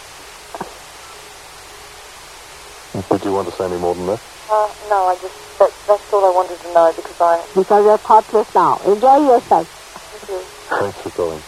[2.91, 4.19] Did you want to say any more than that?
[4.19, 5.31] Uh, no, I just,
[5.63, 8.71] that, that's all I wanted to know because I, Because you're thoughtless now.
[8.83, 9.67] Enjoy yourself.
[10.11, 10.43] thank you.
[10.67, 11.43] Thanks for calling.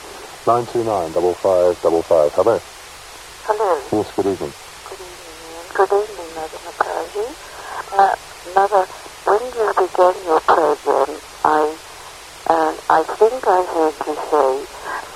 [0.47, 2.31] 929 double five double five.
[2.31, 2.63] Hello.
[3.43, 3.71] Hello.
[3.91, 4.55] Yes, good evening.
[4.87, 5.67] Good evening.
[5.67, 7.29] Good evening, Mother Macaulay.
[7.91, 8.15] Uh,
[8.47, 8.83] Mother,
[9.27, 11.11] when you began your program,
[11.43, 11.59] I,
[12.47, 14.51] uh, I think I heard you say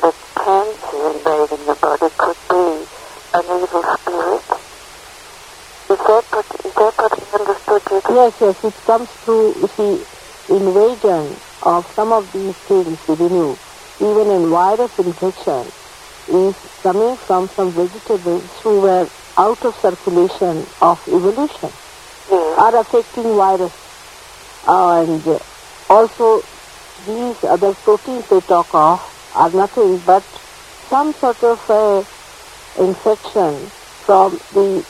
[0.04, 2.68] that cancer invading the body could be
[3.32, 4.67] an evil spirit.
[5.88, 9.94] Is that what, is that what you understood Yes, yes, it comes through, you see,
[10.52, 13.56] invasion of some of these things within you,
[14.04, 15.72] even in virus infection,
[16.28, 21.72] is coming from some vegetables who were out of circulation of evolution,
[22.28, 22.60] Yes.
[22.60, 23.76] are affecting virus.
[24.68, 25.40] And uh,
[25.88, 26.44] also,
[27.08, 29.00] these other proteins they talk of
[29.32, 30.28] are nothing but
[30.92, 32.04] some sort of uh,
[32.84, 33.72] infection
[34.04, 34.84] from the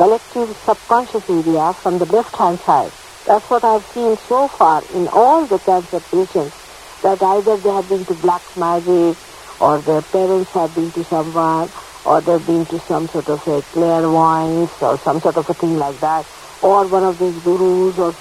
[0.00, 2.88] collective subconscious area from the left hand side.
[3.28, 6.56] That's what I've seen so far in all the cancer patients,
[7.04, 9.20] that either they have been to black magic,
[9.60, 11.68] or their parents have been to someone,
[12.08, 15.76] or they've been to some sort of a clairvoyance, or some sort of a thing
[15.76, 16.24] like that,
[16.64, 18.16] or one of these gurus, or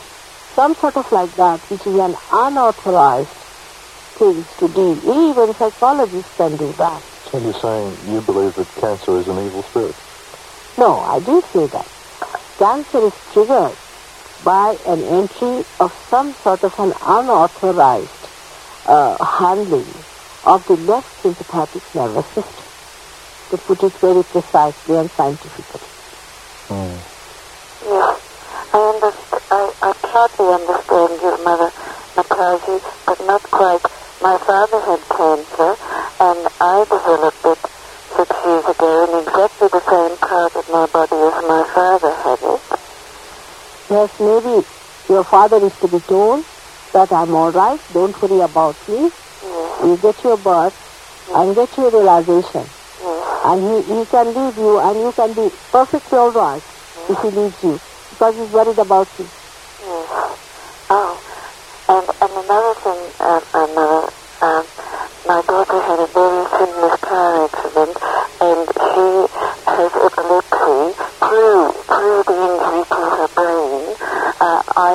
[0.60, 3.40] some sort of like that, which is an unauthorized
[4.20, 4.88] thing to do.
[5.00, 7.00] Even psychologists can do that.
[7.32, 9.96] So you're saying you believe that cancer is an evil spirit?
[10.80, 11.88] No, I didn't say that.
[12.58, 13.76] Cancer is triggered
[14.46, 18.24] by an entry of some sort of an unauthorized
[18.88, 19.92] uh, handling
[20.46, 22.66] of the left sympathetic nervous system,
[23.52, 25.84] to put it very precisely and scientifically.
[27.84, 28.16] Yes,
[28.72, 29.44] I understand.
[29.52, 31.72] I, I partly understand your Mother
[32.16, 33.84] Macaulay, but not quite.
[34.22, 35.72] My father had cancer,
[36.24, 37.79] and I developed it
[38.28, 42.62] years ago in exactly the same part of my body as my father had it.
[43.90, 44.56] Yes, maybe
[45.08, 46.44] your father is to be told
[46.94, 49.08] that I'm all right, don't worry about me.
[49.08, 50.76] Yes, You get your birth
[51.32, 52.66] and get your realization.
[52.68, 56.64] yes, And he, he can leave you and you can be perfectly all right
[57.10, 57.80] if he leaves you
[58.12, 59.26] because he's worried about you.
[59.80, 60.38] yes.
[60.92, 61.14] Oh,
[61.88, 64.04] and, and another thing, uh, uh, Mother,
[64.42, 64.64] um,
[65.26, 67.94] my daughter had a very serious car accident,
[68.42, 69.08] and she
[69.70, 70.80] has epilepsy
[71.22, 73.84] through, through the injury to her brain.
[74.40, 74.92] Uh, I,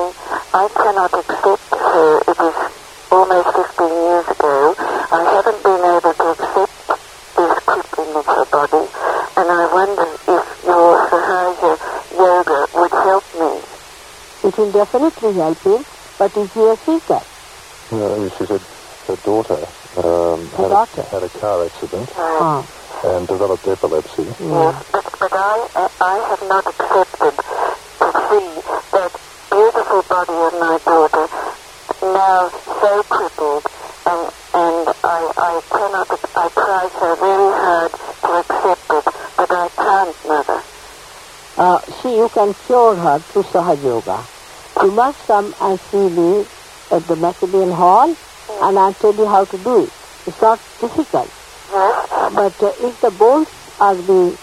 [0.54, 2.10] I cannot accept her.
[2.26, 2.56] It was
[3.12, 4.74] almost 15 years ago.
[4.78, 6.74] I haven't been able to accept
[7.38, 8.84] this crippling of her body,
[9.38, 11.72] and I wonder if your Sahaja
[12.10, 13.52] yoga would help me.
[14.44, 14.58] It
[15.24, 15.84] will definitely help him,
[16.18, 17.22] but is he a seeker?
[17.92, 18.60] No, she said
[19.08, 19.60] her daughter,
[19.96, 21.00] um, Her had, daughter?
[21.00, 22.66] A, had a car accident Ah,
[23.04, 24.24] and developed epilepsy.
[24.24, 28.48] Yes, but, but I, uh, I have not accepted to see
[28.92, 29.12] that
[29.50, 31.24] beautiful body of my daughter
[32.04, 32.40] now
[32.80, 33.64] so crippled,
[34.06, 34.22] and,
[34.54, 39.04] and I, I cannot, I try so very hard to accept it,
[39.36, 40.60] but I can't, Mother.
[41.56, 44.33] uh, see, you can cure her through Sahaja Yoga.
[44.84, 46.44] You must come and see me
[46.92, 49.92] at the Macedonian Hall, and I'll tell you how to do it.
[50.28, 51.32] It's not difficult.
[51.72, 53.48] But uh, if the bones
[53.80, 54.36] are being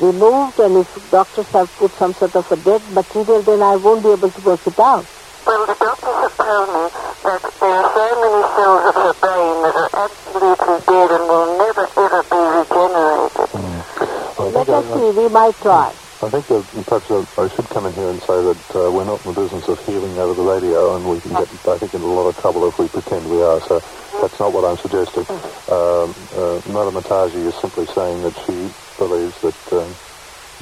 [0.00, 4.00] removed and if doctors have put some sort of a dead material, then I won't
[4.00, 5.04] be able to work it out.
[5.44, 9.54] well, the doctors have told me that there are so many cells of her brain
[9.60, 13.44] that are absolutely dead and will never ever be regenerated.
[13.52, 16.01] I Let us see, we might try.
[16.22, 19.10] I think that perhaps uh, I should come in here and say that uh, we're
[19.10, 21.90] not in the business of healing over the radio, and we can get, I think,
[21.90, 23.58] in a lot of trouble if we pretend we are.
[23.66, 23.74] So
[24.22, 25.26] that's not what I'm suggesting.
[25.26, 28.54] Um, uh, Mother Mataji is simply saying that she
[29.02, 29.98] believes that, um,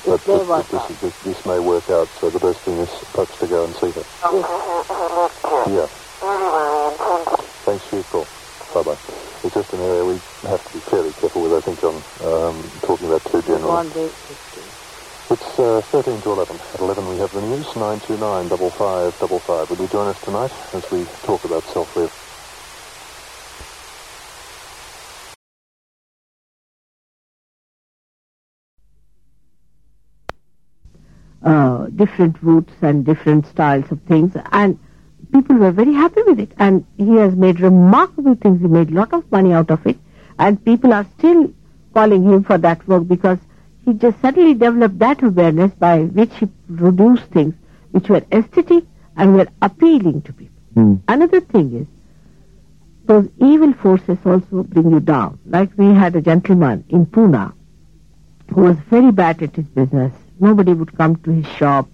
[0.08, 2.08] that, that, that this, this, this may work out.
[2.24, 4.06] So the best thing is perhaps to go and see her.
[4.24, 5.64] After her, her lecture.
[5.76, 5.88] Yeah.
[6.24, 7.28] Very, very intense.
[7.68, 8.26] Thanks for your call.
[8.72, 9.00] Bye-bye.
[9.44, 10.16] It's just an area we
[10.48, 13.76] have to be fairly careful with, I think, on um, talking about too generally.
[15.40, 16.56] It's uh, 13 to 11.
[16.74, 19.70] At 11 we have the news, 929 5555.
[19.70, 22.12] Will you join us tonight as we talk about self-live?
[31.42, 34.78] uh, different routes and different styles of things, and
[35.32, 36.52] people were very happy with it.
[36.58, 38.60] And he has made remarkable things.
[38.60, 39.98] He made a lot of money out of it,
[40.38, 41.52] and people are still
[41.94, 43.38] calling him for that work because
[43.84, 46.46] he just suddenly developed that awareness by which he
[46.76, 47.54] produced things
[47.92, 48.84] which were aesthetic
[49.16, 50.62] and were appealing to people.
[50.74, 50.94] Hmm.
[51.08, 51.86] Another thing is,
[53.06, 55.38] those evil forces also bring you down.
[55.44, 57.52] Like we had a gentleman in Pune
[58.54, 60.12] who was very bad at his business.
[60.38, 61.88] Nobody would come to his shop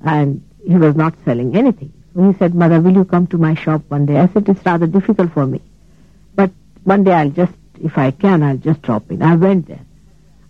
[0.00, 1.92] and he was not selling anything.
[2.14, 4.16] So he said, Mother, will you come to my shop one day?
[4.16, 5.60] I said, it's rather difficult for me.
[6.34, 6.52] But
[6.84, 7.52] one day I'll just,
[7.82, 9.22] if I can, I'll just drop in.
[9.22, 9.83] I went there.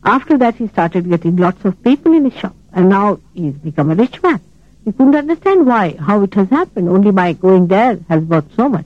[0.05, 2.55] After that, he started getting lots of people in his shop.
[2.72, 4.40] And now he's become a rich man.
[4.85, 6.89] He couldn't understand why, how it has happened.
[6.89, 8.85] Only by going there has brought so much.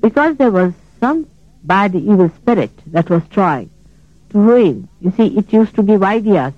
[0.00, 1.26] Because there was some
[1.62, 3.68] bad evil spirit that was trying
[4.30, 4.88] to ruin.
[5.00, 6.54] You see, it used to give ideas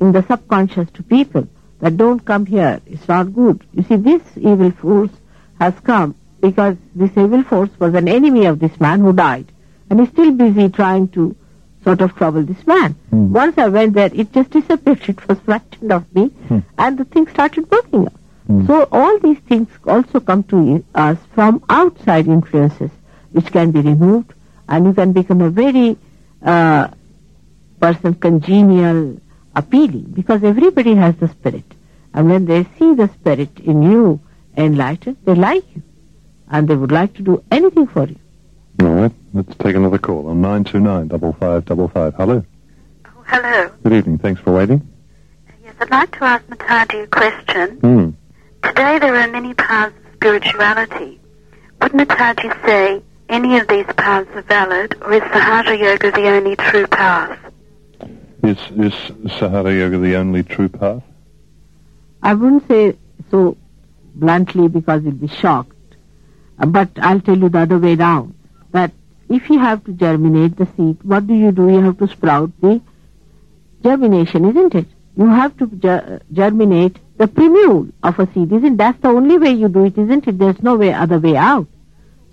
[0.00, 1.46] in the subconscious to people
[1.80, 2.80] that don't come here.
[2.86, 3.62] It's not good.
[3.72, 5.12] You see, this evil force
[5.60, 9.52] has come because this evil force was an enemy of this man who died.
[9.88, 11.36] And he's still busy trying to
[11.84, 12.92] sort of trouble this man.
[13.10, 13.32] Hmm.
[13.32, 15.08] Once I went there, it just disappeared.
[15.08, 16.58] It was frightened of me, hmm.
[16.78, 18.20] and the thing started working out.
[18.46, 18.66] Hmm.
[18.66, 22.90] So all these things also come to us from outside influences,
[23.32, 24.34] which can be removed,
[24.68, 25.96] and you can become a very
[26.42, 26.88] uh,
[27.80, 29.20] person congenial,
[29.54, 31.64] appealing, because everybody has the spirit.
[32.12, 34.20] And when they see the spirit in you
[34.56, 35.82] enlightened, they like you,
[36.50, 38.16] and they would like to do anything for you.
[38.80, 42.14] All right, let's take another call on 929 5555.
[42.14, 42.44] Hello.
[43.04, 43.70] Oh, hello.
[43.82, 44.16] Good evening.
[44.18, 44.88] Thanks for waiting.
[45.62, 47.76] Yes, I'd like to ask Mataji a question.
[47.80, 48.10] Hmm.
[48.66, 51.20] Today there are many paths of spirituality.
[51.82, 56.56] Would Mataji say any of these paths are valid, or is Sahaja Yoga the only
[56.56, 57.38] true path?
[58.42, 58.94] Is, is
[59.38, 61.02] Sahaja Yoga the only true path?
[62.22, 62.96] I wouldn't say
[63.30, 63.58] so
[64.14, 65.76] bluntly because you'd be shocked,
[66.58, 68.34] Uh, but I'll tell you the other way round.
[69.30, 71.68] If you have to germinate the seed, what do you do?
[71.70, 72.80] You have to sprout the
[73.84, 74.86] germination, isn't it?
[75.16, 79.52] You have to ger- germinate the plumule of a seed, isn't That's the only way
[79.52, 80.36] you do it, isn't it?
[80.36, 81.68] There's no way other way out.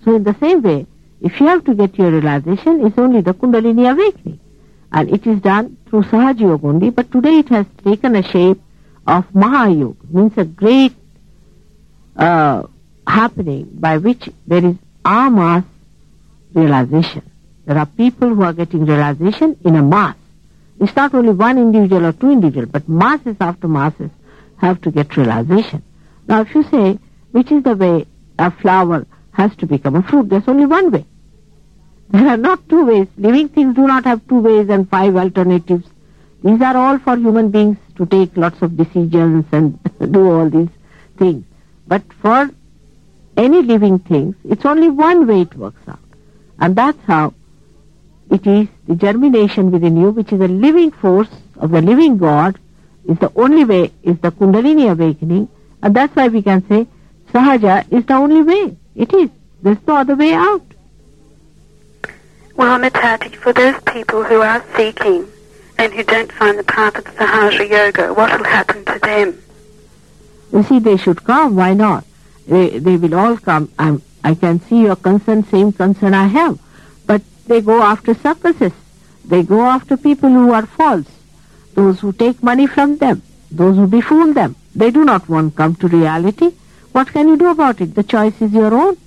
[0.04, 0.88] So in the same way,
[1.22, 4.40] if you have to get your realization, it's only the Kundalini awakening.
[4.92, 8.60] And it is done through Sahaja Yoga only, but today it has taken a shape
[9.06, 10.96] of Mahayoga, means a great
[12.16, 12.64] uh,
[13.06, 14.76] happening by which there is
[15.06, 15.64] a mass
[16.58, 17.24] realization.
[17.66, 20.16] There are people who are getting realization in a mass.
[20.80, 24.12] It's not only one individual or two individuals, but masses after masses
[24.58, 25.84] have to get realization.
[26.28, 27.00] Now, if you say,
[27.32, 28.06] which is the way
[28.40, 31.06] a flower has to become a fruit, there's only one way.
[32.10, 33.08] There are not two ways.
[33.18, 35.88] Living things do not have two ways and five alternatives.
[36.44, 39.78] These are all for human beings to take lots of decisions and
[40.12, 40.70] do all these
[41.18, 41.44] things.
[41.88, 42.50] But for
[43.36, 46.00] any living things, it's only one way it works out.
[46.60, 47.34] And that's how
[48.30, 52.60] it is the germination within you, which is a living force of the living God,
[53.08, 55.48] is the only way, is the Kundalini awakening.
[55.82, 56.88] And that's why we can say
[57.32, 58.76] Sahaja is the only way.
[58.96, 59.30] It is.
[59.62, 60.64] There's no other way out.
[62.56, 65.28] Well, Mataji, for those people who are seeking
[65.78, 69.42] and who don't find the path of Sahaja Yoga, what will happen to them?
[70.52, 71.56] You see, they should come.
[71.56, 72.04] Why not?
[72.48, 73.72] They, they will all come.
[73.78, 76.60] I'm, I can see your concern, same concern I have.
[77.06, 78.74] But they go after circuses.
[79.24, 81.10] They go after people who are false.
[81.76, 83.22] Those who take money from them.
[83.50, 84.58] Those who befool them.
[84.76, 86.50] They do not want to come to reality.
[86.92, 87.96] What can you do about it?
[87.96, 88.98] The choice is your own.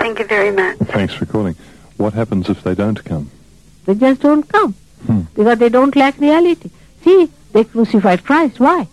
[0.00, 0.78] Thank you very much.
[0.78, 1.54] Thanks for calling.
[1.98, 3.30] What happens if they don't come?
[3.84, 4.74] They just don't come.
[5.06, 5.20] Hmm.
[5.34, 6.70] Because they don't like reality.
[7.04, 8.58] See, they crucified Christ.
[8.58, 8.88] Why?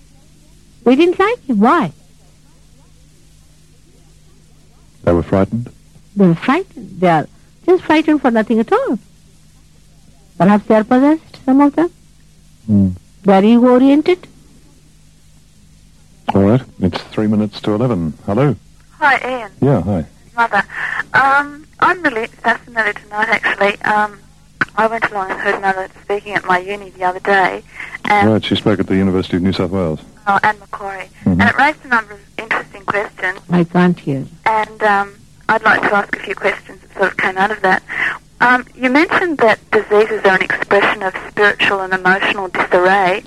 [0.84, 1.60] They didn't like him.
[1.60, 1.93] Why?
[5.03, 5.71] They were frightened?
[6.15, 6.99] They are frightened.
[6.99, 7.27] They are
[7.65, 8.99] just frightened for nothing at all.
[10.38, 11.89] Perhaps they are possessed, some of them.
[12.65, 12.89] Hmm.
[13.23, 14.27] They are ego-oriented.
[16.34, 18.13] All right, it's three minutes to 11.
[18.26, 18.55] Hello?
[18.99, 19.51] Hi, Ian.
[19.61, 20.05] Yeah, hi.
[20.35, 20.63] Mother.
[21.13, 23.81] Um, I'm really fascinated tonight, actually.
[23.81, 24.19] Um,
[24.76, 27.63] I went along and heard Mother speaking at my uni the other day,
[28.05, 29.99] and Right, she spoke at the University of New South Wales.
[30.27, 31.31] Oh, and Macquarie, Mhm.
[31.41, 34.25] and it raised a number of interesting question, I can't hear.
[34.45, 35.15] and um,
[35.49, 37.81] I'd like to ask a few questions that sort of came out of that.
[38.41, 43.23] Um, you mentioned that diseases are an expression of spiritual and emotional disarray.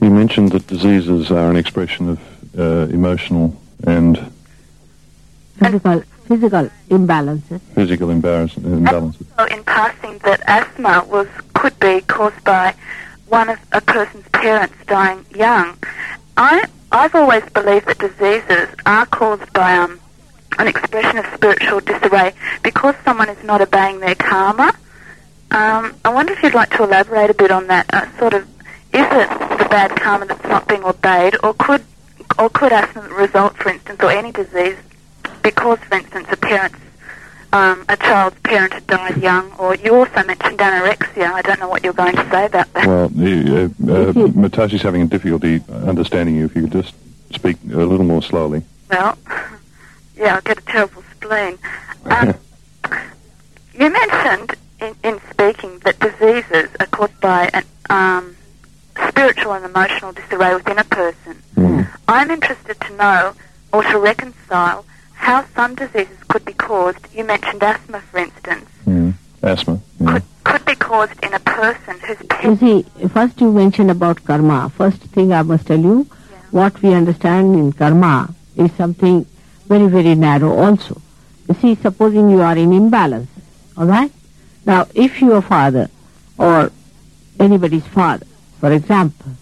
[0.00, 2.18] You mentioned that diseases are an expression of
[2.58, 3.56] uh, emotional
[3.86, 4.32] and
[5.58, 7.60] Physical, physical imbalances.
[7.74, 9.26] physical imbalance, imbalances.
[9.36, 12.74] So in passing, that asthma was could be caused by
[13.28, 15.76] one of a person's parents dying young.
[16.36, 20.00] I I've always believed that diseases are caused by um,
[20.58, 22.32] an expression of spiritual disarray
[22.62, 24.72] because someone is not obeying their karma.
[25.50, 27.86] Um, I wonder if you'd like to elaborate a bit on that.
[27.92, 28.42] Uh, sort of,
[28.92, 29.28] is it
[29.58, 31.84] the bad karma that's not being obeyed, or could
[32.38, 34.76] or could asthma result, for instance, or any disease
[35.42, 36.78] because, for instance, a parent's
[37.52, 41.32] um, a child's parent had died young, or you also mentioned anorexia.
[41.32, 42.86] I don't know what you're going to say about that.
[42.86, 46.44] Well, uh, uh, Mataji's having a difficulty understanding you.
[46.44, 46.94] If you could just
[47.34, 48.62] speak a little more slowly.
[48.90, 49.16] Well,
[50.16, 51.58] yeah, I'll get a terrible spleen.
[52.04, 52.34] Um,
[53.74, 58.36] you mentioned in, in speaking that diseases are caused by an um,
[59.08, 61.42] spiritual and emotional disarray within a person.
[62.08, 63.34] I'm interested to know
[63.72, 66.98] or to reconcile how some diseases could be caused.
[67.14, 69.14] You mentioned asthma, for instance, Mm.
[69.42, 69.80] Asthma.
[70.00, 70.12] Yeah.
[70.12, 74.70] could, could be caused in a person who's You see, first you mentioned about karma.
[74.76, 76.06] First thing I must tell you,
[76.52, 79.26] what we understand in karma is something
[79.66, 81.00] very, very narrow also.
[81.48, 83.30] You see, supposing you are in imbalance,
[83.76, 84.12] all right?
[84.64, 85.88] Now, if your father
[86.38, 86.70] or
[87.40, 88.26] anybody's father,
[88.60, 89.32] for example,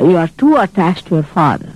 [0.00, 1.72] you are too attached to your father,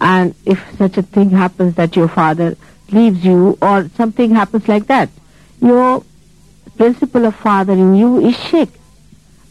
[0.00, 2.56] and if such a thing happens that your father
[2.92, 5.08] leaves you or something happens like that,
[5.60, 6.04] your
[6.76, 8.80] principle of father in you is shaken.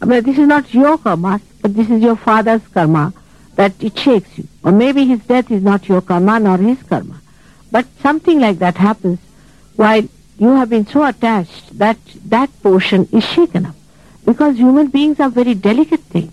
[0.00, 3.12] I mean, this is not your karma, but this is your father's karma
[3.56, 4.46] that it shakes you.
[4.62, 7.20] Or maybe his death is not your karma nor his karma.
[7.70, 9.18] But something like that happens
[9.76, 10.02] while
[10.38, 13.74] you have been so attached that that portion is shaken up.
[14.24, 16.32] Because human beings are very delicate things.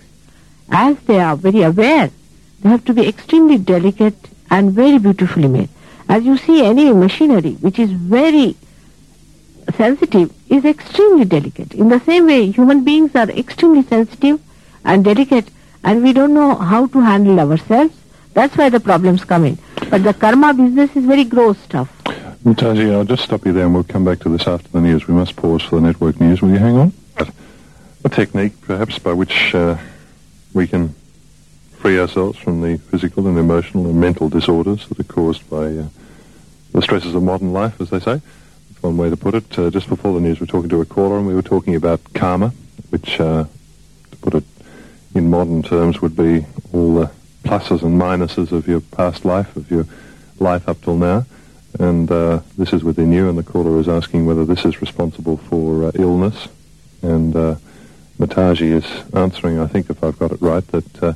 [0.70, 2.12] As they are very aware,
[2.62, 4.18] they have to be extremely delicate
[4.50, 5.70] and very beautifully made.
[6.08, 8.56] As you see, any machinery which is very
[9.76, 11.74] sensitive is extremely delicate.
[11.74, 14.40] In the same way, human beings are extremely sensitive
[14.84, 15.50] and delicate,
[15.84, 17.96] and we don't know how to handle ourselves.
[18.34, 19.58] That's why the problems come in.
[19.90, 21.92] But the karma business is very gross stuff.
[22.44, 25.08] Mataji, I'll just stop you there and we'll come back to this after the news.
[25.08, 26.42] We must pause for the network news.
[26.42, 26.94] Will you hang on?
[28.04, 29.78] A technique, perhaps, by which uh,
[30.54, 30.94] we can
[31.86, 35.88] free ourselves from the physical and emotional and mental disorders that are caused by uh,
[36.72, 38.20] the stresses of modern life, as they say.
[38.70, 39.60] That's one way to put it.
[39.60, 41.76] Uh, just before the news, we were talking to a caller and we were talking
[41.76, 42.54] about karma,
[42.90, 43.46] which, uh,
[44.10, 44.44] to put it
[45.14, 47.12] in modern terms, would be all the
[47.44, 49.86] pluses and minuses of your past life, of your
[50.40, 51.24] life up till now.
[51.80, 55.38] And uh, this is within you, and the caller is asking whether this is responsible
[55.38, 56.48] for uh, illness.
[57.04, 57.56] And uh,
[58.18, 61.16] Mataji is answering, I think, if I've got it right, that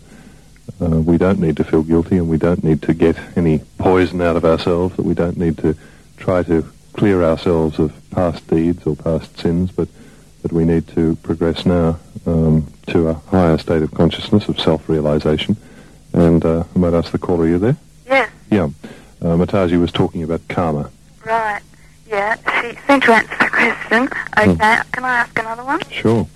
[0.81, 4.22] uh, we don't need to feel guilty and we don't need to get any poison
[4.22, 5.76] out of ourselves, that we don't need to
[6.18, 9.88] try to clear ourselves of past deeds or past sins, but
[10.41, 15.56] that we need to progress now um, to a higher state of consciousness, of self-realization.
[16.14, 17.77] And uh, I might ask the caller, are you there?
[18.07, 18.69] Yes, Yeah.
[19.22, 20.89] Uh, Mataji was talking about karma.
[21.26, 21.61] right.
[22.10, 24.03] Yeah, she seemed to answer the question.
[24.35, 25.80] Okay, can I ask another one?
[25.91, 26.27] Sure.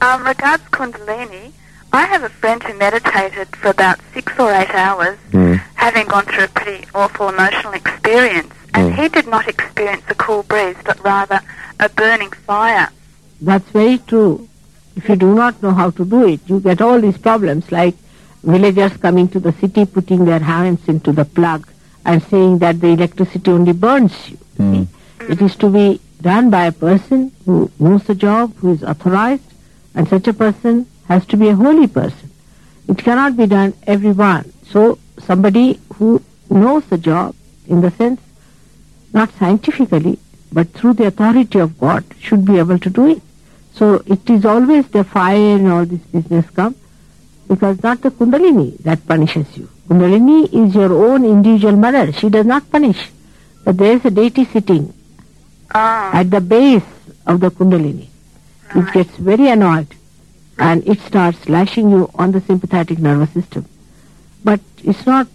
[0.00, 1.52] Um, regards Kundalini,
[1.94, 5.60] I have a friend who meditated for about six or eight hours, Mm.
[5.74, 8.96] having gone through a pretty awful emotional experience, and Mm.
[9.00, 11.40] he did not experience a cool breeze, but rather
[11.78, 12.88] a burning fire.
[13.40, 14.48] That's very true.
[14.96, 17.94] If you do not know how to do it, you get all these problems like
[18.42, 21.66] villagers coming to the city, putting their hands into the plug
[22.04, 24.38] and saying that the electricity only burns you.
[24.58, 24.86] Mm.
[25.28, 29.48] It is to be done by a person who knows the job, who is authorized,
[29.94, 32.30] and such a person has to be a holy person.
[32.88, 34.52] It cannot be done everyone.
[34.66, 37.34] So somebody who knows the job,
[37.66, 38.20] in the sense,
[39.12, 40.18] not scientifically,
[40.52, 43.22] but through the authority of God, should be able to do it.
[43.72, 46.76] So it is always the fire and all this business come,
[47.48, 49.68] because not the Kundalini that punishes you.
[49.88, 52.12] Kundalini is your own individual mother.
[52.12, 53.10] She does not punish.
[53.64, 54.92] But there is a deity sitting
[55.74, 56.84] Oh, at the base
[57.26, 58.08] of the Kundalini.
[58.76, 59.88] It gets very annoyed
[60.58, 63.66] and it starts lashing you on the sympathetic nervous system.
[64.44, 65.28] But it's not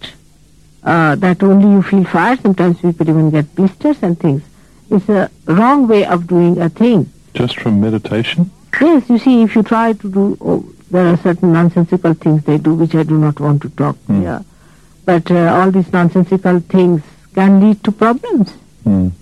[0.82, 2.36] uh, that only you feel fire.
[2.36, 4.42] Sometimes people even get blisters and things.
[4.90, 7.10] It's a wrong way of doing a thing.
[7.34, 8.50] Just from meditation?
[8.80, 12.58] Yes, you see, if you try to do, oh, there are certain nonsensical things they
[12.58, 14.20] do which I do not want to talk Hmm.
[14.22, 14.44] here.
[15.04, 17.02] But uh, all these nonsensical things
[17.34, 18.52] can lead to problems.
[18.86, 19.12] Mm.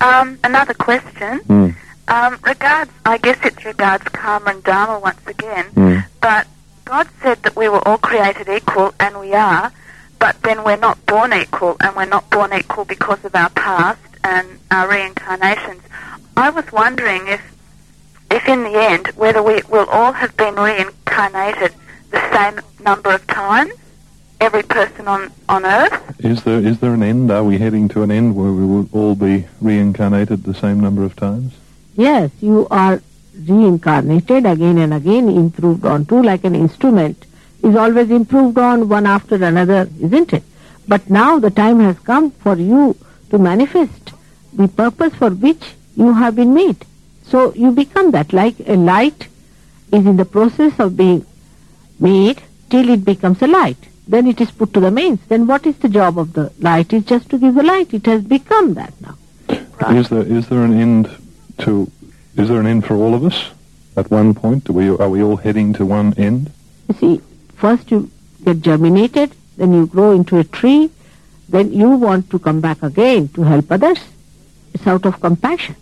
[0.00, 1.40] Um, another question.
[1.40, 1.74] Mm.
[2.08, 5.66] Um, regards, I guess it's regards karma and dharma once again.
[5.74, 6.04] Mm.
[6.20, 6.46] But
[6.84, 9.72] God said that we were all created equal, and we are.
[10.18, 14.00] But then we're not born equal, and we're not born equal because of our past
[14.24, 15.82] and our reincarnations.
[16.36, 17.40] I was wondering if,
[18.30, 21.74] if in the end, whether we will all have been reincarnated
[22.10, 23.72] the same number of times,
[24.40, 26.20] every person on on Earth.
[26.20, 27.30] Is there is there an end?
[27.30, 31.04] Are we heading to an end where we will all be reincarnated the same number
[31.04, 31.54] of times?
[31.94, 33.02] Yes, you are
[33.46, 37.24] reincarnated again and again, improved on too, like an instrument
[37.62, 40.42] is always improved on one after another, isn't it?
[40.88, 42.96] But now the time has come for you
[43.30, 44.12] to manifest
[44.52, 45.62] the purpose for which
[45.96, 46.84] you have been made.
[47.24, 49.28] So you become that, like a light
[49.92, 51.24] is in the process of being
[52.00, 53.76] made till it becomes a light.
[54.08, 55.20] Then it is put to the mains.
[55.28, 56.92] Then what is the job of the light?
[56.92, 57.94] It's just to give the light.
[57.94, 59.16] It has become that now.
[59.90, 61.10] Is there is there an end
[61.58, 61.90] to?
[62.36, 63.50] Is there an end for all of us?
[63.96, 66.50] At one point, do we are we all heading to one end?
[66.88, 67.20] You see,
[67.56, 68.10] first you
[68.44, 70.90] get germinated, then you grow into a tree,
[71.48, 73.98] then you want to come back again to help others.
[74.74, 75.76] It's out of compassion.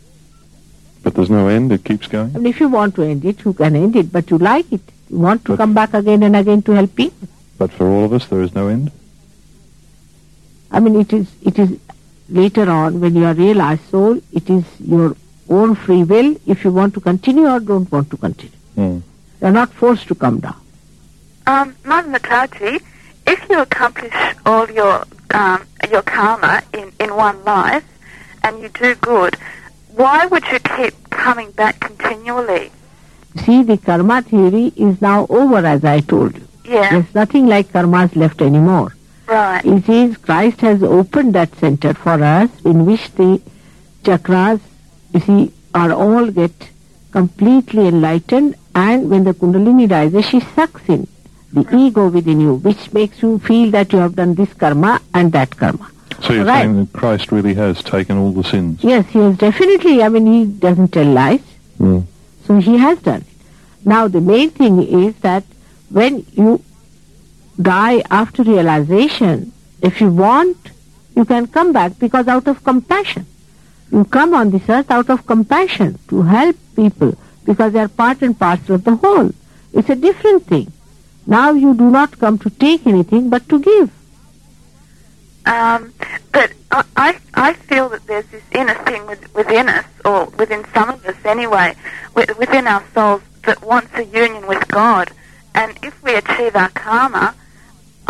[1.02, 1.72] But there's no end.
[1.72, 2.34] It keeps going.
[2.34, 4.82] And if you want to end it, you can end it, but you like it.
[5.08, 7.28] You want to But- come back again and again to help people.
[7.58, 8.90] But for all of us, there is no end.
[10.72, 11.78] I mean, it is, it is
[12.28, 15.16] later on when you are realized soul, it is your
[15.50, 18.56] own free will if you want to continue or don't want to continue.
[18.76, 19.02] Mm.
[19.40, 20.56] You are not forced to come down.
[21.46, 22.80] Um, Mother Mataji,
[23.26, 24.14] if you accomplish
[24.46, 27.84] all your um, your karma in, in one life
[28.44, 29.36] and you do good,
[29.94, 32.70] why would you keep coming back continually?
[33.44, 36.46] See, the karma theory is now over, as I told you.
[36.64, 38.94] Yeah, There's nothing like karmas left anymore.
[39.26, 39.64] right.
[39.64, 43.40] It is Christ has opened that center for us in which the
[44.02, 44.60] chakras,
[45.12, 46.52] you see, are all get
[47.12, 51.06] completely enlightened and when the kundalini rises, she sucks in
[51.52, 55.32] the ego within you, which makes you feel that you have done this karma and
[55.32, 55.90] that karma.
[56.22, 56.62] So you're Right.
[56.62, 58.84] saying that Christ really has taken all the sins.
[58.84, 61.40] Yes, he has definitely, I mean, he doesn't tell lies.
[61.80, 62.04] Mm.
[62.46, 63.26] So he has done it.
[63.84, 65.44] Now the main thing is that
[65.88, 66.62] when you
[67.60, 70.56] die after realization, if you want,
[71.16, 73.26] you can come back because out of compassion.
[73.92, 78.22] You come on this earth out of compassion to help people because they are part
[78.22, 79.30] and parcel of the whole.
[79.72, 80.72] It's a different thing.
[81.26, 83.90] Now you do not come to take anything but to give.
[85.46, 85.92] Um,
[86.32, 90.90] but I, I, feel that there's this inner thing with, within us, or within some
[90.90, 91.74] of us anyway,
[92.14, 95.10] within our souls that wants a union with God.
[95.54, 97.34] And if we achieve our karma,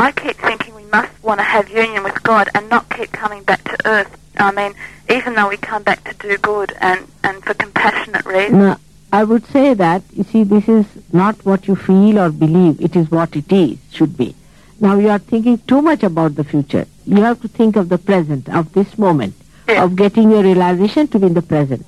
[0.01, 3.43] I keep thinking we must want to have union with God and not keep coming
[3.43, 4.17] back to earth.
[4.39, 4.75] I mean,
[5.11, 8.53] even though we come back to do good and, and for compassionate reasons.
[8.55, 8.79] Now,
[9.13, 12.97] I would say that, you see, this is not what you feel or believe, it
[12.97, 14.35] is what it is, should be.
[14.81, 16.87] Now you are thinking too much about the future.
[17.05, 19.35] You have to think of the present, of this moment,
[19.69, 19.85] Yeah.
[19.85, 21.85] of getting your realization to be in the present.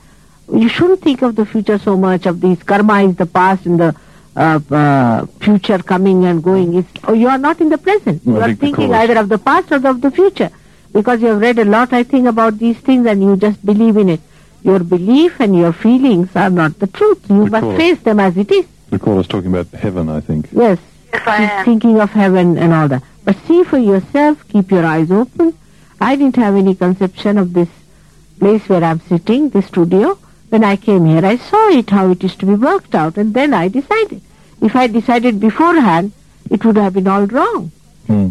[0.53, 3.81] You shouldn't think of the future so much, of these karma is the past and
[3.81, 3.97] the
[4.37, 6.75] uh, uh, future coming and going.
[6.75, 8.25] is oh, you are not in the present.
[8.25, 10.51] Well, you are thinking either of the past or of the future.
[10.93, 13.97] Because you have read a lot, I think, about these things and you just believe
[13.97, 14.21] in it.
[14.63, 17.29] Your belief and your feelings are not the truth.
[17.31, 17.77] You The must cause.
[17.79, 18.67] face them as it is.
[18.91, 20.49] The caller's talking about heaven, I think.
[20.53, 20.79] Yes.
[21.13, 21.65] Yes, I Keep am.
[21.65, 23.03] thinking of heaven and all that.
[23.25, 25.55] But see for yourself, keep your eyes open.
[26.01, 27.69] I didn't have any conception of this
[28.39, 30.19] place where I'm sitting, this studio.
[30.53, 33.33] When I came here, I saw it, how it is to be worked out, and
[33.33, 34.20] then I decided.
[34.61, 36.12] If I decided beforehand,
[36.51, 37.73] it would have been all wrong.
[38.07, 38.29] Hmm.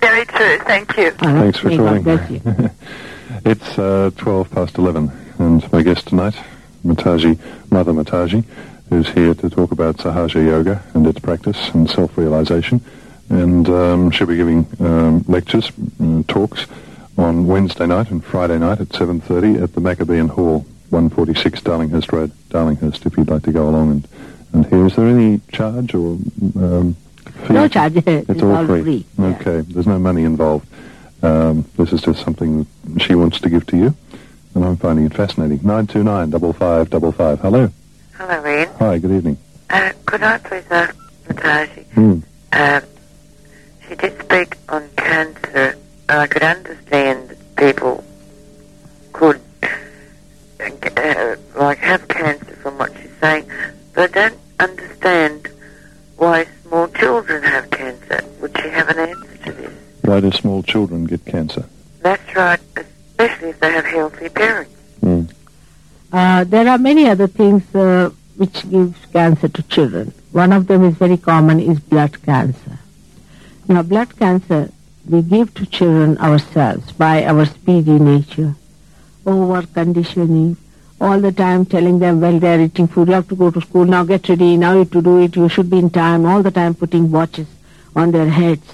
[0.00, 0.58] Very true.
[0.58, 1.06] Thank you.
[1.22, 2.04] All right, Thanks for may calling.
[3.44, 5.10] it's uh, 12 past 11,
[5.40, 6.36] and my guest tonight,
[6.84, 7.36] Mataji,
[7.72, 8.44] Mother Mataji,
[8.88, 12.80] who's here to talk about Sahaja Yoga and its practice and self-realization.
[13.28, 16.64] And um, she'll be giving um, lectures, uh, talks
[17.18, 22.32] on Wednesday night and Friday night at 7.30 at the Maccabean Hall, 146 Darlinghurst Road,
[22.50, 24.08] Darlinghurst, if you'd like to go along and,
[24.52, 24.86] and hear.
[24.86, 26.12] Is there any charge or
[26.56, 26.96] um,
[27.46, 27.52] fee?
[27.52, 27.96] No charge.
[28.06, 28.82] It's, It's all, all free.
[28.82, 29.26] free, yeah.
[29.40, 30.66] Okay, there's no money involved.
[31.22, 33.94] Um, this is just something that she wants to give to you,
[34.54, 35.60] and I'm finding it fascinating.
[35.62, 37.40] Nine two nine double five double five.
[37.40, 37.70] Hello.
[38.14, 38.68] Hello, Ian.
[38.78, 38.98] Hi.
[38.98, 39.38] Good evening.
[39.70, 40.94] Uh, could I please ask
[41.28, 41.84] Mataji?
[41.92, 42.18] Hmm.
[42.52, 42.82] Um,
[43.88, 45.76] she did speak on cancer.
[46.08, 48.04] I could understand that people
[49.12, 49.40] could
[50.72, 53.50] uh, like have cancer from what she's saying,
[53.94, 55.48] but I don't understand
[56.16, 58.20] why small children have cancer.
[58.40, 59.72] Would she have an answer to this?
[60.02, 61.66] Why do small children get cancer?
[62.00, 64.72] That's right, especially if they have healthy parents.
[65.02, 65.32] Mm.
[66.12, 70.12] Uh, there are many other things uh, which gives cancer to children.
[70.32, 72.78] One of them is very common is blood cancer.
[73.68, 74.70] Now blood cancer
[75.08, 78.56] we give to children ourselves by our speedy nature,
[79.26, 80.56] over conditioning,
[81.00, 83.84] all the time telling them, well, they're eating food, you have to go to school,
[83.84, 86.42] now get ready, now you have to do it, you should be in time, all
[86.42, 87.46] the time putting watches
[87.94, 88.66] on their heads.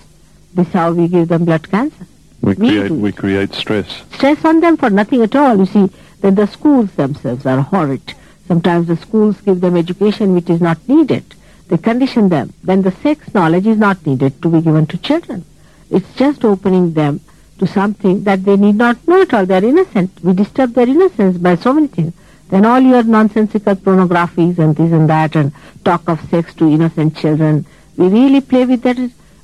[0.54, 2.06] This is how we give them blood cancer.
[2.42, 4.02] We We create we create stress.
[4.14, 5.56] Stress on them for nothing at all.
[5.58, 8.14] You see, then the schools themselves are horrid.
[8.48, 11.24] Sometimes the schools give them education which is not needed.
[11.68, 12.52] They condition them.
[12.62, 15.44] Then the sex knowledge is not needed to be given to children.
[15.90, 17.20] It's just opening them
[17.62, 19.46] to something that they need not know at all.
[19.46, 20.10] They're innocent.
[20.22, 22.12] We disturb their innocence by so many things.
[22.48, 25.52] Then all your nonsensical pornographies and this and that and
[25.84, 27.64] talk of sex to innocent children.
[27.96, 28.98] We really play with that.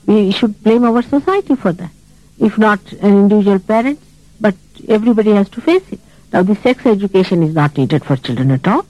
[0.07, 1.90] We should blame our society for that.
[2.39, 4.01] If not an individual parent,
[4.40, 4.57] but
[4.89, 6.01] everybody has to face it.
[6.32, 8.85] Now the sex education is not needed for children at all.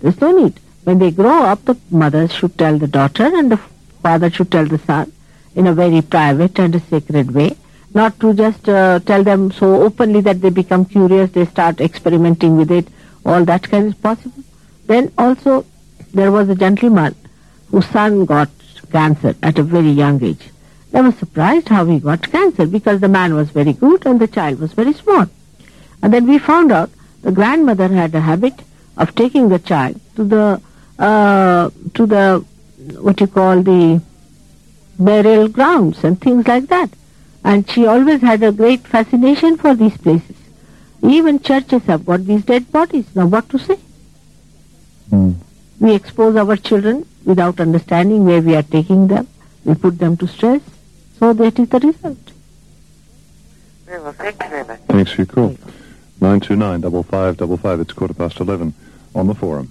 [0.00, 0.58] There's no need.
[0.84, 3.60] When they grow up, the mothers should tell the daughter and the
[4.02, 5.12] father should tell the son
[5.54, 7.56] in a very private and a sacred way,
[7.94, 12.56] not to just uh, tell them so openly that they become curious, they start experimenting
[12.56, 12.88] with it,
[13.24, 14.42] all that kind is possible.
[14.86, 15.66] Then also,
[16.12, 17.14] there was a gentleman
[17.70, 18.50] whose son got
[18.90, 20.50] cancer at a very young age.
[20.90, 24.26] They were surprised how he got cancer because the man was very good and the
[24.26, 25.26] child was very small.
[26.02, 26.90] And then we found out
[27.22, 28.54] the grandmother had a habit
[28.96, 30.60] of taking the child to the
[30.98, 32.44] uh, to the
[33.00, 34.02] what you call the
[34.98, 36.90] burial grounds and things like that.
[37.44, 40.36] And she always had a great fascination for these places.
[41.02, 43.06] Even churches have got these dead bodies.
[43.14, 43.78] Now what to say?
[45.10, 45.34] Mm.
[45.80, 49.26] We expose our children without understanding where we are taking them.
[49.64, 50.62] We put them to stress.
[51.18, 52.18] So that is the result.
[53.86, 54.80] Very well, thank you very much.
[54.88, 55.56] Thanks for your call.
[56.20, 57.80] Nine two nine double five double five.
[57.80, 58.74] It's quarter past eleven
[59.14, 59.70] on the forum.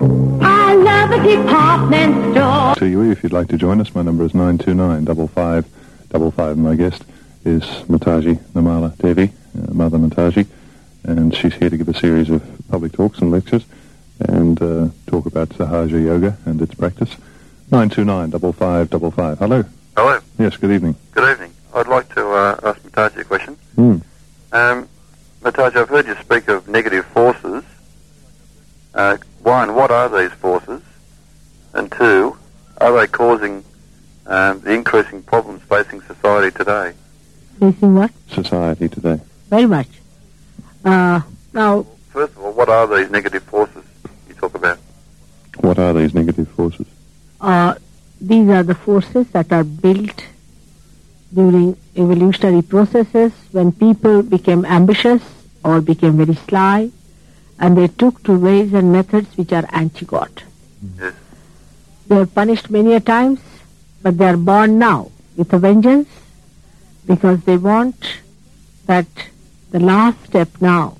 [0.00, 2.74] I love a department store.
[2.76, 5.04] To you, if you'd like to join us, my number is nine two nine
[6.08, 6.56] double five.
[6.56, 7.04] My guest
[7.44, 10.46] is Mataji Nirmala Devi, uh, Mother Mataji,
[11.04, 13.64] and she's here to give a series of public talks and lectures
[14.20, 17.14] and uh, talk about Sahaja Yoga and its practice.
[17.70, 19.38] Nine two nine double five double five.
[19.38, 19.64] Hello.
[19.96, 20.20] Hello.
[20.38, 20.56] Yes.
[20.56, 20.96] Good evening.
[21.12, 21.52] Good evening.
[21.74, 23.54] I'd like to uh, ask Mataji a question.
[23.74, 23.98] Hmm.
[24.52, 24.88] Um,
[25.42, 27.62] Mataji, I've heard you speak of negative forces.
[28.94, 30.80] Uh, one, what are these forces?
[31.74, 32.36] And two,
[32.78, 33.62] are they causing
[34.26, 36.92] um, the increasing problems facing society today?
[37.60, 38.10] Facing what?
[38.30, 39.20] Society today.
[39.48, 39.88] Very much.
[40.84, 41.20] Uh,
[41.52, 43.84] now, First of all, what are these negative forces
[44.28, 44.78] you talk about?
[45.60, 46.86] What are these negative forces?
[47.40, 47.74] uh,
[48.20, 50.24] these are the forces that are built
[51.34, 55.22] during evolutionary processes when people became ambitious
[55.62, 56.90] or became very sly
[57.58, 60.42] and they took to ways and methods which are anti-God.
[60.98, 61.12] Yes.
[62.06, 63.40] They are punished many a times,
[64.06, 66.08] but they are born now with a vengeance
[67.08, 68.20] because they want
[68.86, 69.06] that
[69.72, 70.96] the last step now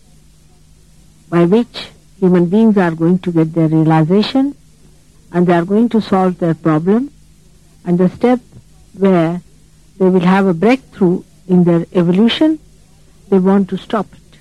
[1.28, 4.56] by which human beings are going to get their realization
[5.30, 7.12] and they are going to solve their problem
[7.84, 8.40] and the step
[8.94, 9.40] where
[9.98, 12.58] they will have a breakthrough in their evolution,
[13.28, 14.38] they want to stop it.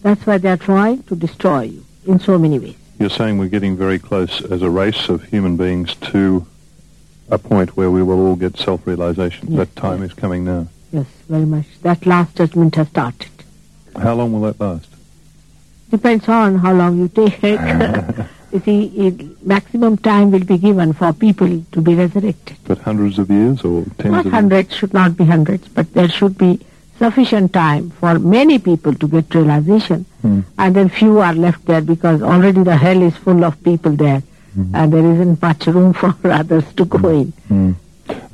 [0.00, 2.76] That's why they are trying to destroy you in so many ways.
[2.98, 6.46] You're saying we're getting very close as a race of human beings to
[7.30, 9.48] a point where we will all get self-realization.
[9.48, 10.68] Yes, that time is coming now.
[10.92, 11.66] Yes, very much.
[11.82, 13.30] That last judgment has started.
[13.96, 14.88] How long will that last?
[15.90, 17.40] Depends on how long you take.
[18.52, 22.56] you see, it, maximum time will be given for people to be resurrected.
[22.64, 26.08] But hundreds of years or tens Not of hundreds, should not be hundreds, but there
[26.08, 26.60] should be
[26.98, 30.04] sufficient time for many people to get realization.
[30.22, 30.40] Hmm.
[30.58, 34.22] And then few are left there because already the hell is full of people there.
[34.58, 34.74] Mm-hmm.
[34.74, 37.06] And there isn't much room for others to go mm-hmm.
[37.06, 37.20] in.
[37.20, 37.34] years?
[37.48, 37.72] Hmm.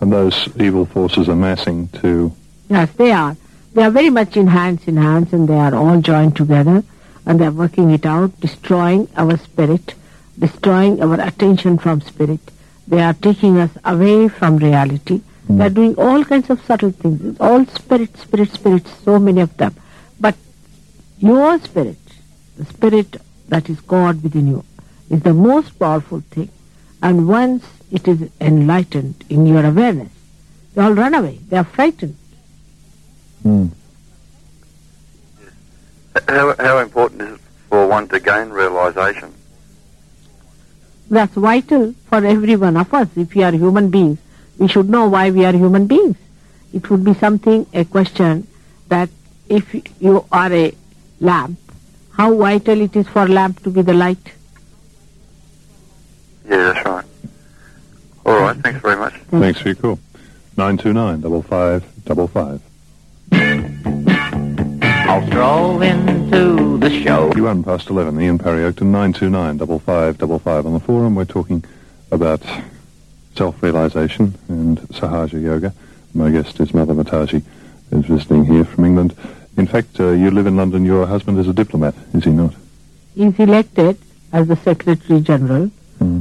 [0.01, 2.33] And those evil forces are massing too.
[2.69, 3.37] Yes, they are.
[3.75, 6.83] They are very much in hands in hands and they are all joined together
[7.27, 9.95] and they are working it out, destroying our spirit,
[10.39, 12.41] destroying our attention from spirit.
[12.87, 15.23] They are taking us away from reality.
[15.49, 15.75] They are mm-hmm.
[15.75, 17.23] doing all kinds of subtle things.
[17.25, 19.75] It's all spirit, spirit, spirit, so many of them.
[20.21, 20.37] But
[21.19, 21.99] your spirit,
[22.57, 23.17] the spirit
[23.49, 24.65] that is God within you,
[25.11, 26.49] is the most powerful thing.
[27.03, 30.11] And once it is enlightened in your awareness,
[30.75, 31.39] they all run away.
[31.49, 32.17] They are frightened.
[33.43, 33.67] Hmm.
[36.29, 39.33] How, how important is it for one to gain realization?
[41.11, 43.09] That's vital for every one of us.
[43.17, 44.19] If we are human beings,
[44.59, 46.17] we should know why we are human beings.
[46.73, 48.47] It would be something, a question
[48.89, 49.11] that
[49.49, 50.75] if you are a
[51.21, 51.59] lamp,
[52.13, 54.33] how vital it is for lamp to be the light.
[56.49, 57.05] Yeah, that's right.
[58.27, 59.15] All right, thanks very much.
[59.31, 59.99] Thanks for your call.
[60.57, 62.61] 929 5555.
[65.09, 67.33] I'll stroll into the show.
[67.35, 70.67] You one past 11, Ian Parry Oakden, 929 5555.
[70.67, 71.65] On the forum, we're talking
[72.11, 72.43] about
[73.37, 75.75] self-realization and Sahaja Yoga.
[76.15, 77.43] My guest is Mother Mataji,
[77.91, 79.17] who's visiting here from England.
[79.57, 80.85] In fact, uh, you live in London.
[80.85, 82.55] Your husband is a diplomat, is he not?
[83.15, 83.99] He's elected
[84.33, 85.71] as the Secretary General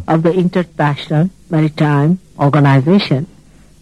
[0.07, 3.27] of the International Maritime Organization,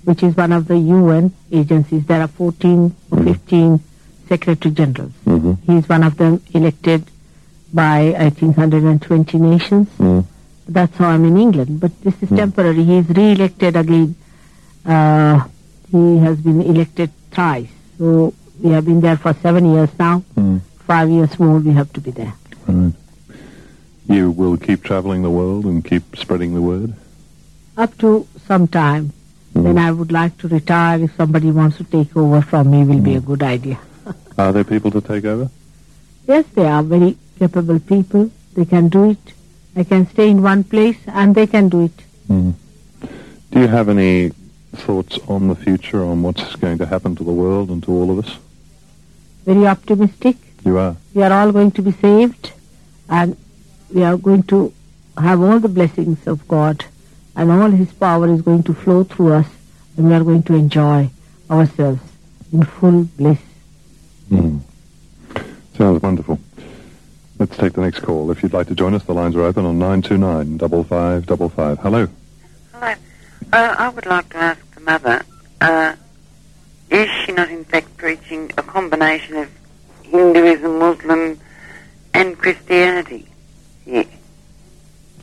[0.04, 2.06] which is one of the UN agencies.
[2.06, 3.80] There are 14 or 15
[4.28, 5.12] Secretary Generals.
[5.26, 5.72] Mm-hmm.
[5.72, 7.06] He is one of them elected
[7.74, 9.88] by, I think, 120 nations.
[9.98, 10.26] Mm.
[10.68, 11.80] That's how I'm in England.
[11.80, 12.84] But this is temporary.
[12.84, 14.16] He is re-elected again.
[14.86, 15.48] Uh,
[15.92, 17.70] he has been elected thrice.
[17.98, 20.24] So we have been there for seven years now.
[20.36, 20.62] Mm.
[20.88, 22.34] Five years more we have to be there.
[22.68, 22.94] Right.
[24.12, 26.94] You will keep traveling the world and keep spreading the word?
[27.78, 29.14] Up to some time.
[29.54, 31.02] Then I would like to retire.
[31.02, 33.80] If somebody wants to take over from me, will be a good idea.
[34.38, 35.50] Are there people to take over?
[36.28, 38.32] Yes, they are very capable people.
[38.54, 39.34] They can do it.
[39.78, 42.04] I can stay in one place and they can do it.
[42.30, 42.54] Mm.
[43.52, 44.32] Do you have any
[44.74, 48.12] thoughts on the future, on what's going to happen to the world and to all
[48.12, 48.38] of us?
[49.46, 50.36] Very optimistic.
[50.66, 50.98] You are.
[51.14, 52.52] We are all going to be saved
[53.10, 53.38] and
[53.94, 54.74] we are going to
[55.18, 56.86] have all the blessings of God
[57.36, 59.48] and all His power is going to flow through us
[59.98, 61.10] and we are going to enjoy
[61.50, 62.02] ourselves
[62.52, 63.40] in full bliss.
[64.30, 64.62] Mm.
[65.76, 66.40] Sounds wonderful.
[67.40, 68.30] Let's take the next call.
[68.32, 71.80] If you'd like to join us, the lines are open on 929 5555.
[71.80, 72.08] Hello.
[72.74, 72.94] Hello.
[73.52, 75.24] Uh, I would like to ask the mother,
[75.60, 75.96] uh,
[76.90, 79.50] is she not in fact preaching a combination of
[80.04, 81.40] Hinduism, Muslim,
[82.14, 83.28] and Christianity?
[83.86, 84.03] Yeah.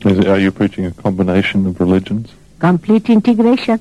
[0.05, 2.33] Is it, are you preaching a combination of religions?
[2.59, 3.81] Complete integration.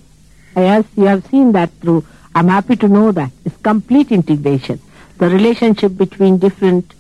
[0.56, 2.06] Yes, you have seen that through.
[2.34, 3.32] I'm happy to know that.
[3.46, 4.80] It's complete integration.
[5.18, 6.94] The relationship between different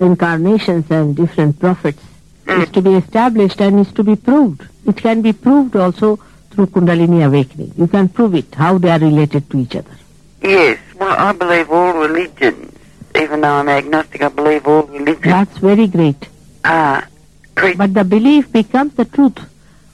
[0.00, 2.02] incarnations and different prophets
[2.48, 4.66] is to be established and is to be proved.
[4.86, 6.16] It can be proved also
[6.50, 7.72] through Kundalini awakening.
[7.76, 9.96] You can prove it, how they are related to each other.
[10.42, 10.78] Yes.
[10.98, 12.76] Well, I believe all religions,
[13.16, 16.28] even though I'm agnostic, I believe all religions That's very great.
[16.64, 17.06] Ah,
[17.56, 17.74] are.
[17.74, 19.38] But the belief becomes the truth.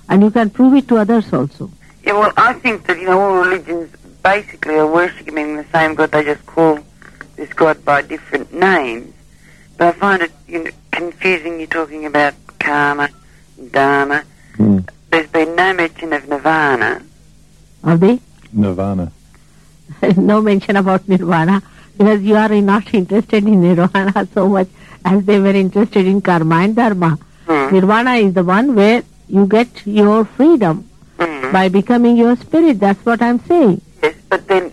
[0.09, 1.71] And you can prove it to others also.
[2.03, 6.11] Yeah, well, I think that, you know, all religions basically are worshipping the same God.
[6.13, 6.79] They just call
[7.37, 9.13] this God by different names.
[9.77, 11.59] But I find it you know, confusing.
[11.59, 13.11] You're talking about karma,
[13.71, 14.25] dharma.
[14.57, 14.79] Hmm.
[15.11, 17.03] There's been no mention of nirvana.
[17.85, 18.21] Are they?
[18.53, 19.13] Nirvana.
[20.01, 21.63] There's no mention about nirvana
[21.97, 24.69] because you are not interested in nirvana so much
[25.13, 27.19] as they were interested in karma and dharma.
[27.49, 30.89] Nirvana is the one where you get your freedom
[31.53, 32.79] by becoming your spirit.
[32.81, 33.81] That's what I'm saying.
[34.03, 34.73] Yes, but then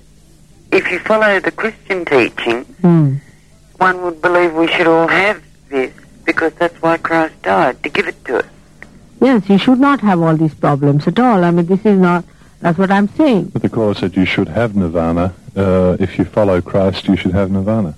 [0.72, 3.16] if you follow the Christian teaching, Hmm.
[3.78, 5.92] one would believe we should all have this
[6.26, 8.46] because that's why Christ died, to give it to us.
[9.22, 11.44] Yes, you should not have all these problems at all.
[11.44, 12.26] I mean, this is not,
[12.62, 13.46] that's what I'm saying.
[13.54, 15.34] But the Course said you should have nirvana.
[15.56, 17.96] Uh, if you follow Christ, you should have nirvana.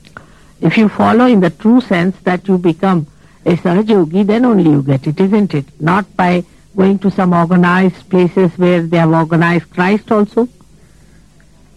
[0.61, 3.07] If you follow in the true sense that you become
[3.45, 5.65] a Sahaja Yogi, then only you get it, isn't it?
[5.79, 6.43] Not by
[6.75, 10.47] going to some organized places where they have organized Christ also.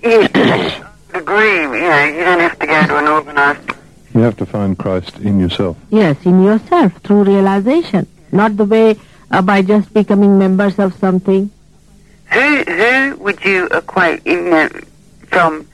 [0.03, 1.61] Yes, I agree.
[1.63, 3.71] You know, you don't have to go to an organised...
[4.15, 5.77] You have to find Christ in yourself.
[5.91, 8.09] Yes, in yourself, through realization.
[8.33, 8.99] Not the way
[9.31, 11.51] uh, by just becoming members of something.
[12.33, 14.87] Who, who would you equate in the,
[15.27, 15.69] from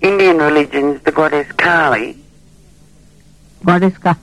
[0.00, 2.23] Indian religions, the goddess Kali?
[3.64, 4.16] Goddess Ka-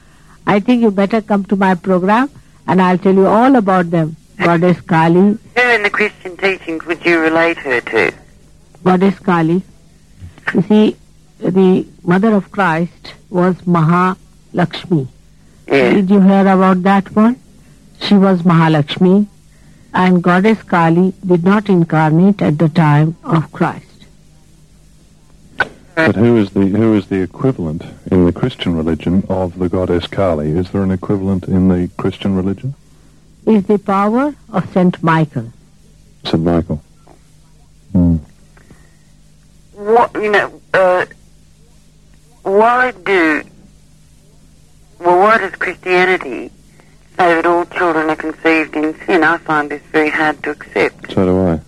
[0.46, 2.30] I think you better come to my program
[2.66, 4.16] and I'll tell you all about them.
[4.38, 8.12] Goddess Kali, Who in the Christian teachings would you relate her to?
[8.82, 9.62] Goddess Kali.
[10.52, 10.96] You see,
[11.38, 15.06] the mother of Christ was Mahalakshmi.
[15.66, 17.40] Did you hear about that one?
[18.00, 19.26] She was Mahalakshmi
[19.94, 23.93] and Goddess Kali did not incarnate at the time of Christ.
[25.94, 30.06] But who is the who is the equivalent in the Christian religion of the goddess
[30.06, 30.50] Kali?
[30.50, 32.74] Is there an equivalent in the Christian religion?
[33.46, 35.52] Is the power of Saint Michael.
[36.24, 36.42] St.
[36.42, 36.82] Michael.
[39.74, 41.04] What, you know, uh,
[42.42, 43.42] why do,
[44.98, 49.22] well, why does Christianity say that all children are conceived in sin?
[49.22, 51.12] I find this very hard to accept.
[51.12, 51.60] So do I.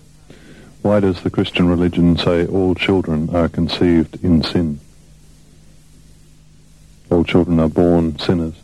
[0.86, 4.78] Why does the Christian religion say all children are conceived in sin?
[7.10, 8.54] all children are born sinners.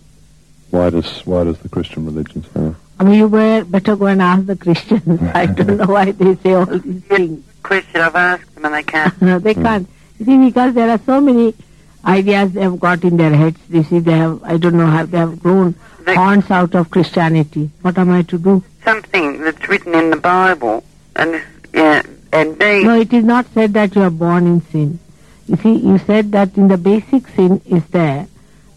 [0.70, 2.76] Why does why does the Christian religion say that?
[3.00, 5.20] I mean, you were better go and ask the Christians.
[5.34, 7.44] I don't know why they say all these things.
[7.64, 9.20] Question I've asked them and they can't.
[9.28, 9.64] No, they hmm.
[9.64, 9.88] can't.
[10.20, 11.56] You see, because there are so many
[12.04, 13.58] ideas they have got in their heads.
[13.68, 15.74] You see, they have, I don't know, how they have grown
[16.06, 17.70] horns out of Christianity.
[17.80, 18.62] What am I to do?
[18.84, 20.84] Something that's written in the Bible
[21.16, 21.42] and
[21.74, 22.58] and.
[22.58, 24.98] No, it is not said that you are born in sin.
[25.46, 28.26] You see, you said that in the basic sin is there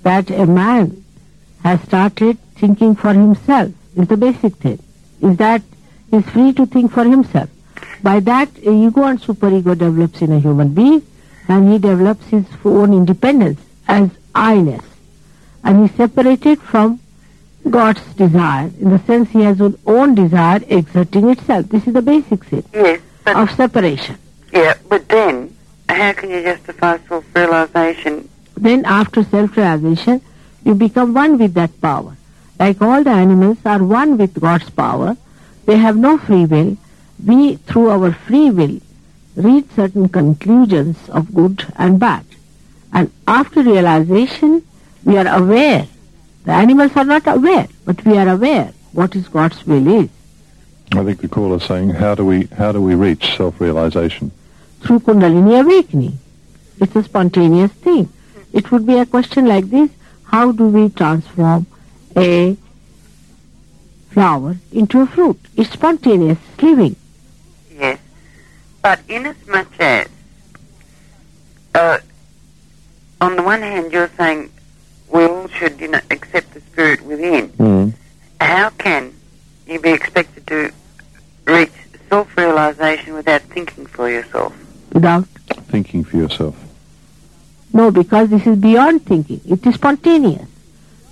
[0.04, 1.04] that a man
[1.64, 3.72] has started thinking for himself.
[3.96, 4.80] Is the basic thing.
[5.22, 5.62] Is that
[6.12, 7.50] he is free to think for himself.
[8.04, 11.02] By that, ego and superego develops in a human being,
[11.48, 14.84] and he develops his own independence as I-ness.
[15.64, 17.00] And he is separated from
[17.70, 21.68] God's desire, in the sense he has his own desire exerting itself.
[21.70, 24.18] This is the basic sin Yes, of separation.
[24.54, 25.56] yeah, but then
[25.90, 28.30] how can you justify self-realization?
[28.58, 30.22] Then after self-realization,
[30.64, 32.16] you become one with that power.
[32.60, 35.18] Like all the animals are one with God's power.
[35.66, 36.78] They have no free will.
[37.26, 38.80] We, through our free will,
[39.36, 42.26] reach certain conclusions of good and bad.
[42.94, 44.64] And after realization,
[45.04, 45.88] we are aware.
[46.46, 50.10] The animals are not aware, but we are aware what is God's will is.
[50.94, 54.32] I think the caller is saying, how do we how do we reach self-realization?
[54.86, 56.18] through Kundalini awakening.
[56.80, 58.12] It's a spontaneous thing.
[58.54, 59.90] It would be a question like this,
[60.26, 61.66] how do we transform
[62.16, 62.56] a
[64.12, 65.40] flower into a fruit?
[65.56, 66.96] It's spontaneous living.
[67.74, 68.00] Yes,
[68.82, 70.08] but inasmuch as,
[71.74, 71.98] uh,
[73.22, 74.52] on the one hand, you're saying
[75.10, 77.50] we all should, you know, accept the spirit within.
[77.50, 77.94] Mm.
[78.42, 79.14] How can
[79.68, 80.72] you be expected to
[81.46, 81.72] reach
[82.10, 84.54] self-realization without thinking for yourself?
[84.94, 85.26] Without
[85.68, 86.56] Thinking for yourself.
[87.74, 89.42] no, because this is beyond thinking.
[89.46, 90.48] It is spontaneous.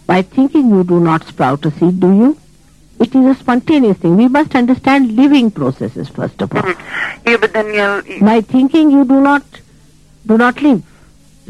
[0.07, 2.37] By thinking you do not sprout a seed, do you?
[2.99, 4.15] It is a spontaneous thing.
[4.15, 6.63] We must understand living processes first of all.
[7.25, 9.43] Yeah, but then you'll, you By thinking you do not
[10.25, 10.83] do not live.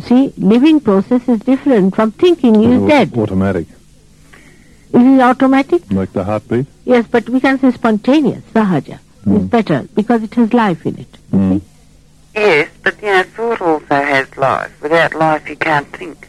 [0.02, 3.16] See, living process is different from thinking you is dead.
[3.18, 3.68] Automatic.
[4.94, 5.84] It is automatic?
[5.92, 6.68] Like the heartbeat?
[6.86, 9.00] Yes, but we can say spontaneous, sahaja.
[9.26, 11.12] It's better because it has life in it.
[11.32, 11.62] Mm.
[12.36, 14.82] yes, but you know, thought also has life.
[14.82, 16.28] Without life, you can't think.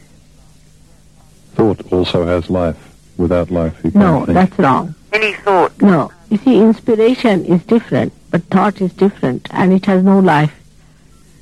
[1.55, 2.77] Thought also has life.
[3.16, 4.35] Without life, you can't No, think.
[4.35, 4.95] that's wrong.
[5.12, 5.81] Any thought.
[5.82, 6.12] No.
[6.31, 10.55] You see, inspiration is different, but thought is different, and it has no life.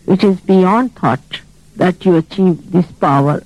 [0.07, 1.40] It is beyond thought
[1.83, 3.37] that you achieve this power.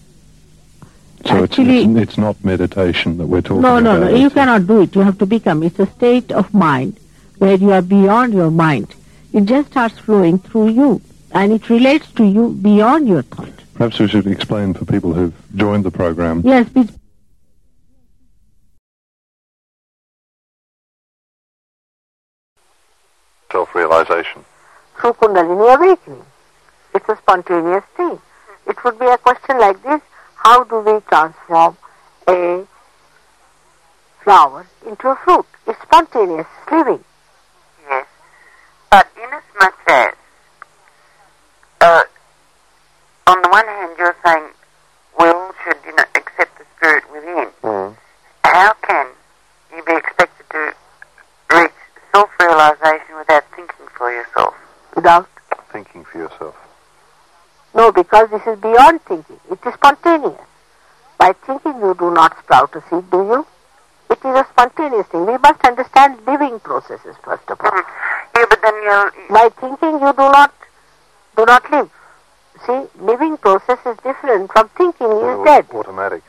[1.27, 3.83] So it's, Actually- it's, it's not meditation that we're talking No, about.
[3.89, 4.05] no, no.
[4.11, 4.11] No.
[4.11, 4.95] You it's- cannot do it.
[4.95, 5.63] You have to become.
[5.63, 6.99] It's a state of mind
[7.39, 8.89] where you are beyond your mind.
[9.33, 10.91] It just starts flowing through you,
[11.33, 13.57] and it relates to you beyond your thought.
[13.75, 15.35] Perhaps we should explain for people who've
[15.65, 16.43] joined the program.
[16.45, 16.93] Yes, it's
[23.53, 24.45] Self-realization.
[25.01, 26.25] through Kundalini awakening.
[26.95, 28.19] It's a spontaneous thing.
[28.67, 30.01] It would be a question like this,
[30.35, 31.77] how do we transform
[32.29, 32.67] a
[34.23, 35.47] flower into a fruit?
[35.67, 37.05] It's spontaneous living.
[37.89, 38.07] Yes.
[38.91, 40.15] But inasmuch as,
[41.81, 42.03] uh,
[43.27, 44.45] on the one hand, you're saying
[45.19, 47.97] we all should, you know, accept the spirit within.
[48.45, 49.07] How can
[49.75, 50.75] you be expected to
[51.55, 51.73] reach
[52.13, 54.55] self-realization without thinking for yourself?
[54.95, 55.29] Without
[55.73, 56.55] Thinking for yourself.
[57.77, 59.39] No, because this is beyond thinking.
[59.51, 60.41] It is spontaneous.
[61.19, 63.47] By thinking you do not sprout a seed, do you?
[64.09, 65.27] It is a spontaneous thing.
[65.27, 67.83] We must understand living processes first of all.
[68.37, 70.55] Yeah, but then you'll, By thinking you do not
[71.37, 71.91] do not live.
[72.65, 75.67] See, living process is different from thinking he is dead.
[75.71, 76.23] Automatic.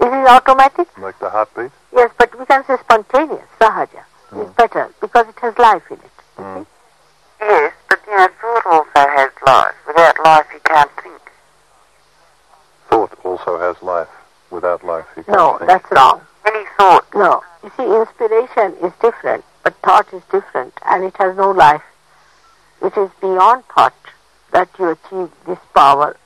[0.00, 0.88] It is automatic?
[0.98, 1.70] Like the heartbeat?
[1.92, 4.02] Yes, but we can say spontaneous, sahaja.
[4.32, 6.10] It's better because it has life in it.
[6.36, 6.66] Mm.
[7.40, 9.74] yes, but you know, thought also has life.
[9.86, 11.20] Without life, you can't think.
[12.88, 14.08] Thought also has life.
[14.50, 15.68] Without life, you can't think No, think.
[15.70, 16.20] that's wrong.
[16.46, 17.06] Any thought.
[17.14, 17.42] No.
[17.64, 21.82] You see, inspiration is different, but thought is different, and it has no life.
[22.82, 23.94] It is beyond thought
[24.52, 26.16] that you achieve this power.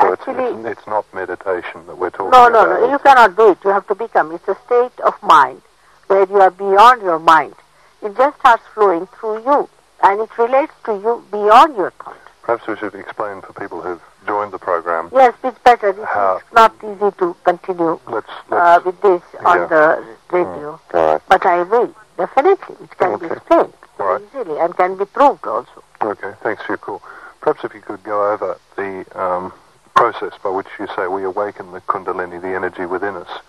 [0.00, 2.52] So it's, Actually- it's, it's not meditation that we're talking No, about.
[2.52, 2.80] no, no.
[2.86, 2.92] No.
[2.92, 3.58] You cannot do it.
[3.64, 4.32] You have to become.
[4.32, 5.60] It's a state of mind
[6.06, 7.54] where you are beyond your mind.
[8.02, 9.68] It just starts flowing through you,
[10.02, 12.16] and it relates to you beyond your thought.
[12.42, 15.08] Perhaps we should explain for people who've joined the program.
[15.12, 15.88] Yes, it's better.
[15.88, 21.20] It's, not easy to continue Let's, uh, let's with this on the radio, all right.
[21.28, 22.76] but I will definitely.
[22.82, 24.22] It can be explained right.
[24.28, 25.82] easily and can be proved also.
[26.02, 27.02] Okay, thanks for your call.
[27.40, 29.52] Perhaps if you could go over the um,
[29.96, 33.40] process by which you say we awaken the Kundalini, the energy within us.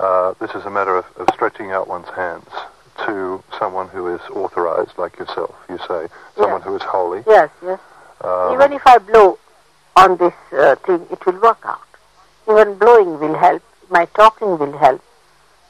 [0.00, 2.48] Uh, this is a matter of, of stretching out one's hands
[3.06, 5.54] to someone who is authorized, like yourself.
[5.68, 6.64] You say someone Yes.
[6.68, 7.22] who is holy.
[7.26, 7.80] Yes, yes.
[8.20, 9.38] Um, Even if I blow
[9.96, 11.80] on this uh, thing, it will work out.
[12.48, 13.62] Even blowing will help.
[13.90, 15.02] My talking will help.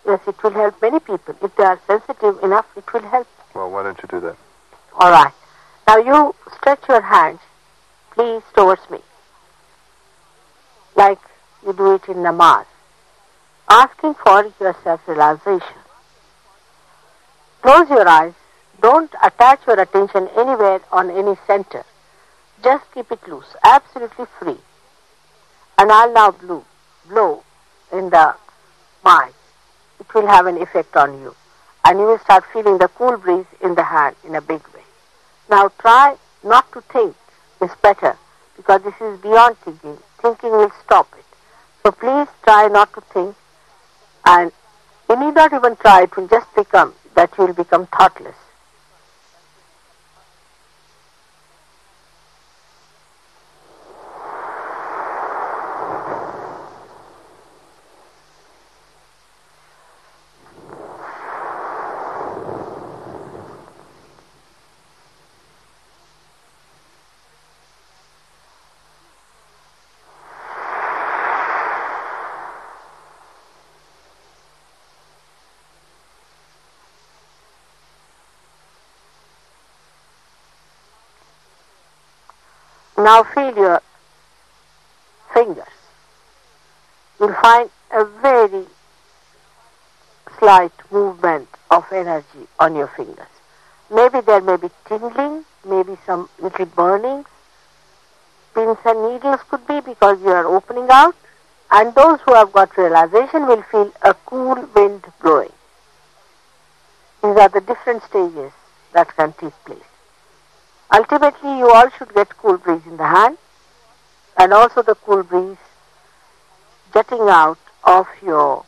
[0.06, 1.34] Yes, it will help many people.
[1.42, 3.26] If they are sensitive enough, it will help.
[3.54, 4.36] well, why don't you do that?
[4.98, 5.32] All right.
[5.88, 7.40] Now you stretch your hands,
[8.12, 8.98] please, towards me.
[10.96, 11.18] Like
[11.64, 12.66] you do it in namaz.
[13.68, 15.81] Asking for your self-realization.
[17.62, 18.34] Close your eyes.
[18.80, 21.84] Don't attach your attention anywhere on any center.
[22.64, 24.58] Just keep it loose, absolutely free.
[25.78, 26.64] And I'll now blow,
[27.08, 27.44] blow
[27.92, 28.34] in the
[29.04, 29.32] mind.
[30.00, 31.36] It will have an effect on you.
[31.84, 34.82] And you will start feeling the cool breeze in the hand in a big way.
[35.48, 37.14] Now try not to think
[37.60, 38.16] It's better
[38.56, 39.98] because this is beyond thinking.
[40.20, 41.24] Thinking will stop it.
[41.84, 43.36] So please try not to think
[44.26, 44.50] and
[45.08, 48.41] you need not even try, it will just become that will become thoughtless.
[83.02, 83.82] Now feel your
[85.34, 85.74] fingers.
[87.18, 88.64] You'll find a very
[90.38, 93.26] slight movement of energy on your fingers.
[93.92, 97.26] Maybe there may be tingling, maybe some little burnings.
[98.54, 101.16] Pins and needles could be because you are opening out.
[101.72, 105.52] And those who have got realization will feel a cool wind blowing.
[107.24, 108.52] These are the different stages
[108.92, 109.91] that can take place.
[110.94, 113.38] Ultimately, you all should get cool breeze in the hand
[114.36, 115.56] and also the cool breeze
[116.92, 118.64] jetting out of your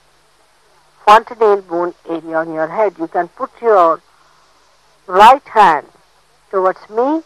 [1.05, 2.95] fontanelle bone area on your head.
[2.99, 4.01] You can put your
[5.07, 5.87] right hand
[6.51, 7.23] towards me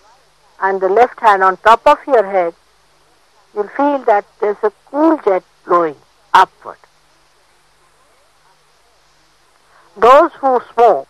[0.60, 2.54] and the left hand on top of your head.
[3.54, 5.96] You'll feel that there's a cool jet blowing
[6.34, 6.78] upward.
[9.96, 11.08] Those who smoke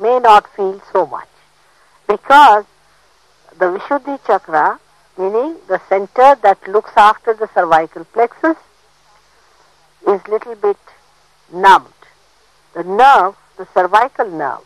[0.00, 1.28] may not feel so much
[2.06, 2.64] because
[3.58, 4.78] the Vishuddhi chakra,
[5.16, 8.56] meaning the center that looks after the cervical plexus,
[10.06, 10.76] is little bit
[11.52, 11.92] numbed.
[12.74, 14.64] The nerve, the cervical nerve,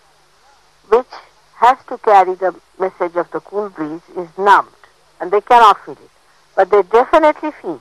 [0.88, 1.12] which
[1.56, 4.68] has to carry the message of the cool breeze, is numbed,
[5.20, 6.10] and they cannot feel it.
[6.56, 7.80] But they definitely feel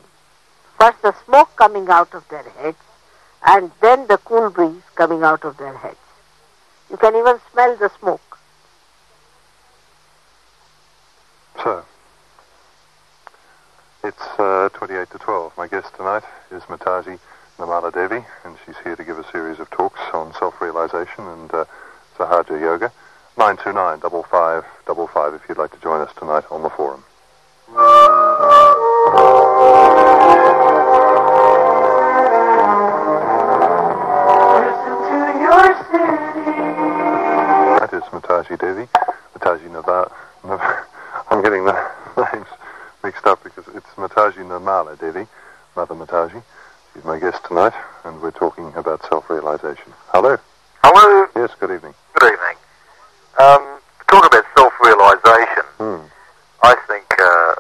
[0.80, 2.78] first the smoke coming out of their heads,
[3.46, 5.98] and then the cool breeze coming out of their heads.
[6.92, 8.29] You can even smell the smoke.
[11.64, 11.84] So,
[14.02, 15.58] it's uh, 28 to 12.
[15.58, 17.20] My guest tonight is Mataji
[17.58, 21.66] Nirmala Devi, and she's here to give a series of talks on self-realization and uh,
[22.18, 22.94] Sahaja Yoga.
[23.38, 27.04] 929 5555 if you'd like to join us tonight on the forum.
[37.80, 38.88] That is Mataji Devi.
[39.36, 40.19] Mataji Nava.
[41.50, 41.74] Getting the
[42.32, 42.46] names
[43.04, 45.26] mixed up because it's Mataji Nirmala Devi,
[45.76, 46.44] Mother Mataji.
[46.94, 47.74] She's my guest tonight,
[48.04, 49.92] and we're talking about self-realization.
[50.14, 50.38] Hello.
[50.84, 51.26] Hello.
[51.36, 51.96] Yes, good evening.
[52.20, 52.56] Good evening.
[53.40, 53.80] Um,
[54.12, 55.66] talk about self-realization.
[55.82, 56.06] Hmm.
[56.62, 57.56] I think uh,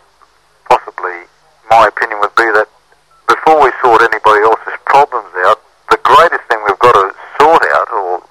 [0.70, 1.26] possibly
[1.72, 2.68] my opinion would be that
[3.28, 5.58] before we sort anybody else's problems out,
[5.90, 7.10] the greatest thing we've got to
[7.42, 8.22] sort out or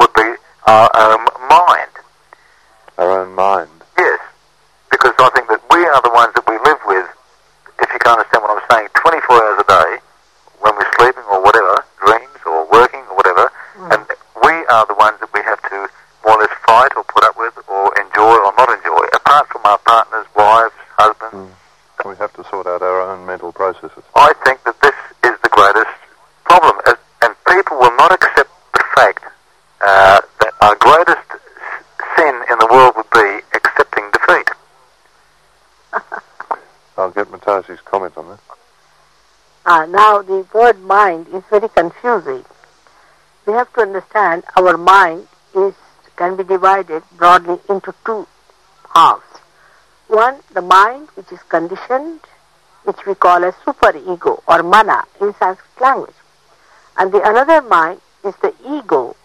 [0.00, 0.26] would be
[0.66, 1.92] our own mind.
[2.98, 3.70] Our own mind.
[3.96, 4.18] Yes,
[4.90, 7.08] because I think that we are the ones that we live with,
[7.80, 9.90] if you can understand what I'm saying, 24 hours a day,
[10.60, 13.50] when we're sleeping or whatever, dreams or working or whatever,
[13.90, 14.04] and
[14.44, 15.88] we are the ones that we have to
[16.22, 19.62] more or less fight or put up with or enjoy or not enjoy, apart from
[19.64, 21.50] our partners, wives, husbands.
[22.04, 24.04] We have to sort out our own mental processes.
[24.14, 24.94] I think that this
[25.24, 25.90] is the greatest
[26.44, 29.24] problem, and, and people will not accept the fact
[29.80, 31.40] uh, that our greatest s-
[32.18, 34.50] sin in the world would be accepting defeat.
[36.98, 38.40] I'll get Mataji's comment on that.
[39.64, 40.80] Ah, now the word
[41.12, 42.44] mind is very confusing.
[43.46, 45.74] We have to understand our mind is
[46.16, 48.26] can be divided broadly into two
[48.94, 49.32] halves.
[50.08, 52.20] One, the mind which is conditioned
[52.84, 56.20] which we call as superego or mana in Sanskrit language.
[56.98, 59.16] And the another mind is the ego,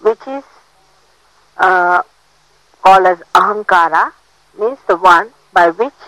[0.00, 0.44] which is
[1.58, 2.02] uh,
[2.82, 4.12] called as ahankara,
[4.58, 6.00] means the one by which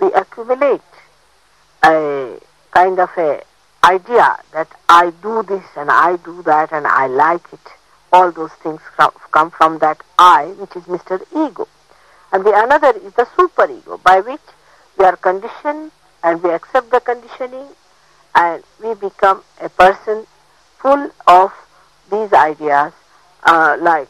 [0.00, 0.90] we accumulate
[1.82, 2.38] a
[2.72, 3.42] kind of a
[3.84, 7.60] idea that I do this and I do that and I like it.
[8.12, 8.80] All those things
[9.32, 11.20] come from that I, which is Mr.
[11.32, 11.68] Ego.
[12.32, 14.40] And the another is the superego, by which
[14.98, 15.90] we are conditioned
[16.22, 17.66] and we accept the conditioning
[18.34, 20.26] and we become a person
[20.78, 21.52] full of
[22.10, 22.92] these ideas
[23.44, 24.08] uh, like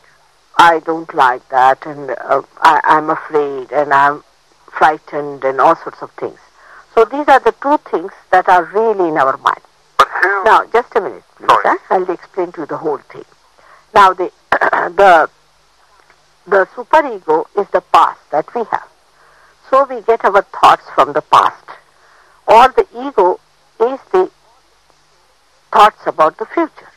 [0.56, 4.22] I don't like that and uh, I, I'm afraid and I'm
[4.70, 6.38] frightened and all sorts of things.
[6.94, 9.60] So these are the two things that are really in our mind.
[10.44, 11.48] Now, just a minute, please.
[11.50, 11.76] Huh?
[11.90, 13.24] I'll explain to you the whole thing.
[13.92, 15.28] Now, the the
[16.46, 18.88] the superego is the past that we have.
[19.70, 21.64] So we get our thoughts from the past.
[22.46, 23.40] Or the ego
[23.80, 24.30] is the
[25.72, 26.90] thoughts about the future.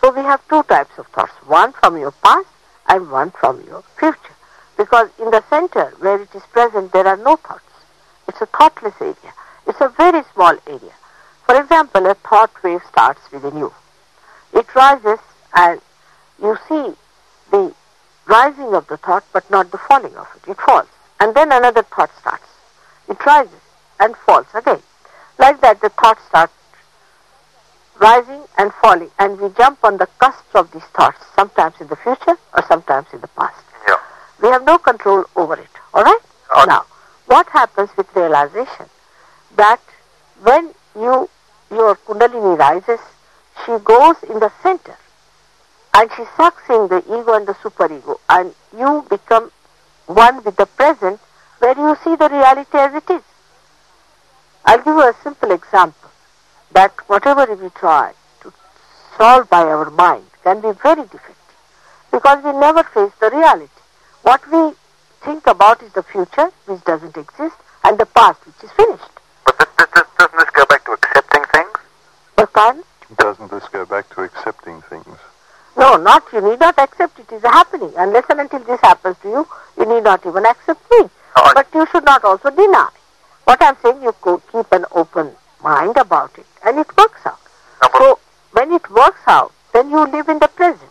[0.00, 2.48] So we have two types of thoughts, one from your past
[2.88, 4.34] and one from your future.
[4.76, 7.71] Because in the center where it is present, there are no thoughts.
[8.32, 9.34] It's a thoughtless area.
[9.66, 10.94] It's a very small area.
[11.44, 13.74] For example, a thought wave starts within you.
[14.54, 15.18] It rises
[15.54, 15.82] and
[16.40, 16.94] you see
[17.50, 17.74] the
[18.26, 20.52] rising of the thought but not the falling of it.
[20.52, 20.88] It falls.
[21.20, 22.48] And then another thought starts.
[23.06, 23.60] It rises
[24.00, 24.80] and falls again.
[25.38, 26.54] Like that the thought starts
[28.00, 31.96] rising and falling and we jump on the cusp of these thoughts sometimes in the
[31.96, 33.62] future or sometimes in the past.
[33.86, 33.96] Yeah.
[34.40, 35.68] We have no control over it.
[35.94, 36.20] Alright?
[36.50, 36.66] Okay.
[36.66, 36.86] Now,
[37.32, 38.86] what happens with realization?
[39.56, 39.80] That
[40.42, 41.30] when you
[41.70, 43.00] your kundalini rises,
[43.64, 44.96] she goes in the center
[45.94, 49.50] and she sucks in the ego and the superego and you become
[50.06, 51.20] one with the present
[51.60, 53.22] where you see the reality as it is.
[54.66, 56.10] I'll give you a simple example
[56.72, 58.52] that whatever we try to
[59.16, 61.48] solve by our mind can be very difficult
[62.10, 63.80] because we never face the reality.
[64.22, 64.74] What we
[65.24, 69.10] think about is the future which doesn't exist and the past which is finished.
[69.44, 71.78] But th- th- th- doesn't this go back to accepting things?
[72.36, 72.82] But pardon?
[73.18, 75.18] Doesn't this go back to accepting things?
[75.76, 77.92] No, not you need not accept it is happening.
[77.96, 79.46] Unless and until this happens to you,
[79.78, 81.08] you need not even accept me.
[81.36, 82.90] Oh, But you should not also deny.
[83.44, 85.30] What I'm saying, you could keep an open
[85.62, 87.38] mind about it, and it works out.
[87.82, 88.18] No, So
[88.52, 90.90] when it works out, then you live in the present.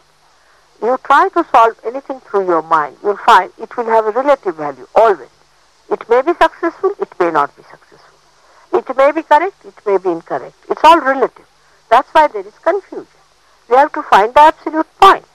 [0.82, 3.52] You try to solve anything through your mind, you'll find
[3.82, 5.30] will have a relative value always.
[5.90, 8.18] It may be successful, it may not be successful.
[8.74, 10.56] It may be correct, it may be incorrect.
[10.70, 11.46] It's all relative.
[11.90, 13.08] That's why there is confusion.
[13.70, 15.26] We have to find the absolute point.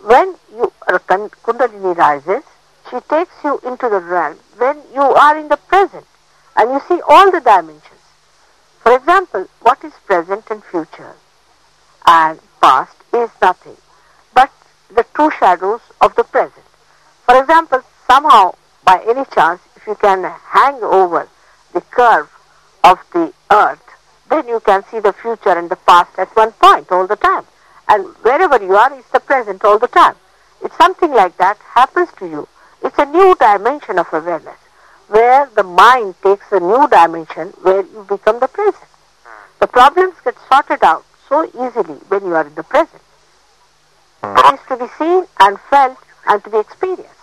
[0.00, 2.42] When you uh, kun- Kundalini rises,
[2.90, 6.06] she takes you into the realm when you are in the present
[6.56, 8.02] and you see all the dimensions.
[8.80, 11.14] For example, what is present and future
[12.06, 13.76] and past is nothing
[14.34, 14.50] but
[14.94, 16.64] the two shadows of the present.
[17.26, 18.54] For example, somehow,
[18.88, 21.28] by any chance, if you can hang over
[21.74, 22.30] the curve
[22.82, 23.86] of the earth,
[24.30, 27.44] then you can see the future and the past at one point all the time.
[27.86, 30.14] And wherever you are it's the present all the time.
[30.64, 32.48] If something like that happens to you,
[32.82, 34.56] it's a new dimension of awareness,
[35.08, 38.88] where the mind takes a new dimension where you become the present.
[39.60, 43.02] The problems get sorted out so easily when you are in the present.
[44.22, 47.17] It is to be seen and felt and to be experienced.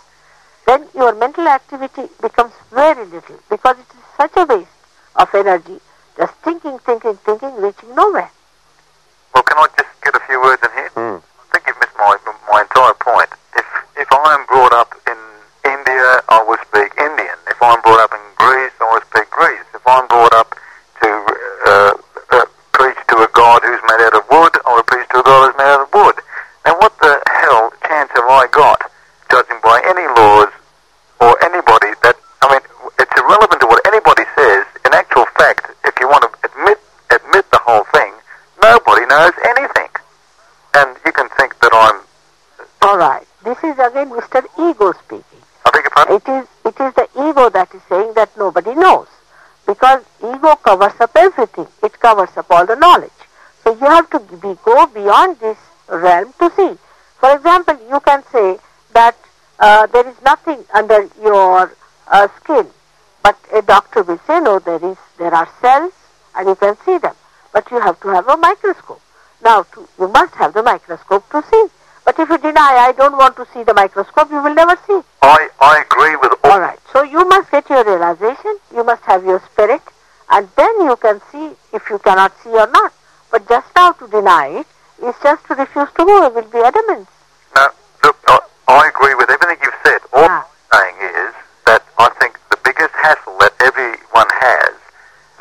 [0.66, 4.68] Then your mental activity becomes very little because it is such a waste
[5.14, 5.80] of energy,
[6.16, 8.30] just thinking, thinking, thinking, reaching nowhere.
[9.34, 10.90] Well, can I just get a few words in here?
[10.90, 11.18] Hmm.
[11.22, 12.16] I think you've missed my,
[12.50, 13.30] my entire point.
[13.54, 13.66] If,
[13.96, 15.18] if I'm brought up in
[15.64, 17.38] India, I will speak Indian.
[17.46, 19.66] If I'm brought up in Greece, I will speak Greece.
[19.74, 20.50] If I'm brought up
[21.02, 21.08] to
[21.66, 21.94] uh,
[22.32, 25.22] uh, preach to a God who's made out of wood, I will preach to a
[25.22, 26.16] God who's made out of wood.
[26.66, 28.82] Now, what the hell chance have I got,
[29.30, 30.50] judging by any laws
[31.20, 32.64] or anybody that, I mean,
[32.98, 34.66] it's irrelevant to what anybody says.
[34.84, 36.78] In actual fact, if you want to admit,
[37.10, 38.12] admit the whole thing,
[38.62, 39.90] nobody knows anything.
[40.74, 42.00] And you can think that I'm,
[42.82, 43.26] All right.
[43.44, 44.44] This is again Mr.
[44.58, 45.40] Ego speaking.
[45.64, 46.16] I beg your pardon?
[46.16, 49.06] It is it is the ego that is saying that nobody knows.
[49.66, 51.66] Because ego covers up everything.
[51.82, 51.98] It
[52.64, 53.10] covers up all the knowledge.
[53.64, 55.58] So you have to be, go beyond this
[55.88, 56.78] realm to see.
[57.18, 58.58] For example, you can say
[58.92, 59.16] that
[59.58, 61.72] uh, there is nothing under your
[62.08, 62.66] uh, skin,
[63.22, 65.92] but a doctor will say no, there is there are cells
[66.36, 67.14] and you can see them,
[67.52, 69.00] but you have to have a microscope.
[69.42, 71.66] Now, to, you must have the microscope to see.
[72.04, 75.00] But if you deny, I don't want to see the microscope, you will never see.
[75.22, 76.52] I, I agree with all.
[76.52, 76.78] All right.
[76.92, 78.58] So you must get your realization.
[78.74, 79.82] You must have your spirit,
[80.30, 82.92] And then you can see if you cannot see or not.
[83.30, 84.66] But just now to deny it
[85.04, 86.26] is just to refuse to go.
[86.26, 87.08] It will be adamant.
[88.04, 88.38] Look, I,
[88.68, 89.98] I agree with everything you've said.
[90.14, 91.34] All I'm saying is
[91.66, 94.74] that I think the biggest hassle that everyone has,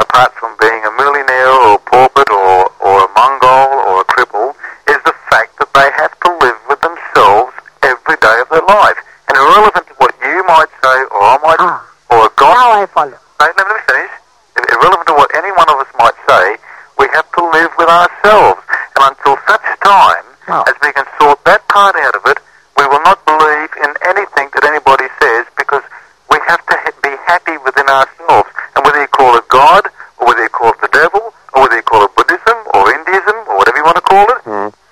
[0.01, 4.57] apart from being a millionaire or a pauper or, or a Mongol or a cripple,
[4.89, 7.53] is the fact that they have to live with themselves
[7.85, 8.97] every day of their life.
[9.29, 11.85] And irrelevant to what you might say or I might ah.
[12.09, 12.53] or a God...
[12.53, 13.13] Now I follow.
[13.13, 14.13] No, let me finish.
[14.57, 16.57] Irrelevant to what any one of us might say,
[16.97, 18.61] we have to live with ourselves.
[18.97, 20.25] And until such time
[20.65, 22.37] as we can sort that part out of it,
[22.77, 25.81] we will not believe in anything that anybody says because
[26.29, 28.49] we have to ha- be happy within ourselves.
[28.75, 29.87] And whether you call it God,
[30.19, 33.37] or whether you call it the devil, or whether you call it Buddhism, or Hinduism,
[33.47, 34.41] or whatever you want to call it,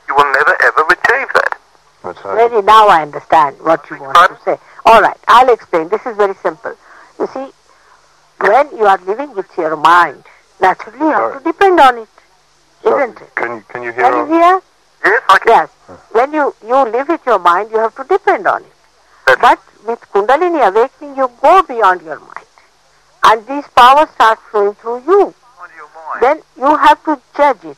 [0.08, 1.52] you will never ever achieve that.
[2.24, 4.58] Really, now I understand what you want to say.
[4.86, 5.90] All right, I'll explain.
[5.90, 6.76] This is very simple.
[7.20, 7.52] You see,
[8.40, 10.24] when you are living with your mind,
[10.62, 12.10] naturally you have to depend on it,
[12.86, 13.36] isn't it?
[13.36, 14.04] Can, can you hear?
[14.10, 14.62] Can you hear?
[15.06, 15.68] Yes, I can.
[15.90, 16.00] Yes.
[16.12, 18.72] When you, you live with your mind, you have to depend on it.
[19.26, 22.48] But with Kundalini awakening, you go beyond your mind.
[23.26, 25.34] And these powers start flowing through you.
[26.22, 27.78] Then you have to judge it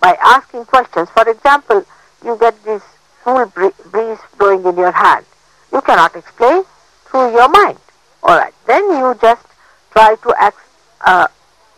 [0.00, 1.08] by asking questions.
[1.10, 1.84] For example,
[2.24, 2.82] you get this
[3.22, 5.24] cool breeze blowing in your hand.
[5.72, 6.64] You cannot explain
[7.06, 7.78] through your mind.
[8.22, 8.54] All right.
[8.66, 9.46] Then you just
[9.92, 10.56] try to ask,
[11.04, 11.28] uh,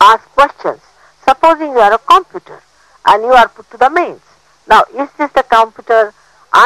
[0.01, 0.81] ask questions.
[1.27, 2.59] Supposing you are a computer
[3.05, 4.21] and you are put to the mains.
[4.67, 6.13] Now, is this the computer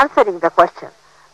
[0.02, 0.90] answering the question?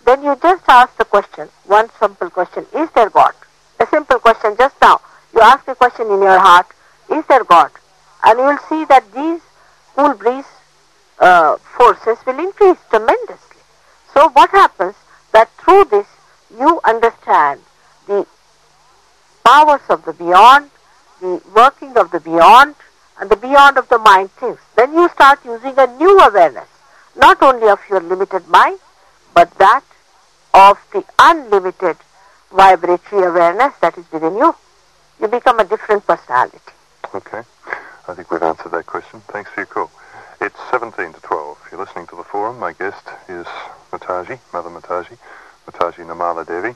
[0.05, 3.34] Then you just ask the question, one simple question, is there God?
[3.80, 5.01] A simple question just now.
[5.34, 6.67] You ask a question in your heart,
[7.11, 7.71] is there God?
[8.23, 9.41] And you will see that these
[9.95, 10.45] cool breeze
[11.19, 13.61] uh, forces will increase tremendously.
[14.13, 14.95] So what happens
[15.31, 16.07] that through this
[16.57, 17.61] you understand
[18.07, 18.26] the
[19.45, 20.69] powers of the beyond,
[21.19, 22.75] the working of the beyond,
[23.19, 24.59] and the beyond of the mind things.
[24.75, 26.67] Then you start using a new awareness,
[27.15, 28.79] not only of your limited mind,
[29.33, 29.83] but that
[30.53, 31.97] of the unlimited
[32.51, 34.55] vibratory awareness that is within you.
[35.19, 36.59] You become a different personality.
[37.13, 37.41] Okay.
[38.07, 39.21] I think we've answered that question.
[39.27, 39.91] Thanks for your call.
[40.41, 41.57] It's 17 to 12.
[41.71, 42.57] You're listening to the forum.
[42.59, 43.45] My guest is
[43.91, 45.17] Mataji, Mother Mataji,
[45.69, 46.75] Mataji Nirmala Devi,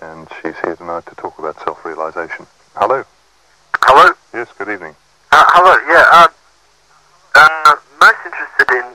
[0.00, 2.46] and she's here tonight to talk about self-realization.
[2.74, 3.04] Hello.
[3.80, 4.12] Hello?
[4.34, 4.94] Yes, good evening.
[5.32, 6.04] Uh, hello, yeah.
[6.12, 6.28] Uh,
[7.34, 8.86] uh, most interested in,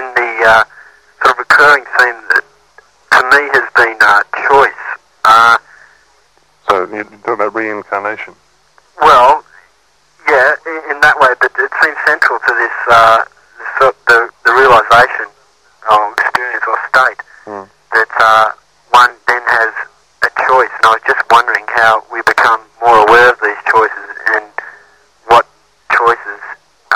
[0.00, 0.64] in the uh,
[1.22, 2.44] sort of recurring theme that
[3.12, 4.82] to me has been uh, choice.
[5.24, 5.56] Uh,
[6.68, 8.34] So you're talking about reincarnation.
[9.00, 9.44] well,
[10.28, 13.18] yeah, in, in that way, but it seems central to this, uh,
[13.58, 15.26] the, sort- the, the realization
[15.90, 17.66] or experience or state Hmm.
[17.92, 18.48] that uh,
[18.94, 19.74] one then has
[20.22, 20.70] a choice.
[20.78, 24.46] And I was just wondering how we become more aware of these choices and
[25.26, 25.44] what
[25.90, 26.38] choices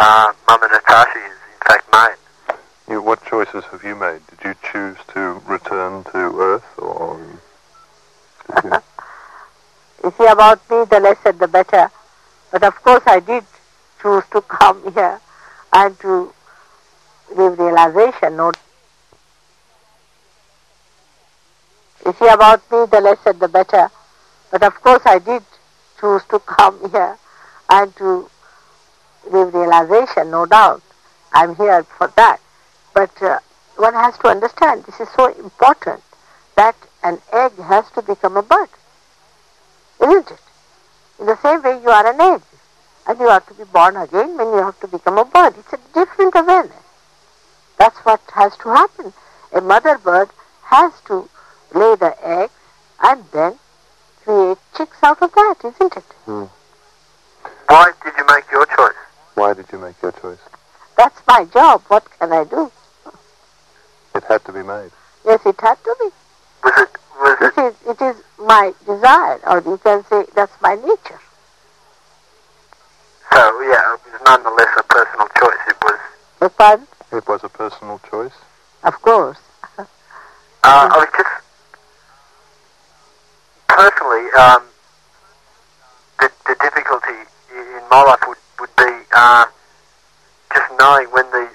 [0.06, 2.92] uh, Mama Natasha is in fact made.
[2.92, 4.20] You, what choices have you made?
[4.28, 8.72] Did you choose to return to Earth, or you?
[10.04, 11.90] You see, about me, the less said the better.
[12.52, 13.42] But of course, I did
[14.00, 15.20] choose to come here
[15.72, 16.32] and to
[17.34, 18.36] give realization.
[18.36, 18.52] No,
[22.04, 23.90] you see, about me, the less said the better.
[24.52, 25.42] But of course, I did
[25.98, 27.18] choose to come here
[27.68, 28.30] and to
[29.30, 30.30] give realization.
[30.30, 30.82] No doubt,
[31.32, 32.38] I'm here for that.
[32.94, 33.38] But uh,
[33.76, 36.02] one has to understand this is so important
[36.56, 38.68] that an egg has to become a bird
[40.00, 40.40] isn't it?
[41.18, 42.42] In the same way, you are an egg,
[43.06, 45.54] and you have to be born again when you have to become a bird.
[45.58, 46.76] It's a different awareness.
[47.78, 49.12] That's what has to happen.
[49.52, 50.28] A mother bird
[50.64, 51.28] has to
[51.74, 52.52] lay the eggs
[53.02, 53.58] and then
[54.24, 56.04] create chicks out of that, isn't it?
[56.24, 56.44] Hmm.
[57.68, 59.05] Why did you make your choice?
[59.36, 60.38] Why did you make your choice?
[60.96, 61.82] That's my job.
[61.88, 62.72] What can I do?
[64.14, 64.90] It had to be made.
[65.26, 66.08] Yes, it had to be.
[66.64, 66.90] Was it?
[67.20, 67.60] Was it?
[67.60, 71.20] Is, it is my desire, or you can say that's my nature.
[73.30, 75.58] So yeah, it was nonetheless a personal choice.
[75.68, 76.00] It was.
[76.40, 76.86] Beg pardon?
[77.12, 78.32] It was a personal choice.
[78.84, 79.38] Of course.
[79.78, 79.84] Uh,
[80.64, 81.30] I was just
[83.68, 84.62] personally um,
[86.18, 89.46] the, the difficulty in my life would would be uh,
[90.52, 91.48] just knowing when the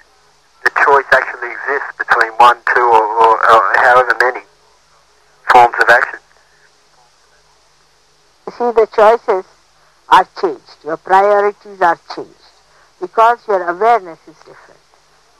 [0.63, 4.41] the choice actually exists between one, two, or, or, or however many
[5.51, 6.19] forms of action.
[8.45, 9.45] You see, the choices
[10.09, 10.77] are changed.
[10.83, 12.29] Your priorities are changed
[12.99, 14.79] because your awareness is different.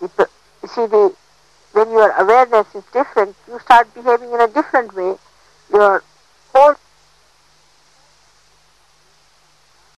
[0.01, 0.09] You,
[0.63, 1.13] you see, the,
[1.73, 5.15] when your awareness is different, you start behaving in a different way.
[5.71, 6.03] Your
[6.53, 6.75] whole